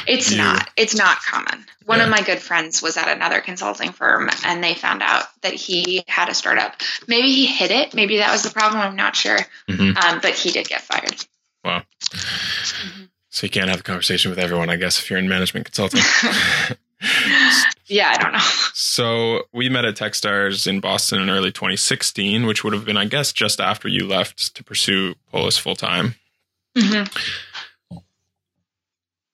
It's 0.07 0.29
view. 0.29 0.39
not. 0.39 0.69
It's 0.77 0.95
not 0.95 1.17
common. 1.23 1.65
One 1.87 1.99
yeah. 1.99 2.05
of 2.05 2.11
my 2.11 2.21
good 2.21 2.39
friends 2.39 2.83
was 2.83 2.99
at 2.99 3.09
another 3.09 3.41
consulting 3.41 3.93
firm, 3.93 4.29
and 4.45 4.63
they 4.63 4.75
found 4.75 5.03
out 5.03 5.25
that 5.41 5.55
he 5.55 6.05
had 6.07 6.29
a 6.29 6.35
startup. 6.35 6.75
Maybe 7.09 7.33
he 7.33 7.47
hit 7.47 7.71
it. 7.71 7.95
Maybe 7.95 8.19
that 8.19 8.31
was 8.31 8.43
the 8.43 8.51
problem. 8.51 8.83
I'm 8.83 8.97
not 8.97 9.17
sure. 9.17 9.39
Mm-hmm. 9.69 9.97
Um, 9.97 10.21
but 10.21 10.35
he 10.35 10.51
did 10.51 10.69
get 10.69 10.83
fired. 10.83 11.25
Wow. 11.65 11.83
Mm-hmm. 12.03 13.05
So 13.35 13.47
you 13.47 13.51
can't 13.51 13.68
have 13.68 13.81
a 13.81 13.83
conversation 13.83 14.31
with 14.31 14.38
everyone, 14.38 14.70
I 14.70 14.77
guess, 14.77 15.01
if 15.01 15.11
you're 15.11 15.18
in 15.18 15.29
management 15.29 15.66
consulting. 15.66 16.01
yeah, 17.87 18.11
I 18.11 18.16
don't 18.16 18.33
know. 18.33 18.38
So 18.75 19.42
we 19.53 19.68
met 19.68 19.85
at 19.85 19.97
Techstars 19.97 20.68
in 20.68 20.79
Boston 20.79 21.20
in 21.20 21.29
early 21.29 21.51
2016, 21.51 22.47
which 22.47 22.62
would 22.62 22.73
have 22.73 22.85
been, 22.85 22.97
I 22.97 23.07
guess, 23.07 23.33
just 23.33 23.61
after 23.61 23.88
you 23.88 24.07
left 24.07 24.55
to 24.55 24.62
pursue 24.62 25.16
Polis 25.33 25.59
full 25.59 25.75
time. 25.75 26.14
Mm-hmm. 26.79 27.99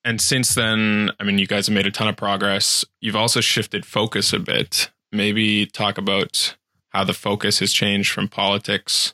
And 0.07 0.19
since 0.19 0.55
then, 0.55 1.11
I 1.21 1.25
mean, 1.25 1.37
you 1.37 1.47
guys 1.47 1.67
have 1.67 1.75
made 1.75 1.87
a 1.87 1.91
ton 1.91 2.09
of 2.09 2.17
progress. 2.17 2.87
You've 3.03 3.17
also 3.17 3.43
shifted 3.43 3.85
focus 3.85 4.33
a 4.33 4.39
bit. 4.39 4.91
Maybe 5.13 5.67
talk 5.67 5.99
about 5.99 6.57
how 6.89 7.05
the 7.05 7.13
focus 7.13 7.59
has 7.59 7.71
changed 7.71 8.13
from 8.13 8.29
politics, 8.29 9.13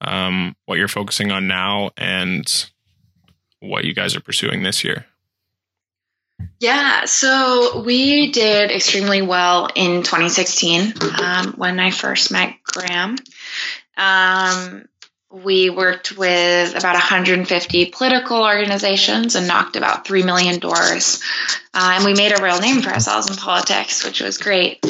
um, 0.00 0.56
what 0.64 0.78
you're 0.78 0.88
focusing 0.88 1.30
on 1.30 1.46
now, 1.46 1.92
and 1.96 2.68
what 3.60 3.84
you 3.84 3.94
guys 3.94 4.16
are 4.16 4.20
pursuing 4.20 4.62
this 4.62 4.84
year? 4.84 5.06
Yeah, 6.58 7.04
so 7.04 7.82
we 7.82 8.30
did 8.30 8.70
extremely 8.70 9.22
well 9.22 9.68
in 9.74 10.02
2016 10.02 10.94
um, 11.22 11.54
when 11.56 11.78
I 11.80 11.90
first 11.90 12.30
met 12.30 12.54
Graham. 12.62 13.16
Um, 13.96 14.86
we 15.30 15.70
worked 15.70 16.16
with 16.16 16.76
about 16.76 16.94
150 16.94 17.86
political 17.86 18.42
organizations 18.42 19.34
and 19.34 19.48
knocked 19.48 19.76
about 19.76 20.06
3 20.06 20.22
million 20.22 20.58
doors. 20.58 21.22
Uh, 21.74 21.94
and 21.96 22.04
we 22.04 22.14
made 22.14 22.32
a 22.32 22.42
real 22.42 22.60
name 22.60 22.80
for 22.80 22.90
ourselves 22.90 23.28
in 23.28 23.36
politics, 23.36 24.04
which 24.04 24.20
was 24.20 24.38
great. 24.38 24.84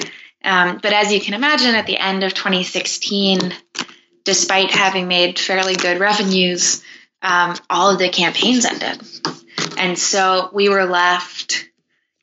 Um, 0.44 0.78
but 0.80 0.92
as 0.92 1.12
you 1.12 1.20
can 1.20 1.34
imagine, 1.34 1.74
at 1.74 1.86
the 1.86 1.98
end 1.98 2.22
of 2.22 2.34
2016, 2.34 3.52
despite 4.24 4.70
having 4.70 5.08
made 5.08 5.38
fairly 5.38 5.74
good 5.74 5.98
revenues, 5.98 6.82
um, 7.26 7.56
all 7.68 7.90
of 7.90 7.98
the 7.98 8.08
campaigns 8.08 8.64
ended. 8.64 9.02
And 9.76 9.98
so 9.98 10.48
we 10.52 10.68
were 10.68 10.84
left 10.84 11.68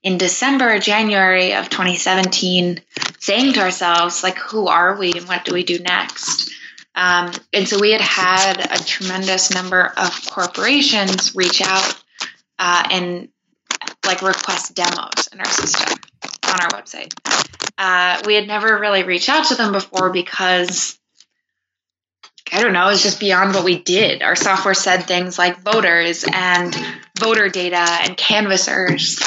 in 0.01 0.17
December, 0.17 0.79
January 0.79 1.53
of 1.53 1.69
2017, 1.69 2.79
saying 3.19 3.53
to 3.53 3.59
ourselves, 3.59 4.23
like, 4.23 4.37
who 4.37 4.67
are 4.67 4.97
we 4.97 5.11
and 5.11 5.27
what 5.27 5.43
do 5.43 5.53
we 5.53 5.63
do 5.63 5.79
next? 5.79 6.51
Um, 6.95 7.31
and 7.51 7.67
so 7.67 7.79
we 7.79 7.91
had 7.91 8.01
had 8.01 8.59
a 8.71 8.83
tremendous 8.83 9.53
number 9.53 9.81
of 9.81 10.29
corporations 10.29 11.35
reach 11.35 11.61
out 11.61 12.01
uh, 12.57 12.87
and 12.91 13.27
like 14.05 14.21
request 14.21 14.73
demos 14.73 15.27
in 15.33 15.39
our 15.39 15.45
system 15.45 15.97
on 16.47 16.61
our 16.61 16.69
website. 16.69 17.13
Uh, 17.77 18.21
we 18.25 18.35
had 18.35 18.47
never 18.47 18.79
really 18.79 19.03
reached 19.03 19.27
out 19.27 19.47
to 19.47 19.55
them 19.55 19.73
before 19.73 20.11
because 20.11 20.97
I 22.51 22.61
don't 22.61 22.73
know, 22.73 22.89
it's 22.89 23.03
just 23.03 23.19
beyond 23.19 23.55
what 23.55 23.63
we 23.63 23.79
did. 23.79 24.21
Our 24.21 24.35
software 24.35 24.73
said 24.73 25.03
things 25.03 25.37
like 25.37 25.61
voters 25.61 26.25
and 26.31 26.75
voter 27.17 27.49
data 27.49 27.77
and 27.77 28.15
canvassers. 28.17 29.19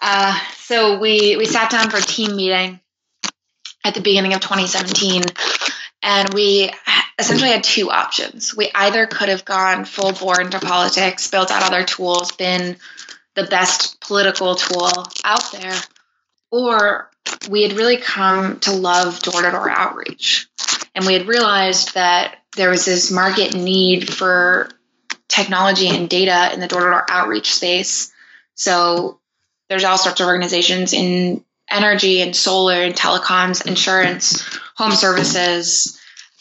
Uh, 0.00 0.38
so 0.56 0.98
we, 0.98 1.36
we 1.36 1.44
sat 1.44 1.70
down 1.70 1.90
for 1.90 1.98
a 1.98 2.02
team 2.02 2.36
meeting 2.36 2.80
at 3.84 3.94
the 3.94 4.00
beginning 4.00 4.34
of 4.34 4.40
2017 4.40 5.22
and 6.02 6.32
we 6.34 6.70
essentially 7.18 7.50
had 7.50 7.64
two 7.64 7.90
options. 7.90 8.56
We 8.56 8.70
either 8.74 9.06
could 9.06 9.28
have 9.28 9.44
gone 9.44 9.84
full 9.84 10.12
bore 10.12 10.40
into 10.40 10.60
politics, 10.60 11.28
built 11.28 11.50
out 11.50 11.62
other 11.62 11.84
tools, 11.84 12.32
been 12.32 12.76
the 13.34 13.44
best 13.44 14.00
political 14.00 14.54
tool 14.54 15.06
out 15.24 15.52
there, 15.52 15.74
or 16.50 17.10
we 17.48 17.62
had 17.62 17.72
really 17.72 17.96
come 17.96 18.60
to 18.60 18.72
love 18.72 19.20
door 19.20 19.42
to 19.42 19.50
door 19.50 19.70
outreach. 19.70 20.48
And 20.94 21.06
we 21.06 21.12
had 21.12 21.28
realized 21.28 21.94
that 21.94 22.36
there 22.56 22.70
was 22.70 22.84
this 22.84 23.10
market 23.10 23.54
need 23.54 24.12
for 24.12 24.68
technology 25.28 25.88
and 25.88 26.08
data 26.08 26.52
in 26.52 26.60
the 26.60 26.68
door 26.68 26.80
to 26.80 26.86
door 26.86 27.06
outreach 27.08 27.54
space. 27.54 28.12
So 28.54 29.20
there's 29.68 29.84
all 29.84 29.98
sorts 29.98 30.20
of 30.20 30.26
organizations 30.26 30.92
in 30.92 31.44
energy 31.70 32.22
and 32.22 32.34
solar 32.34 32.74
and 32.74 32.94
telecoms, 32.94 33.66
insurance, 33.66 34.42
home 34.76 34.92
services, 34.92 36.00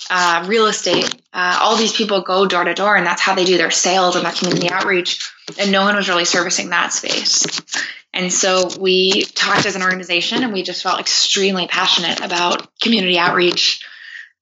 uh, 0.09 0.45
real 0.47 0.67
estate. 0.67 1.13
Uh, 1.33 1.59
all 1.61 1.75
these 1.75 1.93
people 1.93 2.21
go 2.21 2.45
door 2.45 2.63
to 2.63 2.73
door, 2.73 2.95
and 2.95 3.05
that's 3.05 3.21
how 3.21 3.35
they 3.35 3.45
do 3.45 3.57
their 3.57 3.71
sales 3.71 4.15
and 4.15 4.25
their 4.25 4.31
community 4.31 4.69
outreach. 4.69 5.31
And 5.59 5.71
no 5.71 5.83
one 5.83 5.95
was 5.95 6.09
really 6.09 6.25
servicing 6.25 6.69
that 6.69 6.93
space. 6.93 7.45
And 8.13 8.31
so 8.31 8.69
we 8.79 9.23
talked 9.23 9.65
as 9.65 9.75
an 9.75 9.83
organization, 9.83 10.43
and 10.43 10.53
we 10.53 10.63
just 10.63 10.83
felt 10.83 10.99
extremely 10.99 11.67
passionate 11.67 12.21
about 12.21 12.79
community 12.79 13.17
outreach. 13.17 13.83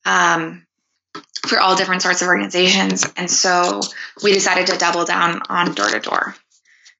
Um, 0.05 0.62
for 1.47 1.59
all 1.59 1.75
different 1.75 2.01
sorts 2.01 2.21
of 2.21 2.27
organizations. 2.27 3.05
And 3.17 3.29
so 3.29 3.81
we 4.23 4.33
decided 4.33 4.67
to 4.67 4.77
double 4.77 5.05
down 5.05 5.41
on 5.49 5.73
door 5.73 5.89
to 5.89 5.99
door. 5.99 6.35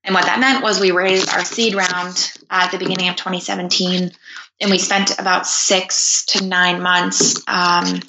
And 0.03 0.13
what 0.13 0.25
that 0.25 0.39
meant 0.39 0.63
was 0.63 0.79
we 0.79 0.91
raised 0.91 1.29
our 1.29 1.45
seed 1.45 1.75
round 1.75 2.32
at 2.49 2.71
the 2.71 2.77
beginning 2.77 3.08
of 3.08 3.15
2017, 3.15 4.12
and 4.60 4.71
we 4.71 4.77
spent 4.77 5.17
about 5.17 5.47
six 5.47 6.25
to 6.25 6.45
nine 6.45 6.82
months 6.82 7.41
um, 7.47 8.01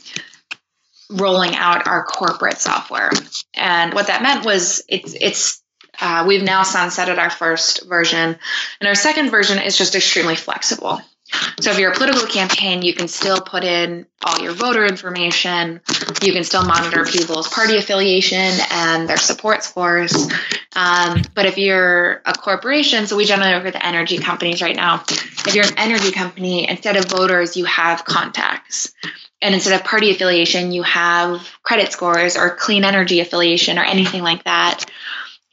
rolling 1.08 1.54
out 1.54 1.86
our 1.86 2.04
corporate 2.04 2.58
software. 2.58 3.12
And 3.54 3.94
what 3.94 4.08
that 4.08 4.22
meant 4.22 4.44
was 4.44 4.82
it's 4.88 5.14
it's 5.20 5.62
uh, 6.00 6.24
we've 6.26 6.42
now 6.42 6.62
sunsetted 6.62 7.18
our 7.18 7.30
first 7.30 7.86
version, 7.86 8.36
and 8.80 8.88
our 8.88 8.96
second 8.96 9.30
version 9.30 9.58
is 9.60 9.78
just 9.78 9.94
extremely 9.94 10.34
flexible. 10.34 11.00
So 11.60 11.70
if 11.70 11.78
you're 11.78 11.92
a 11.92 11.94
political 11.94 12.26
campaign, 12.26 12.82
you 12.82 12.94
can 12.94 13.08
still 13.08 13.40
put 13.40 13.64
in 13.64 14.06
all 14.22 14.42
your 14.42 14.52
voter 14.52 14.84
information. 14.84 15.80
You 16.22 16.32
can 16.32 16.44
still 16.44 16.64
monitor 16.64 17.04
people's 17.04 17.48
party 17.48 17.76
affiliation 17.76 18.60
and 18.70 19.08
their 19.08 19.16
support 19.16 19.62
scores. 19.62 20.30
Um, 20.76 21.22
but 21.34 21.46
if 21.46 21.56
you're 21.56 22.20
a 22.26 22.34
corporation, 22.34 23.06
so 23.06 23.16
we 23.16 23.24
generally 23.24 23.54
work 23.54 23.64
with 23.64 23.76
energy 23.80 24.18
companies 24.18 24.60
right 24.60 24.76
now. 24.76 25.04
If 25.08 25.54
you're 25.54 25.64
an 25.64 25.78
energy 25.78 26.12
company, 26.12 26.68
instead 26.68 26.96
of 26.96 27.06
voters, 27.06 27.56
you 27.56 27.64
have 27.64 28.04
contacts. 28.04 28.92
And 29.40 29.54
instead 29.54 29.78
of 29.78 29.86
party 29.86 30.10
affiliation, 30.10 30.72
you 30.72 30.82
have 30.82 31.48
credit 31.62 31.92
scores 31.92 32.36
or 32.36 32.50
clean 32.50 32.84
energy 32.84 33.20
affiliation 33.20 33.78
or 33.78 33.84
anything 33.84 34.22
like 34.22 34.44
that. 34.44 34.84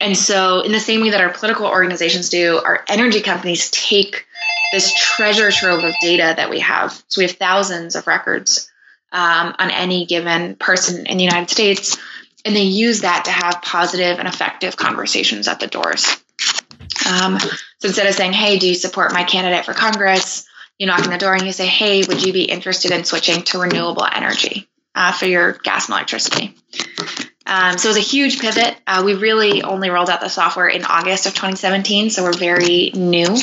And 0.00 0.16
so, 0.16 0.62
in 0.62 0.72
the 0.72 0.80
same 0.80 1.00
way 1.02 1.10
that 1.10 1.20
our 1.20 1.30
political 1.30 1.66
organizations 1.66 2.28
do, 2.28 2.58
our 2.58 2.84
energy 2.88 3.20
companies 3.20 3.70
take 3.70 4.26
this 4.72 4.92
treasure 4.94 5.50
trove 5.50 5.84
of 5.84 5.94
data 6.00 6.34
that 6.36 6.50
we 6.50 6.60
have. 6.60 6.92
So 7.08 7.20
we 7.20 7.26
have 7.26 7.36
thousands 7.36 7.94
of 7.94 8.06
records 8.06 8.70
um, 9.12 9.54
on 9.58 9.70
any 9.70 10.06
given 10.06 10.56
person 10.56 11.06
in 11.06 11.18
the 11.18 11.24
United 11.24 11.50
States, 11.50 11.98
and 12.44 12.56
they 12.56 12.62
use 12.62 13.02
that 13.02 13.26
to 13.26 13.30
have 13.30 13.62
positive 13.62 14.18
and 14.18 14.26
effective 14.26 14.76
conversations 14.76 15.48
at 15.48 15.60
the 15.60 15.66
doors. 15.66 16.06
Um, 17.06 17.38
so 17.38 17.88
instead 17.88 18.06
of 18.06 18.14
saying, 18.14 18.32
"Hey, 18.32 18.58
do 18.58 18.66
you 18.66 18.74
support 18.74 19.12
my 19.12 19.24
candidate 19.24 19.64
for 19.64 19.74
Congress?" 19.74 20.46
you 20.78 20.86
knock 20.86 21.04
on 21.04 21.10
the 21.10 21.18
door 21.18 21.34
and 21.34 21.46
you 21.46 21.52
say, 21.52 21.66
"Hey, 21.66 22.02
would 22.02 22.24
you 22.24 22.32
be 22.32 22.42
interested 22.42 22.90
in 22.90 23.04
switching 23.04 23.42
to 23.42 23.60
renewable 23.60 24.04
energy 24.10 24.68
uh, 24.94 25.12
for 25.12 25.26
your 25.26 25.52
gas 25.52 25.86
and 25.86 25.94
electricity?" 25.94 26.56
Um, 27.44 27.76
so 27.78 27.88
it 27.88 27.96
was 27.96 27.96
a 27.96 28.00
huge 28.00 28.40
pivot. 28.40 28.76
Uh, 28.86 29.02
we 29.04 29.14
really 29.14 29.62
only 29.62 29.90
rolled 29.90 30.10
out 30.10 30.20
the 30.20 30.28
software 30.28 30.68
in 30.68 30.84
August 30.84 31.26
of 31.26 31.34
2017, 31.34 32.10
so 32.10 32.22
we're 32.22 32.32
very 32.32 32.90
new. 32.94 33.36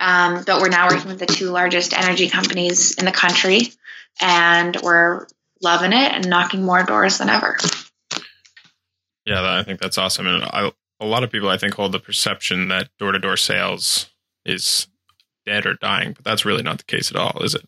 Um, 0.00 0.42
but 0.44 0.60
we're 0.60 0.68
now 0.68 0.88
working 0.88 1.08
with 1.08 1.20
the 1.20 1.26
two 1.26 1.50
largest 1.50 1.92
energy 1.92 2.28
companies 2.28 2.96
in 2.96 3.04
the 3.04 3.12
country, 3.12 3.72
and 4.20 4.76
we're 4.82 5.26
loving 5.62 5.92
it 5.92 6.12
and 6.12 6.28
knocking 6.28 6.64
more 6.64 6.82
doors 6.82 7.18
than 7.18 7.28
ever. 7.28 7.56
Yeah, 9.24 9.42
I 9.42 9.62
think 9.62 9.80
that's 9.80 9.98
awesome. 9.98 10.26
And 10.26 10.44
I, 10.44 10.72
a 11.00 11.06
lot 11.06 11.22
of 11.22 11.30
people, 11.30 11.48
I 11.48 11.58
think, 11.58 11.74
hold 11.74 11.92
the 11.92 12.00
perception 12.00 12.68
that 12.68 12.88
door 12.98 13.12
to 13.12 13.18
door 13.18 13.36
sales 13.36 14.10
is 14.44 14.88
dead 15.46 15.66
or 15.66 15.74
dying, 15.74 16.12
but 16.12 16.24
that's 16.24 16.44
really 16.44 16.62
not 16.62 16.78
the 16.78 16.84
case 16.84 17.10
at 17.10 17.16
all, 17.16 17.42
is 17.42 17.54
it? 17.54 17.66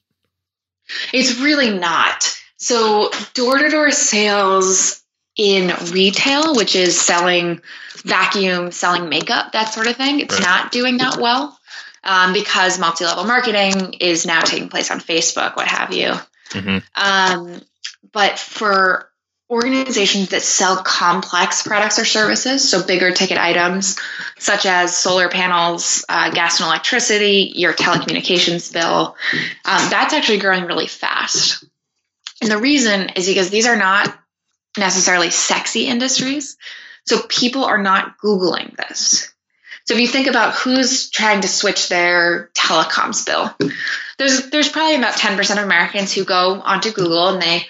It's 1.12 1.39
really 1.39 1.79
not. 1.79 2.37
So, 2.57 3.11
door 3.35 3.59
to 3.59 3.71
door 3.71 3.91
sales 3.91 4.99
in 5.41 5.72
retail, 5.91 6.55
which 6.55 6.76
is 6.76 7.01
selling 7.01 7.62
vacuum, 8.05 8.70
selling 8.72 9.09
makeup, 9.09 9.53
that 9.53 9.72
sort 9.72 9.86
of 9.86 9.97
thing. 9.97 10.20
It's 10.20 10.34
right. 10.34 10.43
not 10.43 10.70
doing 10.70 10.99
that 10.99 11.16
well 11.16 11.59
um, 12.05 12.34
because 12.34 12.78
multi 12.78 13.07
level 13.07 13.24
marketing 13.24 13.95
is 14.01 14.26
now 14.26 14.43
taking 14.43 14.68
place 14.68 14.91
on 14.91 15.01
Facebook, 15.01 15.57
what 15.57 15.66
have 15.66 15.95
you. 15.95 16.12
Mm-hmm. 16.51 16.78
Um, 16.95 17.62
but 18.12 18.38
for 18.38 19.11
organizations 19.49 20.28
that 20.28 20.43
sell 20.43 20.82
complex 20.82 21.62
products 21.62 21.99
or 21.99 22.05
services, 22.05 22.68
so 22.68 22.86
bigger 22.86 23.11
ticket 23.11 23.38
items 23.38 23.99
such 24.38 24.66
as 24.66 24.95
solar 24.95 25.30
panels, 25.30 26.05
uh, 26.11 26.30
gas 26.32 26.61
and 26.61 26.66
electricity, 26.66 27.53
your 27.55 27.72
telecommunications 27.72 28.70
bill, 28.74 29.16
um, 29.64 29.91
that's 29.91 30.12
actually 30.12 30.38
growing 30.38 30.66
really 30.66 30.86
fast. 30.86 31.64
And 32.43 32.51
the 32.51 32.59
reason 32.59 33.09
is 33.16 33.26
because 33.26 33.49
these 33.49 33.66
are 33.66 33.76
not 33.76 34.14
necessarily 34.79 35.31
sexy 35.31 35.87
industries. 35.87 36.57
So 37.07 37.23
people 37.29 37.64
are 37.64 37.83
not 37.83 38.18
Googling 38.18 38.77
this. 38.77 39.33
So 39.87 39.95
if 39.95 40.01
you 40.01 40.07
think 40.07 40.27
about 40.27 40.55
who's 40.55 41.11
trying 41.11 41.41
to 41.41 41.49
switch 41.49 41.89
their 41.89 42.51
telecoms 42.55 43.27
bill, 43.27 43.55
there's 44.18 44.51
there's 44.51 44.68
probably 44.68 44.97
about 44.97 45.14
10% 45.14 45.59
of 45.59 45.64
Americans 45.64 46.12
who 46.12 46.25
go 46.25 46.61
onto 46.61 46.93
Google 46.93 47.29
and 47.29 47.43
they 47.43 47.66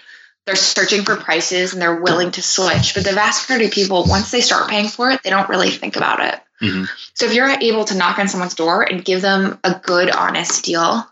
they're 0.46 0.57
searching 0.57 1.05
for 1.05 1.16
prices 1.16 1.72
and 1.72 1.80
they're 1.80 2.01
willing 2.01 2.30
to 2.32 2.42
switch. 2.42 2.94
But 2.94 3.05
the 3.05 3.12
vast 3.12 3.48
majority 3.48 3.66
of 3.66 3.72
people, 3.72 4.05
once 4.07 4.30
they 4.30 4.40
start 4.40 4.68
paying 4.68 4.88
for 4.88 5.11
it, 5.11 5.22
they 5.22 5.30
don't 5.30 5.48
really 5.48 5.70
think 5.70 5.96
about 5.96 6.20
it. 6.20 6.40
Mm-hmm. 6.61 6.84
So 7.14 7.26
if 7.26 7.34
you're 7.34 7.48
able 7.48 7.84
to 7.86 7.96
knock 7.96 8.18
on 8.18 8.28
someone's 8.28 8.55
door 8.55 8.82
and 8.82 9.05
give 9.05 9.22
them 9.22 9.59
a 9.64 9.74
good, 9.74 10.11
honest 10.11 10.64
deal. 10.64 11.07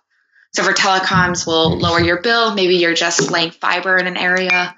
So 0.54 0.62
for 0.62 0.72
telecoms, 0.72 1.46
we'll 1.46 1.78
lower 1.78 2.00
your 2.00 2.20
bill. 2.20 2.54
Maybe 2.54 2.76
you're 2.76 2.94
just 2.94 3.30
laying 3.30 3.50
fiber 3.50 3.96
in 3.96 4.06
an 4.06 4.16
area. 4.16 4.74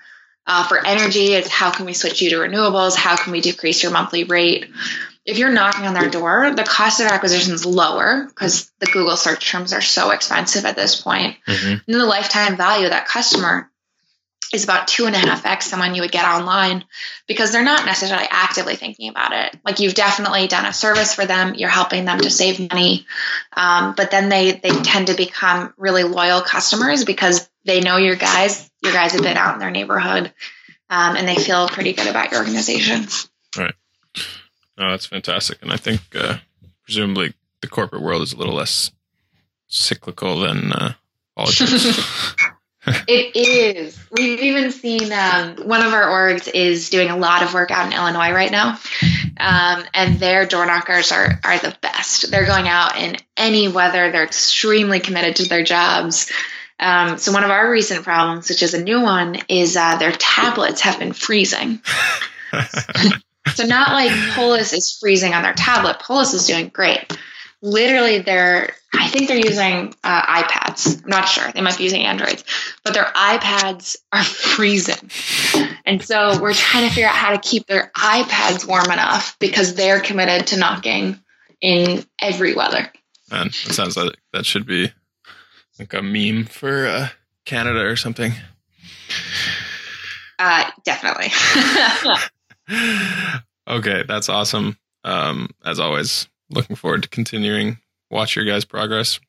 Uh, 0.47 0.67
for 0.67 0.85
energy, 0.85 1.33
it's 1.33 1.49
how 1.49 1.71
can 1.71 1.87
we 1.87 1.93
switch 1.93 2.23
you 2.23 2.31
to 2.31 2.37
renewables? 2.37 2.97
How 2.97 3.17
can 3.17 3.33
we 3.33 3.41
decrease 3.41 3.83
your 3.83 3.93
monthly 3.93 4.25
rate? 4.25 4.71
If 5.25 5.39
you're 5.39 5.53
knocking 5.53 5.87
on 5.87 5.95
their 5.95 6.09
door, 6.09 6.53
the 6.55 6.65
cost 6.65 7.01
of 7.01 7.07
acquisition 7.07 7.55
is 7.55 7.67
lower 7.67 8.25
because 8.27 8.73
the 8.81 8.87
Google 8.87 9.17
search 9.17 9.49
terms 9.49 9.73
are 9.73 9.83
so 9.83 10.11
expensive 10.11 10.65
at 10.65 10.77
this 10.77 11.01
point. 11.01 11.37
Mm-hmm. 11.47 11.91
And 11.93 12.01
the 12.01 12.07
lifetime 12.07 12.57
value 12.57 12.87
of 12.87 12.93
that 12.93 13.07
customer 13.07 13.71
is 14.53 14.65
about 14.65 14.89
two 14.89 15.07
and 15.07 15.15
a 15.15 15.19
half 15.19 15.47
x 15.47 15.67
someone 15.67 15.95
you 15.95 16.03
would 16.03 16.11
get 16.11 16.25
online 16.25 16.85
because 17.27 17.53
they're 17.53 17.63
not 17.63 17.87
necessarily 17.87 18.27
actively 18.31 18.75
thinking 18.77 19.09
about 19.09 19.33
it. 19.33 19.59
Like 19.65 19.79
you've 19.79 19.95
definitely 19.95 20.49
done 20.49 20.67
a 20.67 20.73
service 20.73 21.15
for 21.15 21.25
them, 21.27 21.55
you're 21.55 21.69
helping 21.69 22.05
them 22.05 22.19
to 22.21 22.31
save 22.31 22.59
money, 22.59 23.07
um, 23.57 23.95
but 23.97 24.11
then 24.11 24.29
they 24.29 24.53
they 24.53 24.71
tend 24.71 25.07
to 25.07 25.15
become 25.15 25.73
really 25.77 26.03
loyal 26.03 26.41
customers 26.41 27.05
because 27.05 27.49
they 27.65 27.81
know 27.81 27.97
your 27.97 28.17
guys. 28.17 28.71
Your 28.83 28.93
guys 28.93 29.13
have 29.13 29.23
been 29.23 29.37
out 29.37 29.55
in 29.55 29.61
their 29.61 29.71
neighborhood, 29.71 30.33
um, 30.89 31.17
and 31.17 31.29
they 31.29 31.37
feel 31.37 31.69
pretty 31.69 31.93
good 31.93 32.07
about 32.07 32.31
your 32.31 32.41
organization. 32.41 33.07
Right. 33.57 33.75
Oh, 34.79 34.91
that's 34.91 35.07
fantastic, 35.07 35.61
and 35.63 35.73
I 35.73 35.77
think 35.77 36.01
uh, 36.15 36.39
presumably 36.85 37.35
the 37.61 37.69
corporate 37.69 38.03
world 38.03 38.23
is 38.23 38.33
a 38.33 38.37
little 38.37 38.55
less 38.55 38.91
cyclical 39.67 40.41
than 40.41 40.73
uh, 40.73 40.93
politics. 41.37 42.35
it 42.87 43.37
is. 43.37 43.99
We've 44.11 44.41
even 44.41 44.73
seen 44.73 45.13
um, 45.13 45.57
one 45.57 45.83
of 45.83 45.93
our 45.93 46.07
orgs 46.07 46.51
is 46.53 46.89
doing 46.91 47.11
a 47.11 47.17
lot 47.17 47.43
of 47.43 47.53
work 47.53 47.71
out 47.71 47.87
in 47.87 47.93
Illinois 47.93 48.33
right 48.33 48.51
now, 48.51 48.79
um, 49.37 49.85
and 49.93 50.19
their 50.19 50.47
door 50.47 50.67
knockers 50.67 51.13
are 51.13 51.39
are 51.45 51.59
the 51.59 51.77
best. 51.81 52.31
They're 52.31 52.47
going 52.47 52.69
out 52.69 52.97
in 52.97 53.17
any 53.37 53.69
weather. 53.69 54.11
They're 54.11 54.25
extremely 54.25 55.01
committed 55.01 55.37
to 55.37 55.49
their 55.49 55.63
jobs. 55.63 56.31
Um, 56.81 57.19
so 57.19 57.33
one 57.33 57.45
of 57.45 57.51
our 57.51 57.71
recent 57.71 58.05
problems, 58.05 58.49
which 58.49 58.63
is 58.63 58.75
a 58.75 58.83
new 58.83 59.01
one, 59.01 59.37
is 59.49 59.77
uh, 59.77 59.97
their 59.97 60.13
tablets 60.13 60.81
have 60.81 60.99
been 60.99 61.13
freezing. 61.13 61.81
so 63.55 63.65
not 63.65 63.93
like 63.93 64.13
Polis 64.35 64.73
is 64.73 64.97
freezing 64.99 65.35
on 65.35 65.43
their 65.43 65.55
tablet. 65.55 65.99
Polis 66.01 66.35
is 66.35 66.47
doing 66.47 66.69
great 66.69 67.13
literally 67.63 68.21
they're 68.21 68.71
I 68.93 69.07
think 69.09 69.29
they're 69.29 69.37
using 69.37 69.95
uh, 70.03 70.43
iPads. 70.43 71.05
I'm 71.05 71.11
not 71.11 71.29
sure. 71.29 71.51
They 71.53 71.61
might 71.61 71.79
be 71.79 71.85
using 71.85 72.03
Androids, 72.03 72.45
but 72.85 72.93
their 72.93 73.05
iPads 73.05 73.97
are 74.13 74.25
freezing. 74.25 75.11
And 75.87 76.03
so 76.03 76.41
we're 76.41 76.55
trying 76.55 76.89
to 76.89 76.95
figure 76.95 77.09
out 77.09 77.15
how 77.15 77.31
to 77.31 77.39
keep 77.39 77.67
their 77.67 77.93
iPads 77.97 78.67
warm 78.67 78.91
enough 78.91 79.37
because 79.39 79.75
they're 79.75 80.01
committed 80.01 80.49
to 80.49 80.59
knocking 80.59 81.21
in 81.61 82.05
every 82.21 82.55
weather. 82.55 82.91
Man, 83.31 83.47
it 83.47 83.73
sounds 83.73 83.97
like 83.97 84.17
that 84.33 84.45
should 84.45 84.67
be 84.67 84.93
like 85.81 85.95
a 85.95 86.03
meme 86.03 86.45
for 86.45 86.87
uh, 86.87 87.09
Canada 87.47 87.81
or 87.81 87.97
something. 87.97 88.33
Uh, 90.39 90.71
definitely. 90.85 91.33
okay, 93.69 94.05
that's 94.07 94.29
awesome. 94.29 94.77
Um, 95.05 95.49
as 95.65 95.81
always, 95.81 96.29
looking 96.51 96.77
forward 96.77 97.03
to 97.03 97.09
continuing 97.09 97.79
watch 98.11 98.37
your 98.37 98.45
guys' 98.45 98.65
progress. 98.67 99.21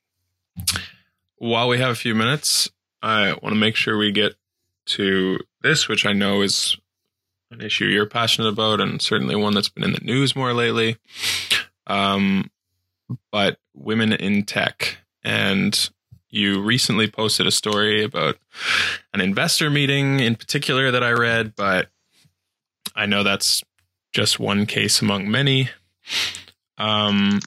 While 1.38 1.70
we 1.70 1.78
have 1.78 1.92
a 1.92 1.96
few 1.96 2.14
minutes, 2.14 2.70
I 3.02 3.30
want 3.42 3.54
to 3.54 3.56
make 3.56 3.78
sure 3.78 3.98
we 3.98 4.12
get 4.12 4.36
to 4.88 5.40
this, 5.62 5.88
which 5.88 6.06
I 6.06 6.12
know 6.12 6.42
is 6.42 6.78
an 7.50 7.62
issue 7.62 7.86
you're 7.86 8.06
passionate 8.06 8.50
about, 8.50 8.82
and 8.82 9.02
certainly 9.02 9.36
one 9.36 9.54
that's 9.54 9.70
been 9.70 9.84
in 9.84 9.94
the 9.94 10.00
news 10.00 10.36
more 10.36 10.54
lately. 10.54 10.98
Um, 11.88 12.52
but 13.32 13.58
women 13.74 14.12
in 14.12 14.44
tech, 14.44 14.98
and 15.24 15.90
you 16.32 16.62
recently 16.62 17.08
posted 17.08 17.46
a 17.46 17.52
story 17.52 18.04
about 18.04 18.38
an 19.14 19.22
investor 19.22 19.70
meeting 19.70 20.20
in 20.22 20.36
particular 20.36 20.90
that 20.90 21.04
I 21.04 21.12
read, 21.12 21.56
but 21.56 21.90
I 22.96 23.06
know 23.06 23.24
that's 23.24 23.64
just 24.14 24.40
one 24.40 24.66
case 24.66 25.02
among 25.02 25.30
many. 25.30 25.70
Um, 26.78 27.40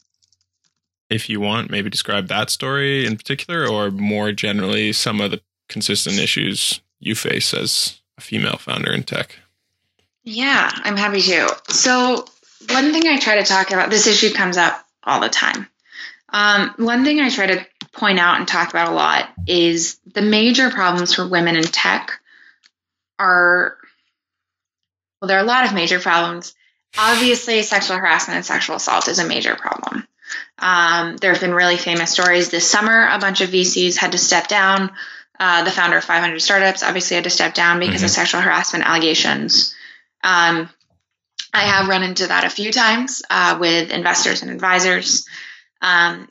if 1.11 1.28
you 1.28 1.41
want, 1.41 1.70
maybe 1.70 1.91
describe 1.91 2.28
that 2.28 2.51
story 2.51 3.07
in 3.07 3.16
particular, 3.16 3.66
or 3.66 3.91
more 3.91 4.32
generally, 4.32 4.93
some 4.93 5.20
of 5.20 5.30
the 5.30 5.41
consistent 5.68 6.18
issues 6.18 6.80
you 7.01 7.14
face 7.14 7.55
as 7.55 8.01
a 8.18 8.20
female 8.20 8.57
founder 8.57 8.93
in 8.93 9.03
tech. 9.03 9.39
Yeah, 10.22 10.70
I'm 10.72 10.97
happy 10.97 11.20
to. 11.20 11.57
So, 11.68 12.24
one 12.70 12.93
thing 12.93 13.07
I 13.07 13.18
try 13.18 13.37
to 13.37 13.45
talk 13.45 13.70
about, 13.70 13.91
this 13.91 14.07
issue 14.07 14.32
comes 14.32 14.57
up 14.57 14.87
all 15.03 15.20
the 15.20 15.28
time. 15.28 15.68
Um, 16.30 16.74
one 16.78 17.05
thing 17.05 17.20
I 17.20 17.28
try 17.28 17.47
to 17.47 17.66
point 17.95 18.18
out 18.18 18.38
and 18.38 18.49
talk 18.49 18.70
about 18.70 18.88
a 18.88 18.95
lot 18.95 19.28
is 19.47 19.99
the 20.12 20.22
major 20.22 20.70
problems 20.70 21.14
for 21.14 21.26
women 21.26 21.57
in 21.57 21.64
tech 21.64 22.20
are, 23.18 23.76
well, 25.20 25.28
there 25.28 25.38
are 25.38 25.45
a 25.45 25.47
lot 25.47 25.66
of 25.66 25.74
major 25.74 26.01
problems. 26.01 26.55
Obviously, 26.99 27.62
sexual 27.62 27.97
harassment 27.97 28.36
and 28.36 28.47
sexual 28.47 28.76
assault 28.76 29.09
is 29.09 29.18
a 29.18 29.26
major 29.26 29.57
problem. 29.57 30.07
Um, 30.59 31.16
there 31.16 31.32
have 31.32 31.40
been 31.40 31.55
really 31.55 31.76
famous 31.76 32.12
stories 32.12 32.51
this 32.51 32.68
summer. 32.68 33.09
A 33.09 33.18
bunch 33.18 33.40
of 33.40 33.51
VCs 33.51 33.97
had 33.97 34.12
to 34.12 34.18
step 34.18 34.49
down. 34.49 34.92
Uh, 35.38 35.64
the 35.64 35.70
founder 35.70 35.97
of 35.97 36.05
500 36.05 36.40
Startups 36.40 36.82
obviously 36.82 37.16
had 37.16 37.24
to 37.24 37.30
step 37.30 37.55
down 37.55 37.80
because 37.80 37.97
mm-hmm. 37.97 38.05
of 38.05 38.11
sexual 38.11 38.40
harassment 38.40 38.86
allegations. 38.86 39.74
Um, 40.22 40.68
I 41.53 41.62
have 41.62 41.88
run 41.88 42.03
into 42.03 42.26
that 42.28 42.45
a 42.45 42.51
few 42.51 42.72
times 42.72 43.22
uh, 43.30 43.59
with 43.61 43.90
investors 43.90 44.42
and 44.42 44.51
advisors. 44.51 45.26
Um, 45.82 46.28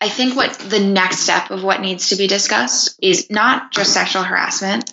I 0.00 0.08
think 0.08 0.34
what 0.34 0.54
the 0.54 0.80
next 0.80 1.20
step 1.20 1.50
of 1.50 1.62
what 1.62 1.80
needs 1.80 2.08
to 2.08 2.16
be 2.16 2.26
discussed 2.26 2.98
is 3.02 3.28
not 3.30 3.70
just 3.70 3.92
sexual 3.92 4.22
harassment, 4.22 4.92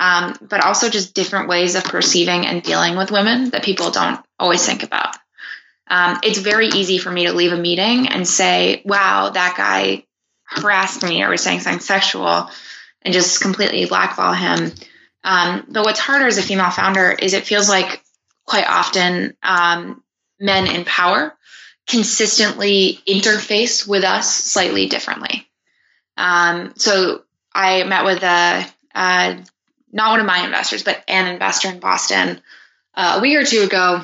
um, 0.00 0.34
but 0.40 0.64
also 0.64 0.88
just 0.88 1.14
different 1.14 1.48
ways 1.48 1.74
of 1.74 1.84
perceiving 1.84 2.46
and 2.46 2.62
dealing 2.62 2.96
with 2.96 3.10
women 3.10 3.50
that 3.50 3.64
people 3.64 3.90
don't 3.90 4.20
always 4.38 4.64
think 4.64 4.82
about. 4.82 5.14
Um, 5.88 6.18
it's 6.22 6.38
very 6.38 6.68
easy 6.68 6.98
for 6.98 7.10
me 7.10 7.26
to 7.26 7.32
leave 7.32 7.52
a 7.52 7.56
meeting 7.56 8.08
and 8.08 8.26
say, 8.26 8.82
wow, 8.84 9.30
that 9.30 9.56
guy 9.56 10.04
harassed 10.44 11.02
me 11.02 11.22
or 11.22 11.30
was 11.30 11.42
saying 11.42 11.60
something 11.60 11.80
sexual 11.80 12.50
and 13.02 13.14
just 13.14 13.40
completely 13.40 13.84
blackball 13.84 14.32
him. 14.32 14.72
Um, 15.22 15.66
but 15.68 15.84
what's 15.84 16.00
harder 16.00 16.26
as 16.26 16.38
a 16.38 16.42
female 16.42 16.70
founder 16.70 17.12
is 17.12 17.34
it 17.34 17.44
feels 17.44 17.68
like 17.68 18.02
quite 18.46 18.66
often 18.66 19.36
um, 19.42 20.02
men 20.40 20.66
in 20.66 20.84
power 20.84 21.35
consistently 21.86 23.00
interface 23.06 23.86
with 23.86 24.04
us 24.04 24.32
slightly 24.34 24.86
differently. 24.86 25.46
Um, 26.16 26.72
so 26.76 27.22
I 27.54 27.84
met 27.84 28.04
with 28.04 28.22
a, 28.22 28.66
a 28.94 29.44
not 29.92 30.10
one 30.10 30.20
of 30.20 30.26
my 30.26 30.44
investors, 30.44 30.82
but 30.82 31.02
an 31.08 31.26
investor 31.32 31.68
in 31.68 31.78
Boston 31.78 32.40
uh, 32.94 33.16
a 33.18 33.20
week 33.20 33.36
or 33.36 33.44
two 33.44 33.62
ago. 33.62 34.02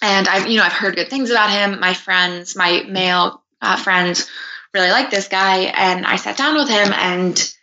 And 0.00 0.28
I've, 0.28 0.46
you 0.46 0.58
know, 0.58 0.62
I've 0.62 0.72
heard 0.72 0.94
good 0.94 1.10
things 1.10 1.30
about 1.30 1.50
him. 1.50 1.80
My 1.80 1.94
friends, 1.94 2.54
my 2.54 2.84
male 2.88 3.42
uh, 3.60 3.76
friends 3.76 4.30
really 4.72 4.90
like 4.90 5.10
this 5.10 5.28
guy. 5.28 5.62
And 5.62 6.06
I 6.06 6.16
sat 6.16 6.36
down 6.36 6.54
with 6.54 6.68
him 6.68 6.92
and 6.92 7.54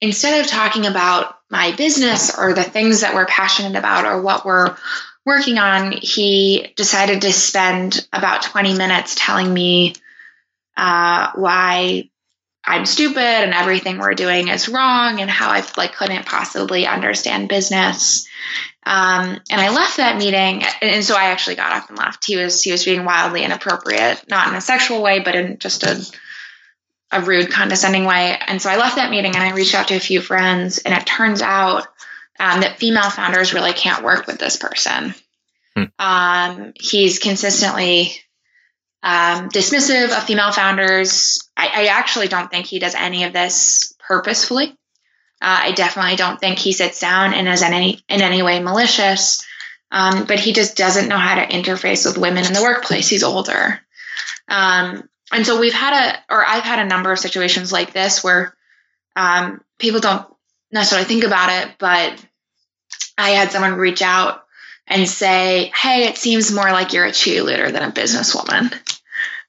instead 0.00 0.40
of 0.40 0.50
talking 0.50 0.86
about 0.86 1.38
my 1.50 1.72
business 1.76 2.36
or 2.36 2.54
the 2.54 2.64
things 2.64 3.02
that 3.02 3.14
we're 3.14 3.26
passionate 3.26 3.78
about 3.78 4.06
or 4.06 4.22
what 4.22 4.44
we're 4.44 4.74
working 5.24 5.58
on, 5.58 5.92
he 5.92 6.72
decided 6.76 7.22
to 7.22 7.32
spend 7.32 8.06
about 8.12 8.42
20 8.42 8.76
minutes 8.76 9.14
telling 9.16 9.52
me 9.52 9.94
uh, 10.76 11.30
why 11.34 12.08
I'm 12.64 12.86
stupid 12.86 13.18
and 13.18 13.54
everything 13.54 13.98
we're 13.98 14.14
doing 14.14 14.48
is 14.48 14.68
wrong 14.68 15.20
and 15.20 15.30
how 15.30 15.50
I 15.50 15.64
like 15.76 15.94
couldn't 15.94 16.26
possibly 16.26 16.86
understand 16.86 17.48
business. 17.48 18.28
Um, 18.84 19.40
and 19.50 19.60
I 19.60 19.70
left 19.70 19.98
that 19.98 20.18
meeting, 20.18 20.64
and 20.80 21.04
so 21.04 21.16
I 21.16 21.26
actually 21.26 21.54
got 21.54 21.72
up 21.72 21.88
and 21.88 21.98
left. 21.98 22.24
He 22.24 22.36
was 22.36 22.62
he 22.62 22.72
was 22.72 22.84
being 22.84 23.04
wildly 23.04 23.44
inappropriate, 23.44 24.28
not 24.28 24.48
in 24.48 24.54
a 24.54 24.60
sexual 24.60 25.02
way, 25.02 25.20
but 25.20 25.36
in 25.36 25.58
just 25.58 25.84
a 25.84 26.04
a 27.12 27.20
rude, 27.20 27.50
condescending 27.50 28.04
way. 28.06 28.36
And 28.46 28.60
so 28.60 28.70
I 28.70 28.76
left 28.76 28.96
that 28.96 29.10
meeting 29.10 29.34
and 29.34 29.44
I 29.44 29.52
reached 29.52 29.74
out 29.74 29.88
to 29.88 29.94
a 29.94 30.00
few 30.00 30.20
friends, 30.20 30.78
and 30.78 30.94
it 30.94 31.06
turns 31.06 31.42
out 31.42 31.86
um, 32.42 32.62
that 32.62 32.78
female 32.78 33.08
founders 33.08 33.54
really 33.54 33.72
can't 33.72 34.02
work 34.02 34.26
with 34.26 34.38
this 34.38 34.56
person. 34.56 35.14
Hmm. 35.76 35.84
Um, 35.96 36.72
he's 36.74 37.20
consistently 37.20 38.16
um, 39.04 39.48
dismissive 39.48 40.16
of 40.16 40.24
female 40.24 40.50
founders. 40.50 41.38
I, 41.56 41.68
I, 41.72 41.86
actually 41.86 42.26
don't 42.26 42.50
think 42.50 42.66
he 42.66 42.80
does 42.80 42.96
any 42.96 43.24
of 43.24 43.32
this 43.32 43.94
purposefully. 44.06 44.76
Uh, 45.40 45.60
I 45.62 45.72
definitely 45.72 46.16
don't 46.16 46.40
think 46.40 46.58
he 46.58 46.72
sits 46.72 47.00
down 47.00 47.32
and 47.32 47.48
is 47.48 47.62
in 47.62 47.72
any 47.72 48.00
in 48.08 48.20
any 48.20 48.42
way 48.42 48.60
malicious. 48.60 49.46
Um, 49.92 50.24
but 50.24 50.40
he 50.40 50.52
just 50.52 50.76
doesn't 50.76 51.08
know 51.08 51.18
how 51.18 51.36
to 51.36 51.46
interface 51.46 52.06
with 52.06 52.18
women 52.18 52.44
in 52.44 52.54
the 52.54 52.62
workplace. 52.62 53.08
He's 53.08 53.22
older, 53.22 53.78
um, 54.48 55.08
and 55.30 55.46
so 55.46 55.60
we've 55.60 55.74
had 55.74 55.92
a, 55.92 56.34
or 56.34 56.44
I've 56.44 56.64
had 56.64 56.78
a 56.78 56.88
number 56.88 57.12
of 57.12 57.18
situations 57.18 57.72
like 57.72 57.92
this 57.92 58.24
where 58.24 58.56
um, 59.14 59.60
people 59.78 60.00
don't 60.00 60.26
necessarily 60.72 61.06
think 61.06 61.24
about 61.24 61.50
it, 61.50 61.74
but 61.78 62.24
I 63.16 63.30
had 63.30 63.50
someone 63.50 63.74
reach 63.74 64.02
out 64.02 64.44
and 64.86 65.08
say, 65.08 65.72
"Hey, 65.74 66.04
it 66.04 66.18
seems 66.18 66.52
more 66.52 66.70
like 66.72 66.92
you're 66.92 67.06
a 67.06 67.10
cheerleader 67.10 67.72
than 67.72 67.88
a 67.88 67.92
businesswoman." 67.92 68.72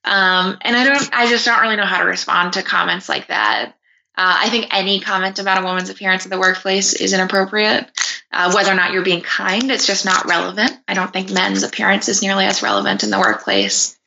Um, 0.05 0.57
and 0.61 0.76
I 0.76 0.84
don't, 0.84 1.09
I 1.14 1.28
just 1.30 1.45
don't 1.45 1.61
really 1.61 1.78
know 1.78 1.86
how 1.86 1.99
to 1.99 2.05
respond 2.05 2.53
to 2.53 2.64
comments 2.64 3.07
like 3.07 3.28
that. 3.28 3.74
Uh, 4.16 4.38
I 4.41 4.49
think 4.49 4.68
any 4.72 4.99
comment 4.99 5.39
about 5.39 5.64
a 5.64 5.66
woman's 5.66 5.89
appearance 5.89 6.26
in 6.26 6.30
the 6.30 6.39
workplace 6.39 6.93
is 6.93 7.14
inappropriate. 7.14 7.89
Uh, 8.32 8.51
whether 8.53 8.72
or 8.72 8.76
not 8.76 8.91
you're 8.91 9.03
being 9.03 9.22
kind, 9.22 9.72
it's 9.72 9.88
just 9.88 10.05
not 10.05 10.28
relevant. 10.28 10.72
I 10.88 10.93
don't 10.93 11.11
think 11.11 11.32
men's 11.32 11.64
appearance 11.64 12.09
is 12.09 12.22
nearly 12.22 12.45
as 12.45 12.61
relevant 12.61 13.03
in 13.03 13.09
the 13.09 13.20
workplace. 13.20 13.97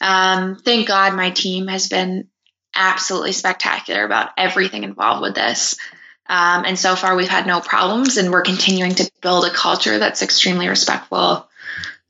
Um, 0.00 0.56
thank 0.56 0.88
God 0.88 1.14
my 1.14 1.30
team 1.30 1.68
has 1.68 1.88
been 1.88 2.28
absolutely 2.74 3.32
spectacular 3.32 4.04
about 4.04 4.30
everything 4.36 4.84
involved 4.84 5.22
with 5.22 5.34
this. 5.34 5.78
Um, 6.28 6.64
and 6.64 6.78
so 6.78 6.96
far, 6.96 7.16
we've 7.16 7.28
had 7.28 7.46
no 7.46 7.60
problems, 7.60 8.16
and 8.16 8.30
we're 8.30 8.42
continuing 8.42 8.94
to 8.96 9.10
build 9.20 9.44
a 9.44 9.50
culture 9.50 9.98
that's 9.98 10.22
extremely 10.22 10.68
respectful, 10.68 11.48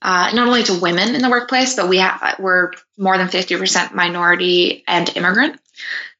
uh, 0.00 0.30
not 0.32 0.46
only 0.46 0.62
to 0.64 0.80
women 0.80 1.14
in 1.14 1.22
the 1.22 1.30
workplace, 1.30 1.76
but 1.76 1.88
we 1.88 1.98
have 1.98 2.36
we're 2.38 2.72
more 2.96 3.18
than 3.18 3.28
fifty 3.28 3.56
percent 3.56 3.94
minority 3.94 4.84
and 4.86 5.14
immigrant, 5.16 5.60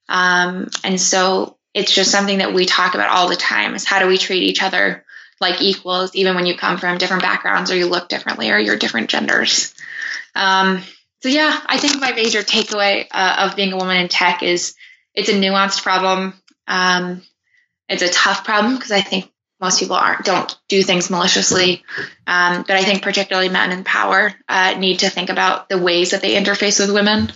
um, 0.09 0.68
and 0.84 1.01
so 1.01 1.57
it's 1.72 1.94
just 1.94 2.11
something 2.11 2.38
that 2.38 2.55
we 2.55 2.66
talk 2.66 2.94
about 2.94 3.11
all 3.11 3.28
the 3.28 3.36
time: 3.36 3.74
is 3.74 3.84
how 3.84 3.99
do 3.99 4.07
we 4.07 4.18
treat 4.18 4.42
each 4.42 4.62
other 4.62 5.05
like 5.40 5.61
equals, 5.61 6.14
even 6.14 6.34
when 6.34 6.47
you 6.47 6.57
come 6.57 6.78
from 6.78 6.99
different 6.99 7.22
backgrounds 7.22 7.70
or 7.70 7.76
you 7.76 7.86
look 7.86 8.09
differently 8.09 8.51
or 8.51 8.59
you're 8.59 8.76
different 8.76 9.11
genders. 9.11 9.74
Um, 10.34 10.82
so 11.22 11.28
yeah, 11.28 11.61
I 11.66 11.78
think 11.78 12.01
my 12.01 12.12
major 12.12 12.42
takeaway 12.42 13.07
uh, 13.11 13.36
of 13.40 13.57
being 13.57 13.72
a 13.72 13.76
woman 13.76 13.97
in 13.99 14.09
tech 14.09 14.42
is 14.42 14.74
it's 15.14 15.28
a 15.28 15.32
nuanced 15.32 15.82
problem. 15.82 16.34
Um, 16.68 17.22
it's 17.89 18.03
a 18.03 18.09
tough 18.09 18.45
problem 18.45 18.74
because 18.74 18.93
I 18.93 19.01
think 19.01 19.30
most 19.61 19.80
people 19.80 19.97
aren't 19.97 20.24
don't 20.24 20.55
do 20.68 20.82
things 20.82 21.09
maliciously, 21.09 21.82
um, 22.26 22.64
but 22.66 22.76
I 22.76 22.82
think 22.82 23.03
particularly 23.03 23.49
men 23.49 23.72
in 23.72 23.84
power 23.84 24.34
uh, 24.49 24.74
need 24.78 24.99
to 24.99 25.11
think 25.11 25.30
about 25.30 25.68
the 25.68 25.78
ways 25.78 26.11
that 26.11 26.20
they 26.20 26.34
interface 26.34 26.78
with 26.78 26.93
women 26.93 27.32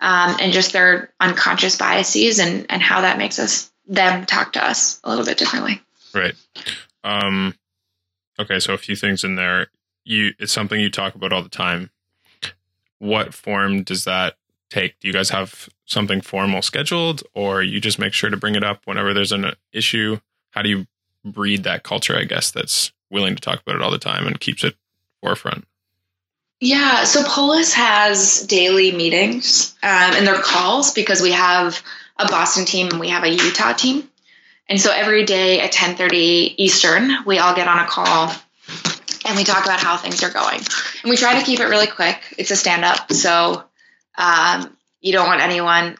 um, 0.00 0.36
and 0.40 0.52
just 0.52 0.72
their 0.72 1.12
unconscious 1.18 1.76
biases 1.76 2.38
and 2.38 2.66
and 2.70 2.80
how 2.80 3.00
that 3.00 3.18
makes 3.18 3.38
us 3.38 3.72
them 3.86 4.24
talk 4.24 4.52
to 4.52 4.64
us 4.64 5.00
a 5.04 5.10
little 5.10 5.24
bit 5.24 5.36
differently. 5.38 5.82
Right. 6.14 6.34
Um, 7.02 7.54
okay, 8.38 8.60
so 8.60 8.72
a 8.72 8.78
few 8.78 8.96
things 8.96 9.24
in 9.24 9.34
there. 9.34 9.68
You 10.04 10.32
it's 10.38 10.52
something 10.52 10.80
you 10.80 10.90
talk 10.90 11.14
about 11.14 11.32
all 11.32 11.42
the 11.42 11.48
time. 11.48 11.90
What 12.98 13.34
form 13.34 13.82
does 13.82 14.04
that 14.04 14.36
take? 14.74 14.98
Do 15.00 15.08
you 15.08 15.14
guys 15.14 15.30
have 15.30 15.68
something 15.86 16.20
formal 16.20 16.62
scheduled, 16.62 17.22
or 17.34 17.62
you 17.62 17.80
just 17.80 17.98
make 17.98 18.12
sure 18.12 18.30
to 18.30 18.36
bring 18.36 18.54
it 18.54 18.64
up 18.64 18.82
whenever 18.84 19.14
there's 19.14 19.32
an 19.32 19.52
issue? 19.72 20.18
How 20.50 20.62
do 20.62 20.68
you 20.68 20.86
breed 21.24 21.64
that 21.64 21.84
culture? 21.84 22.16
I 22.16 22.24
guess 22.24 22.50
that's 22.50 22.92
willing 23.10 23.36
to 23.36 23.40
talk 23.40 23.60
about 23.60 23.76
it 23.76 23.82
all 23.82 23.90
the 23.90 23.98
time 23.98 24.26
and 24.26 24.38
keeps 24.38 24.64
it 24.64 24.76
forefront. 25.20 25.66
Yeah, 26.60 27.04
so 27.04 27.22
Polis 27.24 27.74
has 27.74 28.46
daily 28.46 28.92
meetings 28.92 29.74
um, 29.82 30.14
and 30.14 30.26
they're 30.26 30.40
calls 30.40 30.92
because 30.92 31.20
we 31.20 31.32
have 31.32 31.80
a 32.16 32.26
Boston 32.28 32.64
team 32.64 32.88
and 32.88 33.00
we 33.00 33.08
have 33.08 33.24
a 33.24 33.28
Utah 33.28 33.72
team. 33.72 34.08
And 34.68 34.80
so 34.80 34.90
every 34.90 35.24
day 35.24 35.60
at 35.60 35.72
10:30 35.72 36.54
Eastern, 36.56 37.24
we 37.26 37.38
all 37.38 37.54
get 37.54 37.68
on 37.68 37.80
a 37.80 37.86
call 37.86 38.32
and 39.26 39.36
we 39.36 39.44
talk 39.44 39.64
about 39.64 39.80
how 39.80 39.96
things 39.96 40.22
are 40.22 40.30
going. 40.30 40.60
And 41.02 41.10
we 41.10 41.16
try 41.16 41.38
to 41.38 41.44
keep 41.44 41.60
it 41.60 41.66
really 41.66 41.86
quick. 41.86 42.18
It's 42.38 42.50
a 42.50 42.56
stand 42.56 42.84
up, 42.84 43.12
so 43.12 43.64
um, 44.16 44.76
you 45.00 45.12
don't 45.12 45.26
want 45.26 45.42
anyone 45.42 45.96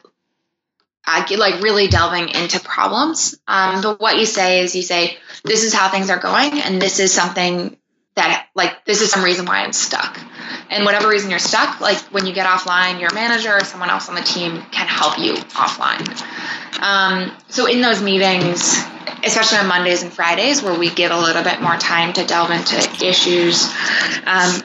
uh, 1.07 1.25
like 1.37 1.61
really 1.61 1.87
delving 1.87 2.29
into 2.29 2.59
problems. 2.59 3.37
Um, 3.47 3.81
but 3.81 3.99
what 3.99 4.17
you 4.17 4.25
say 4.25 4.61
is 4.61 4.75
you 4.75 4.81
say, 4.81 5.17
this 5.43 5.63
is 5.63 5.73
how 5.73 5.89
things 5.89 6.09
are 6.09 6.19
going, 6.19 6.59
and 6.59 6.81
this 6.81 6.99
is 6.99 7.13
something 7.13 7.77
that, 8.15 8.47
like, 8.55 8.85
this 8.85 9.01
is 9.01 9.11
some 9.11 9.23
reason 9.23 9.45
why 9.45 9.57
I'm 9.57 9.73
stuck. 9.73 10.19
And 10.69 10.85
whatever 10.85 11.09
reason 11.09 11.29
you're 11.29 11.39
stuck, 11.39 11.81
like 11.81 11.97
when 12.13 12.25
you 12.25 12.33
get 12.33 12.47
offline, 12.47 12.99
your 12.99 13.13
manager 13.13 13.53
or 13.53 13.63
someone 13.63 13.89
else 13.89 14.09
on 14.09 14.15
the 14.15 14.21
team 14.21 14.61
can 14.71 14.87
help 14.87 15.19
you 15.19 15.33
offline. 15.33 16.81
Um, 16.81 17.31
so 17.49 17.67
in 17.67 17.81
those 17.81 18.01
meetings, 18.01 18.81
especially 19.23 19.57
on 19.57 19.67
Mondays 19.67 20.01
and 20.01 20.13
Fridays, 20.13 20.63
where 20.63 20.77
we 20.79 20.89
get 20.89 21.11
a 21.11 21.19
little 21.19 21.43
bit 21.43 21.61
more 21.61 21.75
time 21.75 22.13
to 22.13 22.25
delve 22.25 22.51
into 22.51 23.05
issues, 23.05 23.69
um, 24.25 24.61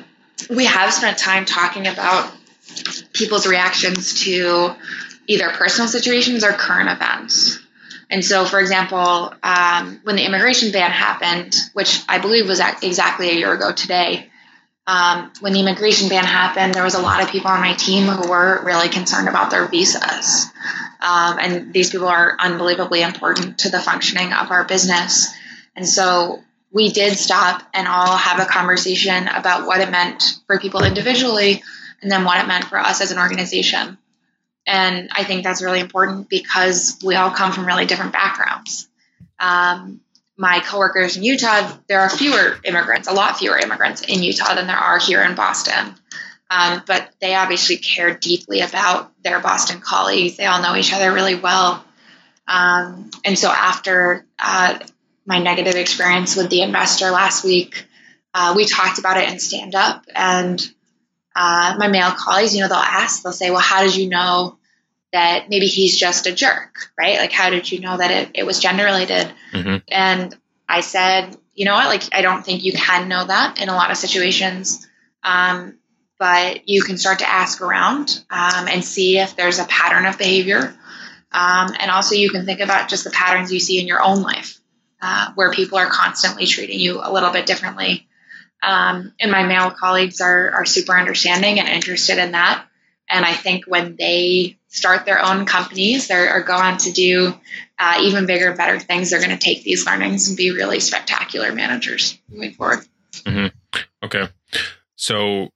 we 0.48 0.64
have 0.66 0.92
spent 0.92 1.18
time 1.18 1.44
talking 1.44 1.86
about 1.86 2.32
people's 3.12 3.46
reactions 3.46 4.24
to 4.24 4.74
either 5.26 5.50
personal 5.50 5.88
situations 5.88 6.44
or 6.44 6.52
current 6.52 6.90
events. 6.90 7.58
And 8.10 8.24
so, 8.24 8.44
for 8.44 8.58
example, 8.58 9.32
um, 9.42 10.00
when 10.02 10.16
the 10.16 10.24
immigration 10.24 10.72
ban 10.72 10.90
happened, 10.90 11.56
which 11.74 12.00
I 12.08 12.18
believe 12.18 12.48
was 12.48 12.60
exactly 12.82 13.30
a 13.30 13.34
year 13.34 13.52
ago 13.52 13.72
today, 13.72 14.28
um, 14.86 15.30
when 15.38 15.52
the 15.52 15.60
immigration 15.60 16.08
ban 16.08 16.24
happened, 16.24 16.74
there 16.74 16.82
was 16.82 16.94
a 16.94 17.00
lot 17.00 17.22
of 17.22 17.30
people 17.30 17.50
on 17.50 17.60
my 17.60 17.74
team 17.74 18.08
who 18.08 18.28
were 18.28 18.60
really 18.64 18.88
concerned 18.88 19.28
about 19.28 19.52
their 19.52 19.68
visas. 19.68 20.46
Um, 21.00 21.38
and 21.38 21.72
these 21.72 21.90
people 21.90 22.08
are 22.08 22.36
unbelievably 22.40 23.02
important 23.02 23.58
to 23.58 23.70
the 23.70 23.78
functioning 23.78 24.32
of 24.32 24.50
our 24.50 24.64
business. 24.64 25.32
And 25.76 25.88
so 25.88 26.40
we 26.72 26.90
did 26.90 27.16
stop 27.16 27.62
and 27.72 27.86
all 27.86 28.16
have 28.16 28.40
a 28.40 28.50
conversation 28.50 29.28
about 29.28 29.66
what 29.66 29.80
it 29.80 29.90
meant 29.90 30.40
for 30.46 30.58
people 30.58 30.82
individually 30.82 31.62
and 32.02 32.10
then 32.10 32.24
what 32.24 32.42
it 32.42 32.48
meant 32.48 32.64
for 32.64 32.78
us 32.78 33.00
as 33.00 33.10
an 33.10 33.18
organization. 33.18 33.98
And 34.66 35.10
I 35.12 35.24
think 35.24 35.44
that's 35.44 35.62
really 35.62 35.80
important 35.80 36.28
because 36.28 36.98
we 37.04 37.14
all 37.14 37.30
come 37.30 37.52
from 37.52 37.66
really 37.66 37.86
different 37.86 38.12
backgrounds. 38.12 38.88
Um, 39.38 40.00
my 40.36 40.60
coworkers 40.60 41.16
in 41.16 41.22
Utah, 41.22 41.70
there 41.88 42.00
are 42.00 42.08
fewer 42.08 42.58
immigrants, 42.64 43.08
a 43.08 43.12
lot 43.12 43.38
fewer 43.38 43.58
immigrants 43.58 44.02
in 44.02 44.22
Utah 44.22 44.54
than 44.54 44.66
there 44.66 44.76
are 44.76 44.98
here 44.98 45.22
in 45.22 45.34
Boston. 45.34 45.94
Um, 46.50 46.82
but 46.86 47.10
they 47.20 47.34
obviously 47.34 47.76
care 47.76 48.16
deeply 48.16 48.60
about 48.60 49.12
their 49.22 49.40
Boston 49.40 49.80
colleagues. 49.80 50.36
They 50.36 50.46
all 50.46 50.62
know 50.62 50.76
each 50.76 50.92
other 50.92 51.12
really 51.12 51.36
well. 51.36 51.84
Um, 52.48 53.10
and 53.24 53.38
so 53.38 53.48
after 53.48 54.26
uh, 54.38 54.78
my 55.26 55.38
negative 55.38 55.76
experience 55.76 56.36
with 56.36 56.50
the 56.50 56.62
investor 56.62 57.10
last 57.10 57.44
week, 57.44 57.86
uh, 58.34 58.54
we 58.56 58.64
talked 58.64 58.98
about 58.98 59.16
it 59.16 59.30
in 59.30 59.38
stand 59.38 59.74
up. 59.74 60.04
And 60.14 60.60
uh, 61.40 61.74
my 61.78 61.88
male 61.88 62.10
colleagues, 62.10 62.54
you 62.54 62.60
know, 62.60 62.68
they'll 62.68 62.76
ask, 62.76 63.22
they'll 63.22 63.32
say, 63.32 63.50
well, 63.50 63.60
how 63.60 63.82
did 63.82 63.96
you 63.96 64.10
know 64.10 64.58
that 65.10 65.48
maybe 65.48 65.68
he's 65.68 65.98
just 65.98 66.26
a 66.26 66.32
jerk, 66.32 66.90
right? 66.98 67.16
Like, 67.16 67.32
how 67.32 67.48
did 67.48 67.72
you 67.72 67.80
know 67.80 67.96
that 67.96 68.10
it, 68.10 68.30
it 68.34 68.44
was 68.44 68.58
gender 68.58 68.84
related? 68.84 69.32
Mm-hmm. 69.54 69.76
And 69.88 70.36
I 70.68 70.82
said, 70.82 71.34
you 71.54 71.64
know 71.64 71.72
what? 71.72 71.86
Like, 71.86 72.02
I 72.12 72.20
don't 72.20 72.44
think 72.44 72.62
you 72.62 72.74
can 72.74 73.08
know 73.08 73.24
that 73.24 73.58
in 73.58 73.70
a 73.70 73.74
lot 73.74 73.90
of 73.90 73.96
situations. 73.96 74.86
Um, 75.24 75.78
but 76.18 76.68
you 76.68 76.82
can 76.82 76.98
start 76.98 77.20
to 77.20 77.28
ask 77.28 77.62
around 77.62 78.22
um, 78.28 78.68
and 78.68 78.84
see 78.84 79.18
if 79.18 79.34
there's 79.34 79.58
a 79.58 79.64
pattern 79.64 80.04
of 80.04 80.18
behavior. 80.18 80.76
Um, 81.32 81.74
and 81.80 81.90
also, 81.90 82.16
you 82.16 82.28
can 82.28 82.44
think 82.44 82.60
about 82.60 82.90
just 82.90 83.04
the 83.04 83.10
patterns 83.10 83.50
you 83.50 83.60
see 83.60 83.80
in 83.80 83.86
your 83.86 84.02
own 84.02 84.20
life 84.20 84.60
uh, 85.00 85.32
where 85.36 85.50
people 85.52 85.78
are 85.78 85.88
constantly 85.88 86.44
treating 86.44 86.80
you 86.80 87.00
a 87.02 87.10
little 87.10 87.32
bit 87.32 87.46
differently. 87.46 88.09
Um, 88.62 89.14
and 89.20 89.30
my 89.30 89.44
male 89.44 89.70
colleagues 89.70 90.20
are, 90.20 90.50
are 90.50 90.64
super 90.66 90.92
understanding 90.92 91.58
and 91.58 91.68
interested 91.68 92.18
in 92.18 92.32
that. 92.32 92.66
And 93.08 93.24
I 93.24 93.32
think 93.32 93.64
when 93.66 93.96
they 93.96 94.58
start 94.68 95.04
their 95.04 95.24
own 95.24 95.44
companies 95.44 96.10
or 96.10 96.42
go 96.42 96.54
on 96.54 96.78
to 96.78 96.92
do 96.92 97.34
uh, 97.78 97.98
even 98.02 98.26
bigger 98.26 98.54
better 98.54 98.78
things, 98.78 99.10
they're 99.10 99.18
going 99.20 99.36
to 99.36 99.44
take 99.44 99.64
these 99.64 99.84
learnings 99.84 100.28
and 100.28 100.36
be 100.36 100.52
really 100.52 100.78
spectacular 100.78 101.52
managers 101.52 102.18
moving 102.28 102.52
forward. 102.52 102.86
Mm-hmm. 103.24 103.46
Okay. 104.04 104.28
So 104.94 105.50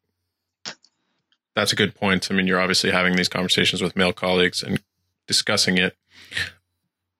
that's 1.54 1.72
a 1.72 1.76
good 1.76 1.94
point. 1.94 2.28
I 2.30 2.34
mean, 2.34 2.46
you're 2.46 2.60
obviously 2.60 2.90
having 2.90 3.14
these 3.14 3.28
conversations 3.28 3.80
with 3.80 3.94
male 3.94 4.12
colleagues 4.12 4.62
and 4.62 4.82
discussing 5.28 5.78
it. 5.78 5.96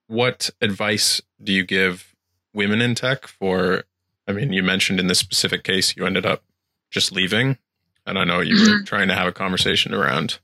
What 0.09 0.51
advice 0.61 1.23
do 1.43 1.53
you 1.53 1.65
give 1.65 2.15
women 2.53 2.81
in 2.81 2.95
tech 2.95 3.27
for? 3.27 3.85
I 4.27 4.33
mean, 4.33 4.53
you 4.53 4.63
mentioned 4.63 5.01
in 5.01 5.07
this 5.07 5.19
specific 5.19 5.65
case, 5.65 5.97
you 5.97 6.07
ended 6.07 6.27
up 6.27 6.43
just 6.91 7.13
leaving. 7.13 7.59
And 8.07 8.19
I 8.19 8.25
know 8.25 8.41
you 8.41 8.57
mm-hmm. 8.57 8.73
were 8.73 8.83
trying 8.83 9.09
to 9.09 9.15
have 9.15 9.27
a 9.27 9.33
conversation 9.33 9.95
around 9.95 10.39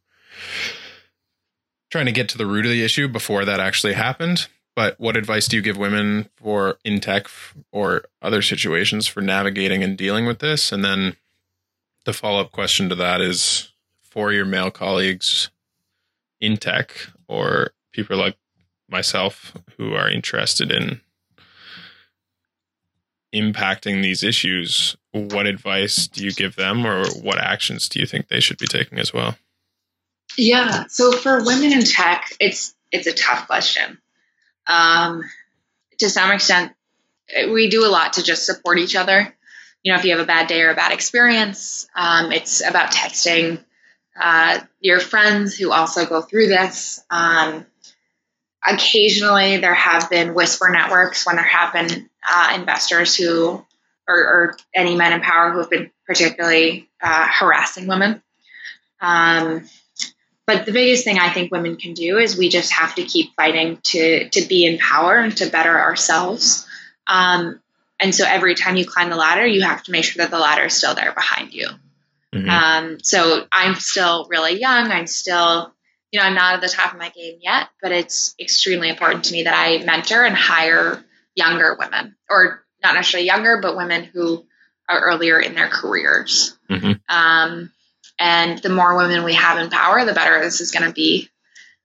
trying 1.91 2.07
to 2.07 2.13
get 2.13 2.29
to 2.31 2.39
the 2.39 2.47
root 2.47 2.65
of 2.65 2.71
the 2.71 2.85
issue 2.85 3.09
before 3.09 3.45
that 3.45 3.61
actually 3.61 3.95
happened. 3.95 4.49
But 4.77 4.99
what 4.99 5.17
advice 5.17 5.49
do 5.49 5.57
you 5.57 5.63
give 5.63 5.77
women 5.77 6.29
for 6.37 6.79
in 6.85 7.01
tech 7.01 7.27
or 7.73 8.05
other 8.23 8.41
situations 8.41 9.07
for 9.07 9.21
navigating 9.21 9.83
and 9.83 9.99
dealing 9.99 10.27
with 10.27 10.39
this? 10.39 10.73
And 10.73 10.85
then 10.85 11.17
the 12.05 12.13
follow 12.13 12.41
up 12.41 12.53
question 12.53 12.89
to 12.89 12.95
that 12.95 13.21
is 13.21 13.73
for 14.03 14.33
your 14.33 14.45
male 14.45 14.71
colleagues 14.71 15.51
in 16.41 16.57
tech 16.57 16.93
or 17.29 17.73
people 17.93 18.17
like 18.17 18.37
myself 18.89 19.53
who 19.77 19.95
are 19.95 20.09
interested 20.09 20.71
in 20.73 21.01
impacting 23.35 24.03
these 24.03 24.23
issues, 24.23 24.97
what 25.13 25.47
advice 25.47 26.07
do 26.09 26.25
you 26.25 26.33
give 26.33 26.57
them 26.57 26.87
or 26.87 27.05
what 27.23 27.39
actions 27.39 27.89
do 27.89 28.01
you 28.01 28.07
think 28.07 28.29
they 28.29 28.41
should 28.41 28.59
be 28.59 28.67
taking 28.67 28.99
as 28.99 29.13
well? 29.13 29.37
Yeah. 30.37 30.87
So 30.89 31.13
for 31.13 31.45
women 31.45 31.73
in 31.73 31.85
tech, 31.85 32.33
it's 32.41 32.75
it's 32.93 33.07
a 33.07 33.13
tough 33.13 33.47
question. 33.47 33.99
Um, 34.67 35.25
to 35.99 36.09
some 36.09 36.31
extent, 36.31 36.73
we 37.51 37.69
do 37.69 37.87
a 37.87 37.89
lot 37.89 38.15
to 38.15 38.23
just 38.23 38.47
support 38.47 38.79
each 38.79 38.97
other. 38.97 39.35
You 39.83 39.93
know, 39.93 39.99
if 39.99 40.05
you 40.05 40.13
have 40.13 40.21
a 40.21 40.27
bad 40.27 40.47
day 40.47 40.63
or 40.63 40.71
a 40.71 40.75
bad 40.75 40.93
experience, 40.93 41.89
um, 41.95 42.33
it's 42.33 42.67
about 42.67 42.91
texting 42.91 43.63
uh, 44.21 44.61
your 44.81 45.01
friends 45.01 45.57
who 45.57 45.73
also 45.73 46.05
go 46.05 46.21
through 46.21 46.49
this. 46.49 47.03
Um, 47.11 47.65
occasionally, 48.67 49.57
there 49.59 49.75
have 49.75 50.11
been 50.11 50.35
whisper 50.35 50.69
networks 50.71 51.25
when 51.25 51.37
there 51.37 51.45
have 51.45 51.73
been 51.73 52.10
uh, 52.29 52.53
investors 52.57 53.17
who, 53.17 53.65
or, 54.09 54.17
or, 54.17 54.57
any 54.75 54.97
men 54.97 55.13
in 55.13 55.21
power 55.21 55.53
who 55.53 55.59
have 55.59 55.71
been 55.71 55.91
particularly 56.07 56.89
uh, 57.03 57.27
harassing 57.29 57.87
women. 57.87 58.23
Um, 59.01 59.65
but 60.47 60.67
the 60.67 60.73
biggest 60.73 61.05
thing 61.05 61.19
I 61.19 61.33
think 61.33 61.53
women 61.53 61.77
can 61.77 61.95
do 61.95 62.19
is 62.19 62.37
we 62.37 62.49
just 62.49 62.73
have 62.73 62.97
to 62.97 63.05
keep 63.05 63.35
fighting 63.37 63.79
to 63.85 64.29
to 64.31 64.43
be 64.49 64.67
in 64.67 64.79
power 64.79 65.17
and 65.17 65.37
to 65.37 65.49
better 65.49 65.79
ourselves. 65.79 66.67
Um, 67.07 67.61
and 68.01 68.15
so 68.15 68.25
every 68.27 68.55
time 68.55 68.77
you 68.77 68.87
climb 68.87 69.11
the 69.11 69.17
ladder, 69.17 69.47
you 69.47 69.63
have 69.63 69.83
to 69.85 69.93
make 69.93 70.05
sure 70.05 70.25
that 70.25 70.31
the 70.31 70.39
ladder 70.39 70.65
is 70.65 70.75
still 70.75 70.95
there 70.95 71.13
behind 71.13 71.53
you. 71.53 71.69
Mm-hmm. 72.35 72.49
Um, 72.49 72.99
so 73.03 73.47
I'm 73.53 73.75
still 73.75 74.27
really 74.29 74.59
young. 74.59 74.91
I'm 74.91 75.07
still, 75.07 75.73
you 76.11 76.19
know, 76.19 76.27
I'm 76.27 76.35
not 76.35 76.55
at 76.55 76.61
the 76.61 76.69
top 76.69 76.93
of 76.93 76.99
my 76.99 77.11
game 77.11 77.39
yet, 77.41 77.69
but 77.83 77.93
it's 77.93 78.35
extremely 78.41 78.89
important 78.89 79.25
to 79.25 79.33
me 79.33 79.45
that 79.45 79.55
I 79.55 79.85
mentor 79.85 80.25
and 80.25 80.35
hire 80.35 81.05
younger 81.35 81.77
women, 81.79 82.17
or 82.29 82.65
not 82.83 82.95
necessarily 82.95 83.27
younger, 83.27 83.59
but 83.61 83.77
women 83.77 84.05
who 84.05 84.45
are 84.89 85.01
earlier 85.01 85.39
in 85.39 85.55
their 85.55 85.69
careers. 85.69 86.57
Mm-hmm. 86.69 86.93
Um, 87.09 87.73
and 88.19 88.59
the 88.59 88.69
more 88.69 88.97
women 88.97 89.25
we 89.25 89.35
have 89.35 89.59
in 89.59 89.71
power, 89.71 90.05
the 90.05 90.13
better 90.13 90.41
this 90.41 90.61
is 90.61 90.73
going 90.73 90.87
to 90.87 90.93
be. 90.93 91.31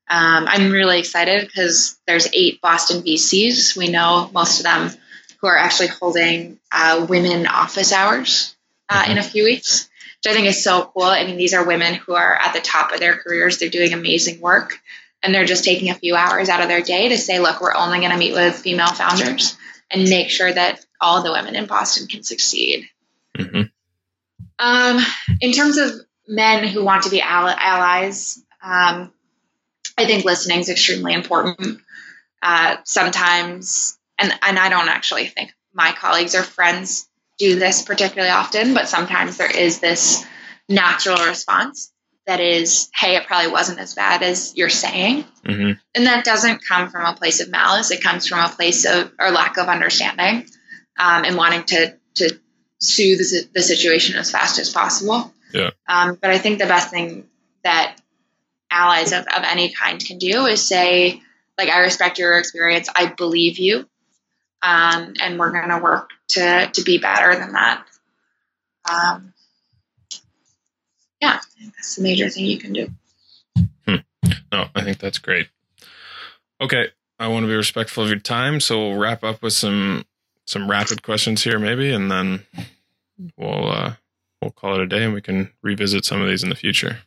Um, 0.07 0.45
I'm 0.47 0.71
really 0.71 0.99
excited 0.99 1.47
because 1.47 1.97
there's 2.05 2.27
eight 2.33 2.61
Boston 2.61 3.01
VCs. 3.01 3.75
We 3.75 3.87
know 3.87 4.29
most 4.33 4.59
of 4.59 4.65
them 4.65 4.91
who 5.39 5.47
are 5.47 5.57
actually 5.57 5.87
holding 5.87 6.59
uh, 6.71 7.05
women 7.09 7.47
office 7.47 7.91
hours 7.91 8.55
uh, 8.89 9.05
in 9.09 9.17
a 9.17 9.23
few 9.23 9.45
weeks, 9.45 9.89
which 10.23 10.31
I 10.31 10.35
think 10.35 10.47
is 10.47 10.63
so 10.63 10.91
cool. 10.93 11.03
I 11.03 11.25
mean, 11.25 11.37
these 11.37 11.53
are 11.53 11.65
women 11.65 11.95
who 11.95 12.13
are 12.13 12.35
at 12.35 12.53
the 12.53 12.61
top 12.61 12.91
of 12.91 12.99
their 12.99 13.17
careers. 13.17 13.57
They're 13.57 13.69
doing 13.69 13.93
amazing 13.93 14.41
work, 14.41 14.79
and 15.23 15.33
they're 15.33 15.45
just 15.45 15.63
taking 15.63 15.89
a 15.89 15.95
few 15.95 16.15
hours 16.15 16.49
out 16.49 16.61
of 16.61 16.67
their 16.67 16.81
day 16.81 17.09
to 17.09 17.17
say, 17.17 17.39
"Look, 17.39 17.61
we're 17.61 17.75
only 17.75 17.99
going 17.99 18.11
to 18.11 18.17
meet 18.17 18.33
with 18.33 18.55
female 18.55 18.93
founders 18.93 19.57
and 19.89 20.09
make 20.09 20.29
sure 20.29 20.51
that 20.51 20.85
all 21.01 21.23
the 21.23 21.31
women 21.31 21.55
in 21.55 21.65
Boston 21.65 22.07
can 22.07 22.23
succeed." 22.23 22.87
Mm-hmm. 23.37 23.63
Um, 24.59 25.01
in 25.41 25.51
terms 25.51 25.77
of 25.77 25.91
men 26.27 26.67
who 26.67 26.83
want 26.83 27.03
to 27.03 27.09
be 27.09 27.21
allies, 27.21 28.41
um, 28.63 29.11
I 29.97 30.05
think 30.05 30.25
listening 30.25 30.59
is 30.59 30.69
extremely 30.69 31.13
important. 31.13 31.81
Uh, 32.41 32.77
sometimes, 32.83 33.97
and, 34.19 34.31
and 34.41 34.59
I 34.59 34.69
don't 34.69 34.89
actually 34.89 35.27
think 35.27 35.53
my 35.73 35.91
colleagues 35.91 36.35
or 36.35 36.43
friends 36.43 37.07
do 37.37 37.57
this 37.57 37.81
particularly 37.81 38.31
often, 38.31 38.73
but 38.73 38.87
sometimes 38.87 39.37
there 39.37 39.51
is 39.51 39.79
this 39.79 40.25
natural 40.69 41.25
response 41.25 41.91
that 42.27 42.39
is, 42.39 42.89
hey, 42.93 43.15
it 43.15 43.27
probably 43.27 43.51
wasn't 43.51 43.79
as 43.79 43.93
bad 43.93 44.23
as 44.23 44.55
you're 44.57 44.69
saying. 44.69 45.25
Mm-hmm. 45.45 45.71
And 45.93 46.05
that 46.07 46.25
doesn't 46.25 46.65
come 46.67 46.89
from 46.89 47.05
a 47.05 47.15
place 47.15 47.39
of 47.39 47.49
malice. 47.49 47.91
It 47.91 48.01
comes 48.01 48.27
from 48.27 48.39
a 48.39 48.49
place 48.49 48.85
of, 48.85 49.11
or 49.19 49.29
lack 49.29 49.57
of 49.57 49.67
understanding 49.67 50.47
um, 50.97 51.23
and 51.23 51.35
wanting 51.35 51.63
to, 51.65 51.95
to 52.15 52.39
soothe 52.79 53.19
the, 53.19 53.47
the 53.53 53.61
situation 53.61 54.15
as 54.15 54.31
fast 54.31 54.57
as 54.57 54.71
possible. 54.71 55.31
Yeah. 55.53 55.69
Um, 55.87 56.17
but 56.19 56.31
I 56.31 56.39
think 56.39 56.57
the 56.57 56.65
best 56.65 56.89
thing 56.89 57.27
that 57.63 57.95
allies 58.71 59.11
of, 59.11 59.19
of 59.19 59.43
any 59.43 59.71
kind 59.71 60.03
can 60.03 60.17
do 60.17 60.45
is 60.47 60.67
say, 60.67 61.21
like, 61.57 61.69
I 61.69 61.79
respect 61.81 62.17
your 62.17 62.37
experience. 62.37 62.89
I 62.93 63.05
believe 63.05 63.59
you. 63.59 63.87
Um, 64.63 65.13
and 65.21 65.37
we're 65.37 65.51
going 65.51 65.69
to 65.69 65.77
work 65.77 66.09
to, 66.29 66.71
to 66.73 66.81
be 66.81 66.97
better 66.97 67.35
than 67.35 67.53
that. 67.53 67.85
Um, 68.91 69.33
yeah, 71.21 71.39
that's 71.75 71.95
the 71.95 72.03
major 72.03 72.29
thing 72.29 72.45
you 72.45 72.57
can 72.57 72.73
do. 72.73 72.89
Hmm. 73.87 73.95
No, 74.51 74.67
I 74.75 74.83
think 74.83 74.99
that's 74.99 75.17
great. 75.17 75.47
Okay. 76.61 76.87
I 77.17 77.29
want 77.29 77.43
to 77.43 77.47
be 77.47 77.55
respectful 77.55 78.03
of 78.03 78.09
your 78.09 78.19
time. 78.19 78.59
So 78.59 78.89
we'll 78.89 78.99
wrap 78.99 79.23
up 79.23 79.41
with 79.41 79.53
some, 79.53 80.05
some 80.45 80.69
rapid 80.69 81.01
questions 81.01 81.43
here 81.43 81.57
maybe, 81.59 81.91
and 81.91 82.11
then 82.11 82.45
we'll, 83.37 83.71
uh, 83.71 83.93
we'll 84.41 84.51
call 84.51 84.75
it 84.75 84.81
a 84.81 84.87
day 84.87 85.03
and 85.03 85.13
we 85.13 85.21
can 85.21 85.51
revisit 85.61 86.03
some 86.03 86.21
of 86.21 86.27
these 86.27 86.43
in 86.43 86.49
the 86.49 86.55
future. 86.55 86.99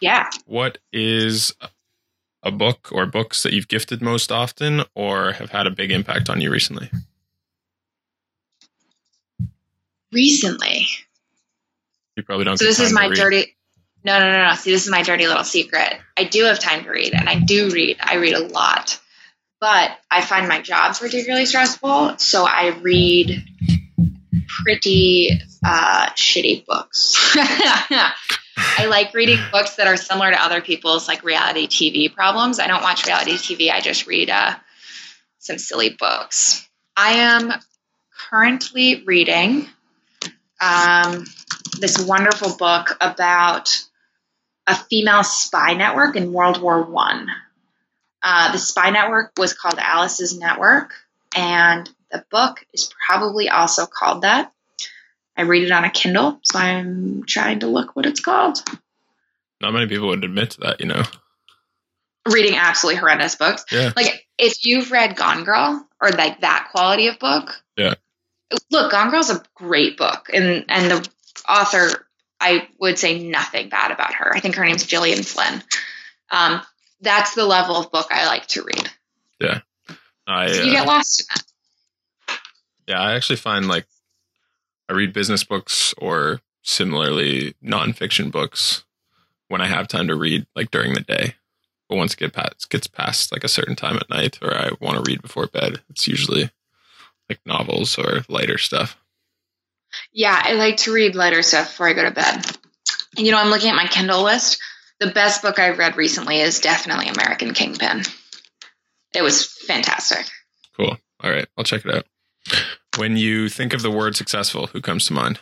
Yeah. 0.00 0.30
What 0.46 0.78
is 0.92 1.54
a 2.42 2.50
book 2.50 2.88
or 2.90 3.04
books 3.04 3.42
that 3.42 3.52
you've 3.52 3.68
gifted 3.68 4.00
most 4.00 4.32
often 4.32 4.82
or 4.94 5.32
have 5.32 5.50
had 5.50 5.66
a 5.66 5.70
big 5.70 5.90
impact 5.90 6.30
on 6.30 6.40
you 6.40 6.50
recently? 6.50 6.90
Recently. 10.10 10.86
You 12.18 12.24
probably 12.24 12.46
don't. 12.46 12.58
So 12.58 12.64
this 12.64 12.80
is 12.80 12.92
my 12.92 13.08
dirty. 13.08 13.56
No, 14.02 14.18
no, 14.18 14.32
no, 14.32 14.48
no. 14.48 14.54
See, 14.56 14.72
this 14.72 14.84
is 14.84 14.90
my 14.90 15.02
dirty 15.02 15.28
little 15.28 15.44
secret. 15.44 15.98
I 16.16 16.24
do 16.24 16.44
have 16.46 16.58
time 16.58 16.82
to 16.82 16.90
read, 16.90 17.14
and 17.14 17.28
I 17.28 17.38
do 17.38 17.70
read. 17.70 17.98
I 18.00 18.16
read 18.16 18.34
a 18.34 18.44
lot, 18.44 18.98
but 19.60 19.96
I 20.10 20.20
find 20.22 20.48
my 20.48 20.60
jobs 20.60 20.98
particularly 20.98 21.46
stressful, 21.46 22.18
so 22.18 22.44
I 22.44 22.76
read 22.80 23.44
pretty 24.48 25.30
uh, 25.64 26.08
shitty 26.16 26.66
books. 26.66 27.14
I 27.36 28.86
like 28.88 29.14
reading 29.14 29.38
books 29.52 29.76
that 29.76 29.86
are 29.86 29.96
similar 29.96 30.32
to 30.32 30.42
other 30.42 30.60
people's 30.60 31.06
like 31.06 31.22
reality 31.22 31.68
TV 31.68 32.12
problems. 32.12 32.58
I 32.58 32.66
don't 32.66 32.82
watch 32.82 33.06
reality 33.06 33.34
TV. 33.34 33.70
I 33.70 33.80
just 33.80 34.08
read 34.08 34.28
uh, 34.28 34.56
some 35.38 35.58
silly 35.58 35.90
books. 35.90 36.68
I 36.96 37.12
am 37.12 37.52
currently 38.28 39.04
reading 39.04 39.68
um, 40.60 41.24
this 41.80 41.98
wonderful 41.98 42.56
book 42.56 42.96
about 43.00 43.70
a 44.66 44.74
female 44.74 45.24
spy 45.24 45.74
network 45.74 46.16
in 46.16 46.32
World 46.32 46.60
War 46.60 46.82
One. 46.82 47.28
Uh, 48.22 48.52
the 48.52 48.58
spy 48.58 48.90
network 48.90 49.32
was 49.38 49.54
called 49.54 49.78
Alice's 49.78 50.38
Network, 50.38 50.92
and 51.34 51.88
the 52.10 52.24
book 52.30 52.64
is 52.72 52.92
probably 53.06 53.48
also 53.48 53.86
called 53.86 54.22
that. 54.22 54.52
I 55.36 55.42
read 55.42 55.62
it 55.62 55.70
on 55.70 55.84
a 55.84 55.90
Kindle, 55.90 56.40
so 56.42 56.58
I'm 56.58 57.24
trying 57.24 57.60
to 57.60 57.68
look 57.68 57.94
what 57.94 58.06
it's 58.06 58.20
called. 58.20 58.58
Not 59.60 59.72
many 59.72 59.86
people 59.86 60.08
would 60.08 60.24
admit 60.24 60.50
to 60.50 60.60
that, 60.60 60.80
you 60.80 60.86
know. 60.86 61.02
Reading 62.28 62.56
absolutely 62.56 62.98
horrendous 62.98 63.36
books. 63.36 63.64
Yeah. 63.70 63.92
Like 63.96 64.26
if 64.36 64.64
you've 64.64 64.90
read 64.90 65.16
Gone 65.16 65.44
Girl 65.44 65.86
or 66.00 66.10
like 66.10 66.40
that 66.40 66.68
quality 66.72 67.06
of 67.06 67.18
book. 67.18 67.62
Yeah. 67.76 67.94
Look, 68.70 68.90
Gone 68.90 69.10
Girl's 69.10 69.30
a 69.30 69.42
great 69.54 69.96
book, 69.96 70.28
and 70.32 70.64
and 70.68 70.90
the 70.90 71.08
author, 71.48 72.06
I 72.40 72.68
would 72.78 72.98
say 72.98 73.18
nothing 73.18 73.68
bad 73.68 73.90
about 73.90 74.14
her. 74.14 74.34
I 74.34 74.40
think 74.40 74.54
her 74.54 74.64
name's 74.64 74.86
Gillian 74.86 75.22
Flynn. 75.22 75.62
Um, 76.30 76.62
that's 77.00 77.34
the 77.34 77.44
level 77.46 77.76
of 77.76 77.90
book 77.90 78.08
I 78.10 78.26
like 78.26 78.46
to 78.48 78.62
read. 78.62 78.90
Yeah. 79.40 79.60
I, 80.26 80.52
so 80.52 80.62
you 80.62 80.70
uh, 80.70 80.74
get 80.74 80.86
lost 80.86 81.20
in 81.20 81.26
that. 81.30 81.44
Yeah, 82.86 83.00
I 83.00 83.14
actually 83.14 83.36
find 83.36 83.68
like 83.68 83.86
I 84.88 84.94
read 84.94 85.12
business 85.12 85.44
books 85.44 85.94
or 85.98 86.40
similarly 86.62 87.54
nonfiction 87.64 88.30
books 88.30 88.84
when 89.48 89.60
I 89.60 89.66
have 89.66 89.88
time 89.88 90.08
to 90.08 90.16
read, 90.16 90.46
like 90.54 90.70
during 90.70 90.94
the 90.94 91.00
day. 91.00 91.34
But 91.88 91.96
once 91.96 92.12
it 92.12 92.18
get 92.18 92.34
past, 92.34 92.68
gets 92.68 92.86
past 92.86 93.32
like 93.32 93.44
a 93.44 93.48
certain 93.48 93.76
time 93.76 93.96
at 93.96 94.10
night, 94.10 94.38
or 94.42 94.54
I 94.54 94.70
want 94.80 95.02
to 95.02 95.10
read 95.10 95.22
before 95.22 95.46
bed, 95.46 95.80
it's 95.88 96.06
usually 96.06 96.50
like 97.28 97.40
novels 97.46 97.98
or 97.98 98.24
lighter 98.28 98.58
stuff. 98.58 98.98
Yeah, 100.12 100.40
I 100.42 100.54
like 100.54 100.78
to 100.78 100.92
read 100.92 101.14
lighter 101.14 101.42
stuff 101.42 101.68
before 101.68 101.88
I 101.88 101.92
go 101.92 102.04
to 102.04 102.10
bed. 102.10 102.44
You 103.16 103.32
know, 103.32 103.38
I'm 103.38 103.50
looking 103.50 103.70
at 103.70 103.76
my 103.76 103.86
Kindle 103.86 104.22
list. 104.22 104.60
The 105.00 105.10
best 105.10 105.42
book 105.42 105.58
I've 105.58 105.78
read 105.78 105.96
recently 105.96 106.38
is 106.40 106.60
definitely 106.60 107.08
American 107.08 107.54
Kingpin. 107.54 108.02
It 109.14 109.22
was 109.22 109.46
fantastic. 109.46 110.26
Cool. 110.76 110.96
All 111.22 111.30
right, 111.30 111.46
I'll 111.56 111.64
check 111.64 111.84
it 111.84 111.94
out. 111.94 112.06
When 112.96 113.16
you 113.16 113.48
think 113.48 113.72
of 113.72 113.82
the 113.82 113.90
word 113.90 114.16
successful, 114.16 114.68
who 114.68 114.80
comes 114.80 115.06
to 115.06 115.12
mind? 115.12 115.40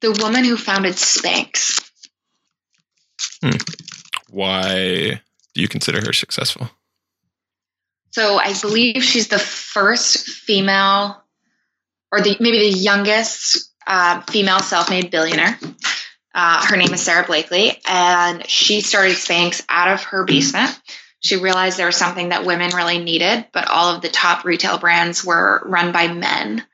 The 0.00 0.12
woman 0.12 0.44
who 0.44 0.56
founded 0.56 0.94
Spanx. 0.94 1.90
Hmm. 3.42 3.56
Why 4.30 5.20
do 5.54 5.62
you 5.62 5.68
consider 5.68 6.00
her 6.00 6.12
successful? 6.12 6.70
So 8.10 8.38
I 8.38 8.54
believe 8.60 9.02
she's 9.02 9.28
the 9.28 9.38
first 9.38 10.28
female, 10.28 11.22
or 12.12 12.20
the 12.20 12.36
maybe 12.40 12.58
the 12.58 12.78
youngest 12.78 13.72
uh, 13.86 14.20
female 14.22 14.60
self-made 14.60 15.10
billionaire. 15.10 15.58
Uh, 16.34 16.64
her 16.66 16.76
name 16.76 16.92
is 16.92 17.02
Sara 17.02 17.26
Blakely, 17.26 17.80
and 17.88 18.48
she 18.48 18.80
started 18.80 19.16
Spanx 19.16 19.64
out 19.68 19.88
of 19.88 20.02
her 20.04 20.24
basement. 20.24 20.78
She 21.20 21.36
realized 21.36 21.78
there 21.78 21.86
was 21.86 21.96
something 21.96 22.28
that 22.28 22.44
women 22.44 22.70
really 22.76 22.98
needed, 22.98 23.46
but 23.52 23.68
all 23.68 23.94
of 23.94 24.02
the 24.02 24.08
top 24.08 24.44
retail 24.44 24.78
brands 24.78 25.24
were 25.24 25.62
run 25.66 25.90
by 25.90 26.08
men. 26.12 26.64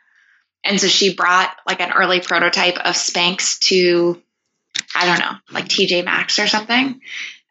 And 0.65 0.81
so 0.81 0.87
she 0.87 1.15
brought 1.15 1.55
like 1.67 1.81
an 1.81 1.93
early 1.93 2.21
prototype 2.21 2.77
of 2.77 2.95
Spanx 2.95 3.59
to, 3.69 4.21
I 4.95 5.07
don't 5.07 5.19
know, 5.19 5.39
like 5.51 5.69
TJ 5.69 6.05
Maxx 6.05 6.39
or 6.39 6.47
something. 6.47 7.01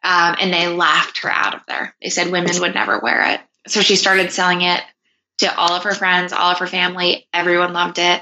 Um, 0.02 0.36
and 0.40 0.52
they 0.52 0.68
laughed 0.68 1.22
her 1.22 1.30
out 1.30 1.54
of 1.54 1.60
there. 1.66 1.94
They 2.02 2.10
said 2.10 2.30
women 2.30 2.60
would 2.60 2.74
never 2.74 2.98
wear 2.98 3.34
it. 3.34 3.40
So 3.66 3.80
she 3.80 3.96
started 3.96 4.30
selling 4.30 4.60
it 4.62 4.82
to 5.38 5.56
all 5.56 5.72
of 5.72 5.84
her 5.84 5.94
friends, 5.94 6.32
all 6.32 6.52
of 6.52 6.58
her 6.58 6.66
family. 6.66 7.26
Everyone 7.32 7.72
loved 7.72 7.98
it. 7.98 8.20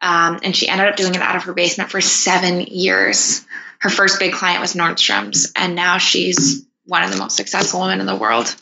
Um, 0.00 0.40
and 0.42 0.54
she 0.54 0.68
ended 0.68 0.88
up 0.88 0.96
doing 0.96 1.14
it 1.14 1.22
out 1.22 1.36
of 1.36 1.44
her 1.44 1.54
basement 1.54 1.90
for 1.90 2.00
seven 2.00 2.60
years. 2.60 3.44
Her 3.80 3.90
first 3.90 4.18
big 4.18 4.32
client 4.32 4.60
was 4.60 4.74
Nordstrom's, 4.74 5.52
and 5.56 5.74
now 5.74 5.98
she's 5.98 6.66
one 6.84 7.02
of 7.02 7.10
the 7.10 7.18
most 7.18 7.36
successful 7.36 7.80
women 7.80 8.00
in 8.00 8.06
the 8.06 8.16
world. 8.16 8.54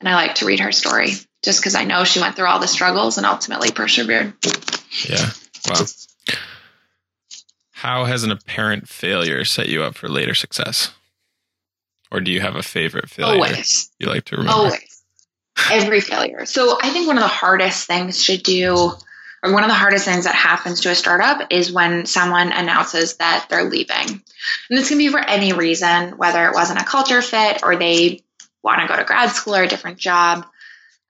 And 0.00 0.08
I 0.08 0.14
like 0.14 0.36
to 0.36 0.46
read 0.46 0.60
her 0.60 0.72
story 0.72 1.10
just 1.42 1.60
because 1.60 1.74
I 1.74 1.84
know 1.84 2.04
she 2.04 2.20
went 2.20 2.36
through 2.36 2.46
all 2.46 2.58
the 2.58 2.68
struggles 2.68 3.16
and 3.18 3.26
ultimately 3.26 3.70
persevered. 3.70 4.34
Yeah. 5.08 5.30
Wow. 5.68 5.84
How 7.70 8.04
has 8.04 8.22
an 8.22 8.30
apparent 8.30 8.88
failure 8.88 9.44
set 9.44 9.68
you 9.68 9.82
up 9.82 9.96
for 9.96 10.08
later 10.08 10.34
success? 10.34 10.92
Or 12.10 12.20
do 12.20 12.30
you 12.30 12.40
have 12.40 12.54
a 12.54 12.62
favorite 12.62 13.08
failure 13.08 13.34
Always. 13.34 13.90
you 13.98 14.06
like 14.06 14.24
to 14.26 14.36
remember? 14.36 14.52
Always. 14.52 14.91
Every 15.70 16.00
failure. 16.00 16.46
So 16.46 16.78
I 16.80 16.90
think 16.90 17.06
one 17.06 17.16
of 17.18 17.22
the 17.22 17.28
hardest 17.28 17.86
things 17.86 18.26
to 18.26 18.36
do, 18.36 18.92
or 19.42 19.52
one 19.52 19.64
of 19.64 19.68
the 19.68 19.74
hardest 19.74 20.04
things 20.04 20.24
that 20.24 20.34
happens 20.34 20.80
to 20.80 20.90
a 20.90 20.94
startup 20.94 21.52
is 21.52 21.72
when 21.72 22.06
someone 22.06 22.52
announces 22.52 23.16
that 23.16 23.46
they're 23.48 23.68
leaving. 23.68 24.08
And 24.08 24.78
this 24.78 24.88
can 24.88 24.98
be 24.98 25.08
for 25.08 25.20
any 25.20 25.52
reason, 25.52 26.16
whether 26.16 26.46
it 26.46 26.54
wasn't 26.54 26.80
a 26.80 26.84
culture 26.84 27.22
fit 27.22 27.62
or 27.62 27.76
they 27.76 28.22
want 28.62 28.80
to 28.80 28.88
go 28.88 28.96
to 28.96 29.04
grad 29.04 29.30
school 29.30 29.56
or 29.56 29.62
a 29.62 29.68
different 29.68 29.98
job. 29.98 30.46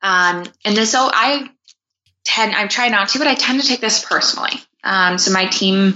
Um, 0.03 0.45
and 0.65 0.77
this, 0.77 0.91
so 0.93 1.11
I 1.13 1.51
tend, 2.25 2.55
I 2.55 2.67
try 2.67 2.89
not 2.89 3.11
to, 3.11 3.19
but 3.19 3.29
I 3.29 3.35
tend 3.35 3.61
to 3.61 3.67
take 3.67 3.81
this 3.81 4.05
personally. 4.05 4.53
Um, 4.83 5.19
so 5.19 5.33
my 5.33 5.47
team 5.47 5.95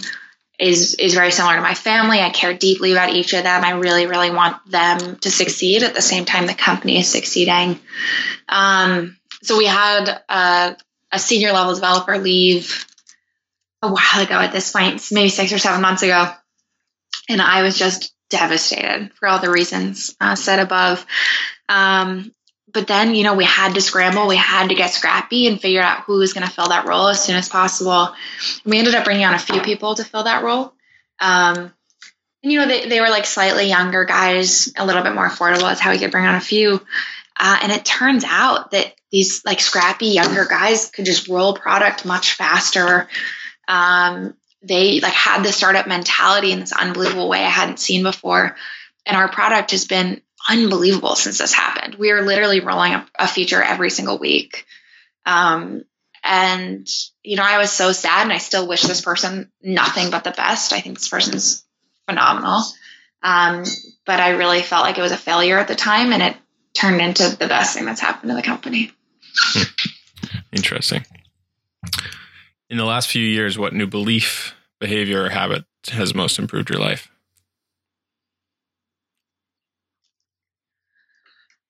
is 0.59 0.95
is 0.95 1.15
very 1.15 1.31
similar 1.31 1.57
to 1.57 1.63
my 1.63 1.75
family. 1.75 2.21
I 2.21 2.31
care 2.31 2.55
deeply 2.55 2.93
about 2.93 3.11
each 3.11 3.33
of 3.35 3.43
them. 3.43 3.65
I 3.65 3.73
really, 3.73 4.07
really 4.07 4.31
want 4.31 4.57
them 4.71 5.17
to 5.17 5.31
succeed 5.31 5.83
at 5.83 5.95
the 5.95 6.03
same 6.03 6.25
time 6.25 6.47
the 6.47 6.55
company 6.55 6.99
is 6.99 7.09
succeeding. 7.09 7.79
Um, 8.49 9.17
so 9.43 9.59
we 9.59 9.67
had 9.67 10.23
a, 10.29 10.77
a 11.13 11.19
senior 11.19 11.53
level 11.53 11.75
developer 11.75 12.19
leave 12.19 12.87
a 13.83 13.89
while 13.89 14.23
ago 14.23 14.35
at 14.35 14.53
this 14.53 14.73
point, 14.73 15.03
maybe 15.13 15.29
six 15.29 15.53
or 15.53 15.59
seven 15.59 15.83
months 15.83 16.03
ago, 16.03 16.31
and 17.29 17.43
I 17.43 17.63
was 17.63 17.79
just 17.79 18.15
devastated 18.31 19.13
for 19.15 19.29
all 19.29 19.39
the 19.39 19.51
reasons 19.51 20.17
uh, 20.21 20.35
said 20.35 20.59
above. 20.59 21.05
Um, 21.69 22.33
but 22.73 22.87
then, 22.87 23.15
you 23.15 23.23
know, 23.23 23.35
we 23.35 23.45
had 23.45 23.75
to 23.75 23.81
scramble, 23.81 24.27
we 24.27 24.37
had 24.37 24.69
to 24.69 24.75
get 24.75 24.91
scrappy 24.91 25.47
and 25.47 25.61
figure 25.61 25.83
out 25.83 26.03
who 26.03 26.19
was 26.19 26.33
going 26.33 26.47
to 26.47 26.53
fill 26.53 26.69
that 26.69 26.87
role 26.87 27.09
as 27.09 27.23
soon 27.23 27.37
as 27.37 27.49
possible. 27.49 28.13
We 28.65 28.79
ended 28.79 28.95
up 28.95 29.05
bringing 29.05 29.25
on 29.25 29.35
a 29.35 29.39
few 29.39 29.61
people 29.61 29.95
to 29.95 30.05
fill 30.05 30.25
that 30.25 30.43
role. 30.43 30.73
Um, 31.21 31.73
and, 32.43 32.53
you 32.53 32.59
know, 32.59 32.67
they, 32.67 32.89
they 32.89 33.01
were 33.01 33.09
like 33.09 33.25
slightly 33.25 33.69
younger 33.69 34.05
guys, 34.05 34.73
a 34.77 34.85
little 34.85 35.03
bit 35.03 35.15
more 35.15 35.29
affordable. 35.29 35.63
That's 35.63 35.81
how 35.81 35.93
we 35.93 35.99
could 35.99 36.11
bring 36.11 36.27
on 36.27 36.35
a 36.35 36.41
few. 36.41 36.85
Uh, 37.39 37.59
and 37.63 37.73
it 37.73 37.85
turns 37.85 38.25
out 38.25 38.73
that 38.73 38.95
these 39.11 39.43
like 39.45 39.61
scrappy 39.61 40.07
younger 40.07 40.45
guys 40.45 40.91
could 40.91 41.05
just 41.05 41.29
roll 41.29 41.55
product 41.55 42.05
much 42.05 42.33
faster. 42.33 43.09
Um, 43.69 44.35
they 44.63 45.01
like 45.01 45.13
had 45.13 45.45
the 45.45 45.53
startup 45.53 45.87
mentality 45.87 46.51
in 46.51 46.61
this 46.61 46.73
unbelievable 46.73 47.29
way 47.29 47.45
I 47.45 47.49
hadn't 47.49 47.79
seen 47.79 48.03
before. 48.03 48.57
And 49.05 49.17
our 49.17 49.29
product 49.29 49.71
has 49.71 49.87
been 49.87 50.21
unbelievable 50.49 51.17
since 51.17 51.39
this 51.39 51.53
happened. 51.53 51.97
We 51.97 52.11
are 52.11 52.23
literally 52.23 52.61
rolling 52.61 52.95
a, 52.95 53.07
a 53.19 53.29
feature 53.29 53.63
every 53.63 53.91
single 53.91 54.19
week. 54.19 54.67
Um, 55.25 55.85
and, 56.23 56.89
you 57.23 57.37
know, 57.37 57.45
I 57.45 57.59
was 57.59 57.71
so 57.71 57.93
sad 57.93 58.23
and 58.23 58.33
I 58.33 58.39
still 58.39 58.67
wish 58.67 58.83
this 58.83 59.01
person 59.01 59.51
nothing 59.63 60.11
but 60.11 60.25
the 60.25 60.33
best. 60.33 60.73
I 60.73 60.81
think 60.81 60.99
this 60.99 61.09
person's 61.09 61.65
phenomenal. 62.09 62.63
Um, 63.23 63.65
but 64.05 64.21
I 64.21 64.31
really 64.31 64.63
felt 64.63 64.85
like 64.85 64.99
it 64.99 65.03
was 65.03 65.13
a 65.13 65.17
failure 65.17 65.59
at 65.59 65.69
the 65.69 65.75
time 65.75 66.13
and 66.13 66.23
it 66.23 66.37
turned 66.75 67.01
into 67.01 67.37
the 67.37 67.49
best 67.49 67.75
thing 67.75 67.87
that's 67.87 68.01
happened 68.01 68.31
to 68.31 68.37
the 68.37 68.43
company. 68.43 68.93
Interesting. 70.53 71.05
In 72.69 72.77
the 72.77 72.85
last 72.85 73.09
few 73.09 73.23
years, 73.23 73.59
what 73.59 73.73
new 73.73 73.87
belief, 73.87 74.55
behavior, 74.81 75.25
or 75.25 75.29
habit 75.31 75.65
has 75.89 76.15
most 76.15 76.39
improved 76.39 76.71
your 76.71 76.81
life? 76.81 77.09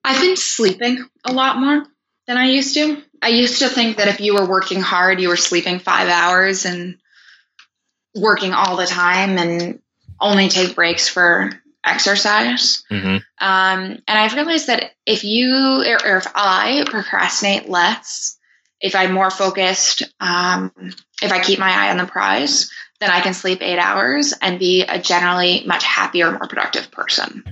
I've 0.07 0.23
been 0.23 0.37
sleeping 0.37 1.05
a 1.25 1.33
lot 1.33 1.59
more 1.59 1.85
than 2.29 2.37
I 2.37 2.47
used 2.47 2.75
to. 2.75 3.03
I 3.21 3.29
used 3.29 3.59
to 3.59 3.69
think 3.69 3.97
that 3.97 4.07
if 4.07 4.21
you 4.21 4.35
were 4.35 4.49
working 4.49 4.81
hard, 4.81 5.21
you 5.21 5.29
were 5.29 5.37
sleeping 5.37 5.81
five 5.81 6.09
hours 6.09 6.65
and 6.65 6.97
working 8.15 8.53
all 8.53 8.77
the 8.77 8.87
time 8.87 9.37
and 9.37 9.81
only 10.21 10.49
take 10.49 10.77
breaks 10.77 11.09
for 11.09 11.51
exercise. 11.85 12.85
Mm-hmm. 12.89 13.17
Um, 13.17 13.23
and 13.41 14.03
I've 14.07 14.35
realized 14.35 14.69
that 14.69 14.93
if 15.07 15.25
you 15.25 15.53
or, 15.53 15.99
or 16.07 16.17
if 16.19 16.29
I 16.37 16.85
procrastinate 16.87 17.69
less, 17.69 18.39
if 18.81 18.95
I'm 18.95 19.13
more 19.13 19.31
focused, 19.31 20.05
um, 20.21 20.71
if 21.21 21.33
I 21.33 21.41
keep 21.41 21.59
my 21.59 21.71
eye 21.71 21.91
on 21.91 21.97
the 21.97 22.07
prize, 22.07 22.71
then 23.01 23.11
I 23.11 23.21
can 23.23 23.35
sleep 23.35 23.61
eight 23.61 23.79
hours 23.81 24.35
and 24.41 24.61
be 24.61 24.83
a 24.83 25.01
generally 25.01 25.65
much 25.67 25.83
happier, 25.83 26.31
more 26.31 26.47
productive 26.47 26.93
person. 26.93 27.43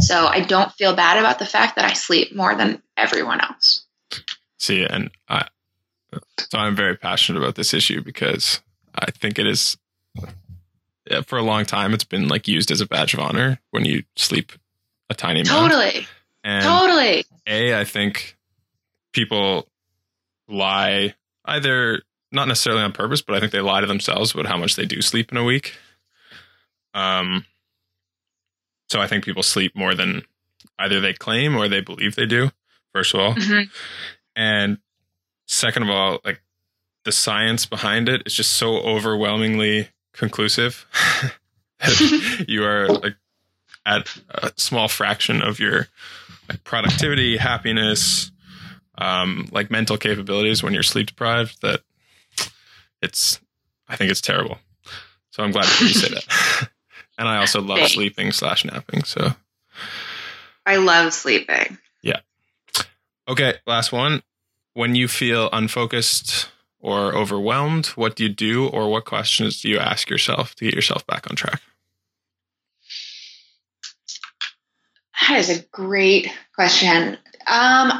So 0.00 0.26
I 0.26 0.40
don't 0.40 0.72
feel 0.72 0.94
bad 0.94 1.18
about 1.18 1.38
the 1.38 1.46
fact 1.46 1.76
that 1.76 1.84
I 1.84 1.92
sleep 1.92 2.34
more 2.34 2.54
than 2.54 2.82
everyone 2.96 3.40
else. 3.40 3.86
See, 4.58 4.84
and 4.84 5.10
I, 5.28 5.46
so 6.38 6.58
I'm 6.58 6.74
very 6.74 6.96
passionate 6.96 7.38
about 7.38 7.54
this 7.54 7.74
issue 7.74 8.02
because 8.02 8.60
I 8.94 9.10
think 9.10 9.38
it 9.38 9.46
is, 9.46 9.76
for 11.26 11.38
a 11.38 11.42
long 11.42 11.64
time, 11.64 11.94
it's 11.94 12.04
been 12.04 12.28
like 12.28 12.48
used 12.48 12.70
as 12.70 12.80
a 12.80 12.86
badge 12.86 13.14
of 13.14 13.20
honor 13.20 13.60
when 13.70 13.84
you 13.84 14.04
sleep 14.16 14.52
a 15.10 15.14
tiny 15.14 15.40
amount. 15.40 15.72
Totally. 15.72 16.06
And 16.44 16.64
totally. 16.64 17.24
A, 17.46 17.78
I 17.78 17.84
think 17.84 18.36
people 19.12 19.68
lie 20.48 21.14
either 21.44 22.02
not 22.30 22.48
necessarily 22.48 22.82
on 22.82 22.92
purpose, 22.92 23.20
but 23.20 23.36
I 23.36 23.40
think 23.40 23.52
they 23.52 23.60
lie 23.60 23.80
to 23.80 23.86
themselves 23.86 24.32
about 24.32 24.46
how 24.46 24.56
much 24.56 24.76
they 24.76 24.86
do 24.86 25.02
sleep 25.02 25.30
in 25.30 25.38
a 25.38 25.44
week. 25.44 25.74
Um, 26.94 27.44
so 28.92 29.00
I 29.00 29.06
think 29.06 29.24
people 29.24 29.42
sleep 29.42 29.74
more 29.74 29.94
than 29.94 30.20
either 30.78 31.00
they 31.00 31.14
claim 31.14 31.56
or 31.56 31.66
they 31.66 31.80
believe 31.80 32.14
they 32.14 32.26
do, 32.26 32.50
first 32.92 33.14
of 33.14 33.20
all. 33.20 33.34
Mhm. 33.34 33.70
And 34.36 34.78
second 35.46 35.84
of 35.84 35.88
all, 35.88 36.20
like 36.26 36.42
the 37.04 37.12
science 37.12 37.64
behind 37.64 38.10
it 38.10 38.22
is 38.26 38.34
just 38.34 38.52
so 38.52 38.76
overwhelmingly 38.76 39.88
conclusive 40.12 40.84
that 41.80 42.44
you 42.48 42.64
are 42.64 42.86
like 42.88 43.16
at 43.86 44.14
a 44.28 44.52
small 44.56 44.88
fraction 44.88 45.40
of 45.40 45.58
your 45.58 45.88
like 46.50 46.62
productivity, 46.62 47.38
happiness, 47.38 48.30
um, 48.98 49.48
like 49.52 49.70
mental 49.70 49.96
capabilities 49.96 50.62
when 50.62 50.74
you're 50.74 50.82
sleep 50.82 51.06
deprived 51.06 51.62
that 51.62 51.80
it's 53.00 53.40
I 53.88 53.96
think 53.96 54.10
it's 54.10 54.20
terrible. 54.20 54.58
So 55.30 55.42
I'm 55.42 55.50
glad 55.50 55.64
to 55.64 55.70
hear 55.78 55.88
you 55.88 55.94
say 55.94 56.08
that. 56.10 56.68
and 57.22 57.28
I 57.28 57.38
also 57.38 57.60
love 57.60 57.78
Thanks. 57.78 57.92
sleeping 57.92 58.32
slash 58.32 58.64
napping. 58.64 59.04
So 59.04 59.32
I 60.66 60.76
love 60.76 61.12
sleeping. 61.12 61.78
Yeah. 62.02 62.18
Okay, 63.28 63.54
last 63.64 63.92
one. 63.92 64.24
When 64.74 64.96
you 64.96 65.06
feel 65.06 65.48
unfocused 65.52 66.48
or 66.80 67.14
overwhelmed, 67.14 67.86
what 67.88 68.16
do 68.16 68.24
you 68.24 68.28
do 68.28 68.66
or 68.66 68.90
what 68.90 69.04
questions 69.04 69.62
do 69.62 69.68
you 69.68 69.78
ask 69.78 70.10
yourself 70.10 70.56
to 70.56 70.64
get 70.64 70.74
yourself 70.74 71.06
back 71.06 71.30
on 71.30 71.36
track? 71.36 71.62
That 75.28 75.38
is 75.38 75.50
a 75.50 75.62
great 75.70 76.28
question. 76.56 77.16
Um, 77.46 77.92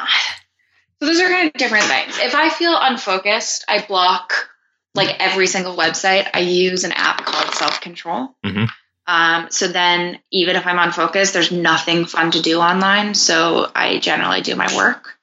so 0.98 1.06
those 1.06 1.20
are 1.20 1.28
kind 1.28 1.46
of 1.46 1.52
different 1.52 1.84
things. 1.84 2.18
If 2.18 2.34
I 2.34 2.48
feel 2.48 2.76
unfocused, 2.76 3.64
I 3.68 3.84
block 3.86 4.50
like 4.96 5.14
every 5.20 5.46
single 5.46 5.76
website. 5.76 6.28
I 6.34 6.40
use 6.40 6.82
an 6.82 6.92
app 6.92 7.24
called 7.24 7.54
Self 7.54 7.80
Control. 7.80 8.34
Mhm. 8.44 8.68
Um, 9.07 9.48
so 9.50 9.68
then, 9.68 10.20
even 10.30 10.57
if 10.57 10.66
I'm 10.66 10.78
on 10.78 10.92
focus, 10.92 11.32
there's 11.32 11.50
nothing 11.50 12.05
fun 12.05 12.30
to 12.32 12.42
do 12.42 12.61
online. 12.61 13.14
So 13.14 13.70
I 13.74 13.98
generally 13.98 14.40
do 14.40 14.55
my 14.55 14.74
work. 14.76 15.18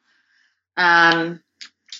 Um, 0.75 1.41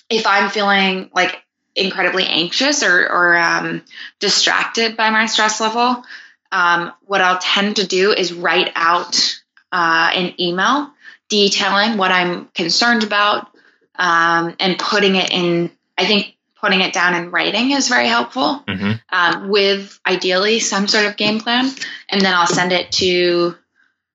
if 0.08 0.26
I'm 0.26 0.50
feeling 0.50 1.10
like 1.14 1.42
incredibly 1.74 2.26
anxious 2.26 2.82
or, 2.82 3.08
or 3.08 3.36
um, 3.36 3.82
distracted 4.18 4.96
by 4.96 5.10
my 5.10 5.26
stress 5.26 5.60
level, 5.60 6.04
um, 6.52 6.92
what 7.06 7.20
I'll 7.20 7.38
tend 7.38 7.76
to 7.76 7.86
do 7.86 8.12
is 8.12 8.32
write 8.32 8.72
out 8.74 9.40
uh, 9.72 10.10
an 10.14 10.34
email 10.40 10.90
detailing 11.28 11.96
what 11.96 12.10
I'm 12.10 12.46
concerned 12.46 13.04
about, 13.04 13.48
um, 13.94 14.56
and 14.58 14.78
putting 14.78 15.14
it 15.14 15.30
in. 15.30 15.70
I 15.96 16.06
think 16.06 16.36
putting 16.60 16.80
it 16.80 16.92
down 16.92 17.14
in 17.14 17.30
writing 17.30 17.70
is 17.70 17.88
very 17.88 18.08
helpful. 18.08 18.64
hmm 18.68 18.92
Um, 19.10 19.48
with 19.48 19.98
ideally 20.06 20.60
some 20.60 20.86
sort 20.86 21.06
of 21.06 21.16
game 21.16 21.40
plan, 21.40 21.70
and 22.08 22.20
then 22.20 22.34
I'll 22.34 22.46
send 22.46 22.72
it 22.72 22.92
to 22.92 23.56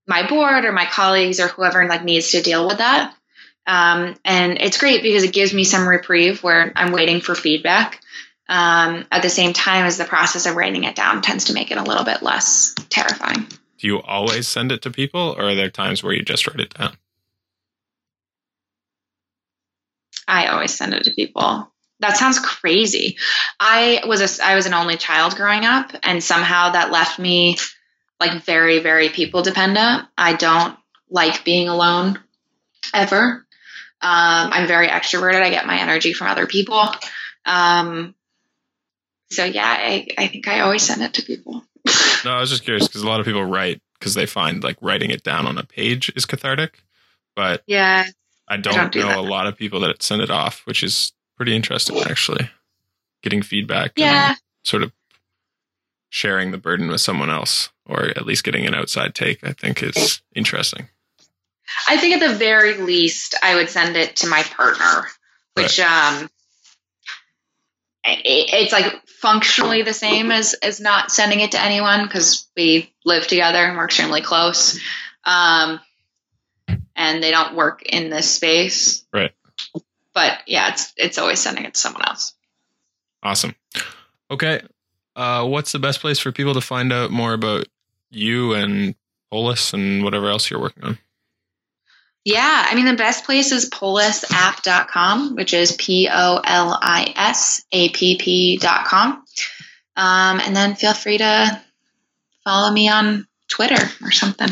my 0.07 0.27
board 0.27 0.65
or 0.65 0.71
my 0.71 0.85
colleagues 0.85 1.39
or 1.39 1.47
whoever 1.47 1.85
like 1.87 2.03
needs 2.03 2.31
to 2.31 2.41
deal 2.41 2.67
with 2.67 2.77
that. 2.77 3.15
Um, 3.67 4.15
and 4.23 4.59
it's 4.61 4.77
great 4.77 5.01
because 5.01 5.23
it 5.23 5.33
gives 5.33 5.53
me 5.53 5.63
some 5.63 5.87
reprieve 5.87 6.43
where 6.43 6.71
I'm 6.75 6.91
waiting 6.91 7.21
for 7.21 7.33
feedback. 7.33 8.01
Um, 8.47 9.05
at 9.11 9.23
the 9.23 9.29
same 9.29 9.53
time 9.53 9.85
as 9.85 9.97
the 9.97 10.05
process 10.05 10.45
of 10.45 10.55
writing 10.55 10.83
it 10.83 10.95
down 10.95 11.23
tends 11.23 11.45
to 11.45 11.53
make 11.53 11.71
it 11.71 11.79
a 11.79 11.83
little 11.83 12.03
bit 12.03 12.21
less 12.21 12.75
terrifying. 12.89 13.47
Do 13.79 13.87
you 13.87 14.01
always 14.01 14.47
send 14.47 14.71
it 14.71 14.83
to 14.83 14.91
people, 14.91 15.35
or 15.35 15.49
are 15.49 15.55
there 15.55 15.71
times 15.71 16.03
where 16.03 16.13
you 16.13 16.21
just 16.21 16.47
write 16.47 16.59
it 16.59 16.73
down? 16.75 16.95
I 20.27 20.47
always 20.47 20.73
send 20.75 20.93
it 20.93 21.03
to 21.05 21.11
people. 21.11 21.71
That 22.01 22.17
sounds 22.17 22.39
crazy. 22.39 23.17
I 23.59 24.03
was 24.05 24.39
a 24.39 24.45
I 24.45 24.55
was 24.55 24.65
an 24.65 24.73
only 24.73 24.97
child 24.97 25.35
growing 25.35 25.65
up, 25.65 25.91
and 26.03 26.23
somehow 26.23 26.71
that 26.71 26.91
left 26.91 27.19
me 27.19 27.57
like 28.19 28.43
very 28.43 28.79
very 28.79 29.09
people 29.09 29.41
dependent. 29.43 30.07
I 30.17 30.33
don't 30.33 30.77
like 31.09 31.45
being 31.45 31.69
alone 31.69 32.19
ever. 32.93 33.45
Um, 34.01 34.51
I'm 34.51 34.67
very 34.67 34.87
extroverted. 34.87 35.41
I 35.41 35.49
get 35.49 35.65
my 35.65 35.79
energy 35.79 36.13
from 36.13 36.27
other 36.27 36.47
people. 36.47 36.83
Um, 37.45 38.13
so 39.31 39.45
yeah, 39.45 39.65
I, 39.65 40.07
I 40.17 40.27
think 40.27 40.47
I 40.47 40.59
always 40.59 40.83
send 40.83 41.01
it 41.01 41.13
to 41.15 41.23
people. 41.23 41.63
No, 42.25 42.31
I 42.31 42.39
was 42.39 42.49
just 42.49 42.63
curious 42.63 42.87
because 42.87 43.03
a 43.03 43.07
lot 43.07 43.19
of 43.19 43.27
people 43.27 43.43
write 43.45 43.79
because 43.99 44.15
they 44.15 44.25
find 44.25 44.63
like 44.63 44.77
writing 44.81 45.11
it 45.11 45.21
down 45.21 45.45
on 45.45 45.59
a 45.59 45.63
page 45.63 46.11
is 46.15 46.25
cathartic, 46.25 46.81
but 47.35 47.61
Yeah, 47.67 48.07
I 48.49 48.57
don't, 48.57 48.73
don't 48.73 48.91
do 48.91 49.01
know 49.01 49.09
that. 49.09 49.17
a 49.19 49.21
lot 49.21 49.45
of 49.45 49.55
people 49.55 49.81
that 49.81 50.01
send 50.01 50.23
it 50.23 50.31
off, 50.31 50.61
which 50.65 50.81
is 50.81 51.13
pretty 51.37 51.55
interesting 51.55 51.97
actually. 51.99 52.49
Getting 53.21 53.41
feedback, 53.41 53.93
yeah, 53.95 54.29
and 54.29 54.37
sort 54.63 54.83
of 54.83 54.91
sharing 56.09 56.51
the 56.51 56.57
burden 56.57 56.87
with 56.87 57.01
someone 57.01 57.29
else, 57.29 57.69
or 57.85 58.03
at 58.03 58.25
least 58.25 58.43
getting 58.43 58.65
an 58.65 58.75
outside 58.75 59.15
take, 59.15 59.43
I 59.43 59.51
think 59.51 59.81
is 59.81 60.21
interesting. 60.35 60.89
I 61.87 61.97
think 61.97 62.21
at 62.21 62.29
the 62.29 62.37
very 62.37 62.77
least, 62.77 63.35
I 63.41 63.55
would 63.55 63.69
send 63.69 63.97
it 63.97 64.17
to 64.17 64.27
my 64.27 64.43
partner, 64.43 65.07
which 65.55 65.79
um, 65.79 66.29
it, 68.05 68.21
it's 68.53 68.71
like 68.71 69.01
functionally 69.07 69.81
the 69.81 69.93
same 69.93 70.31
as 70.31 70.53
as 70.53 70.79
not 70.79 71.11
sending 71.11 71.39
it 71.39 71.51
to 71.51 71.61
anyone 71.61 72.05
because 72.05 72.47
we 72.55 72.93
live 73.03 73.27
together 73.27 73.57
and 73.57 73.75
we're 73.75 73.85
extremely 73.85 74.21
close, 74.21 74.79
um, 75.23 75.79
and 76.95 77.23
they 77.23 77.31
don't 77.31 77.55
work 77.55 77.81
in 77.83 78.09
this 78.09 78.29
space. 78.29 79.05
Right. 79.11 79.31
But 80.15 80.39
yeah, 80.47 80.69
it's 80.69 80.93
it's 80.97 81.17
always 81.19 81.39
sending 81.39 81.65
it 81.65 81.75
to 81.75 81.79
someone 81.79 82.03
else. 82.07 82.33
Awesome. 83.21 83.53
Okay, 84.31 84.61
uh, 85.15 85.45
what's 85.45 85.71
the 85.71 85.79
best 85.79 85.99
place 85.99 86.17
for 86.17 86.31
people 86.31 86.55
to 86.55 86.61
find 86.61 86.91
out 86.91 87.11
more 87.11 87.33
about 87.33 87.67
you 88.09 88.53
and 88.53 88.95
Polis 89.29 89.73
and 89.73 90.03
whatever 90.03 90.29
else 90.29 90.49
you're 90.49 90.59
working 90.59 90.83
on? 90.83 90.97
Yeah, 92.23 92.65
I 92.67 92.73
mean, 92.73 92.85
the 92.85 92.95
best 92.95 93.25
place 93.25 93.51
is 93.51 93.69
polisapp.com, 93.69 95.35
which 95.35 95.53
is 95.53 95.73
P 95.73 96.09
O 96.11 96.41
L 96.43 96.79
I 96.81 97.13
S 97.15 97.63
A 97.71 97.89
P 97.89 98.17
P.com. 98.17 99.23
Um, 99.97 100.39
and 100.39 100.55
then 100.55 100.75
feel 100.75 100.93
free 100.93 101.19
to 101.19 101.61
follow 102.43 102.71
me 102.71 102.89
on 102.89 103.27
Twitter 103.47 103.89
or 104.01 104.11
something. 104.11 104.49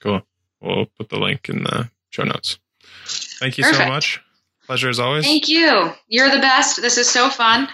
Cool. 0.00 0.22
We'll 0.62 0.86
put 0.96 1.10
the 1.10 1.18
link 1.18 1.48
in 1.48 1.64
the 1.64 1.90
show 2.08 2.24
notes. 2.24 2.58
Thank 3.04 3.58
you 3.58 3.64
so 3.64 3.86
much. 3.86 4.20
Pleasure 4.70 4.88
as 4.88 5.00
always. 5.00 5.24
Thank 5.24 5.48
you. 5.48 5.90
You're 6.06 6.30
the 6.30 6.38
best. 6.38 6.80
This 6.80 6.96
is 6.96 7.10
so 7.10 7.28
fun. 7.28 7.66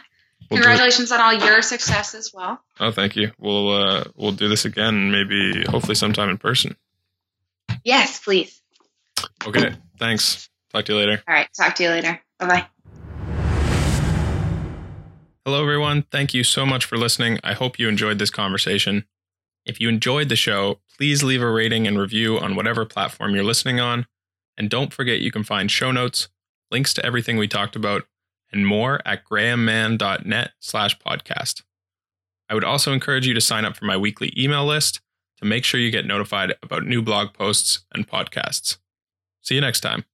We'll. 0.51 0.62
Congratulations 0.62 1.12
on 1.12 1.20
all 1.20 1.34
your 1.34 1.61
success 1.61 2.14
as 2.14 2.32
well. 2.32 2.59
Oh, 2.80 2.90
thank 2.90 3.16
you. 3.16 3.32
We'll 3.38 3.70
uh, 3.70 4.05
we'll 4.14 4.32
do 4.32 4.49
this 4.49 4.64
again, 4.64 5.11
maybe 5.11 5.62
hopefully 5.68 5.94
sometime 5.94 6.30
in 6.30 6.38
person. 6.38 6.74
Yes, 7.84 8.18
please. 8.20 8.62
Okay. 9.47 9.74
Thanks. 9.99 10.49
Talk 10.72 10.86
to 10.86 10.94
you 10.94 10.99
later. 10.99 11.22
All 11.28 11.34
right. 11.34 11.47
Talk 11.55 11.74
to 11.74 11.82
you 11.82 11.90
later. 11.90 12.18
Bye 12.38 12.47
bye. 12.47 12.66
Hello, 15.44 15.61
everyone. 15.61 16.07
Thank 16.11 16.32
you 16.32 16.44
so 16.44 16.64
much 16.64 16.86
for 16.86 16.97
listening. 16.97 17.38
I 17.44 17.53
hope 17.53 17.78
you 17.78 17.90
enjoyed 17.90 18.18
this 18.18 18.30
conversation. 18.30 19.05
If 19.66 19.82
you 19.82 19.90
enjoyed 19.90 20.30
the 20.30 20.34
show, 20.36 20.80
please 20.97 21.22
leave 21.22 21.42
a 21.42 21.51
rating 21.51 21.86
and 21.86 21.99
review 21.99 22.38
on 22.38 22.57
whatever 22.57 22.86
platform 22.86 23.34
you're 23.34 23.44
listening 23.44 23.80
on. 23.80 24.07
And 24.57 24.70
don't 24.70 24.94
forget 24.94 25.20
you 25.20 25.30
can 25.30 25.44
find 25.44 25.70
show 25.70 25.92
notes, 25.92 26.28
links 26.71 26.95
to 26.95 27.05
everything 27.05 27.37
we 27.37 27.49
talked 27.49 27.77
about, 27.77 28.07
and 28.53 28.67
more 28.67 29.01
at 29.05 29.25
grahammann.net 29.25 30.51
slash 30.61 30.99
podcast. 30.99 31.62
I 32.49 32.55
would 32.55 32.64
also 32.64 32.93
encourage 32.93 33.27
you 33.27 33.35
to 33.35 33.41
sign 33.41 33.64
up 33.64 33.77
for 33.77 33.85
my 33.85 33.97
weekly 33.97 34.33
email 34.37 34.64
list 34.64 35.01
to 35.39 35.45
make 35.45 35.64
sure 35.64 35.81
you 35.81 35.91
get 35.91 36.07
notified 36.07 36.55
about 36.62 36.87
new 36.87 37.03
blog 37.03 37.33
posts 37.35 37.81
and 37.93 38.09
podcasts. 38.09 38.79
See 39.43 39.55
you 39.55 39.61
next 39.61 39.81
time. 39.81 40.05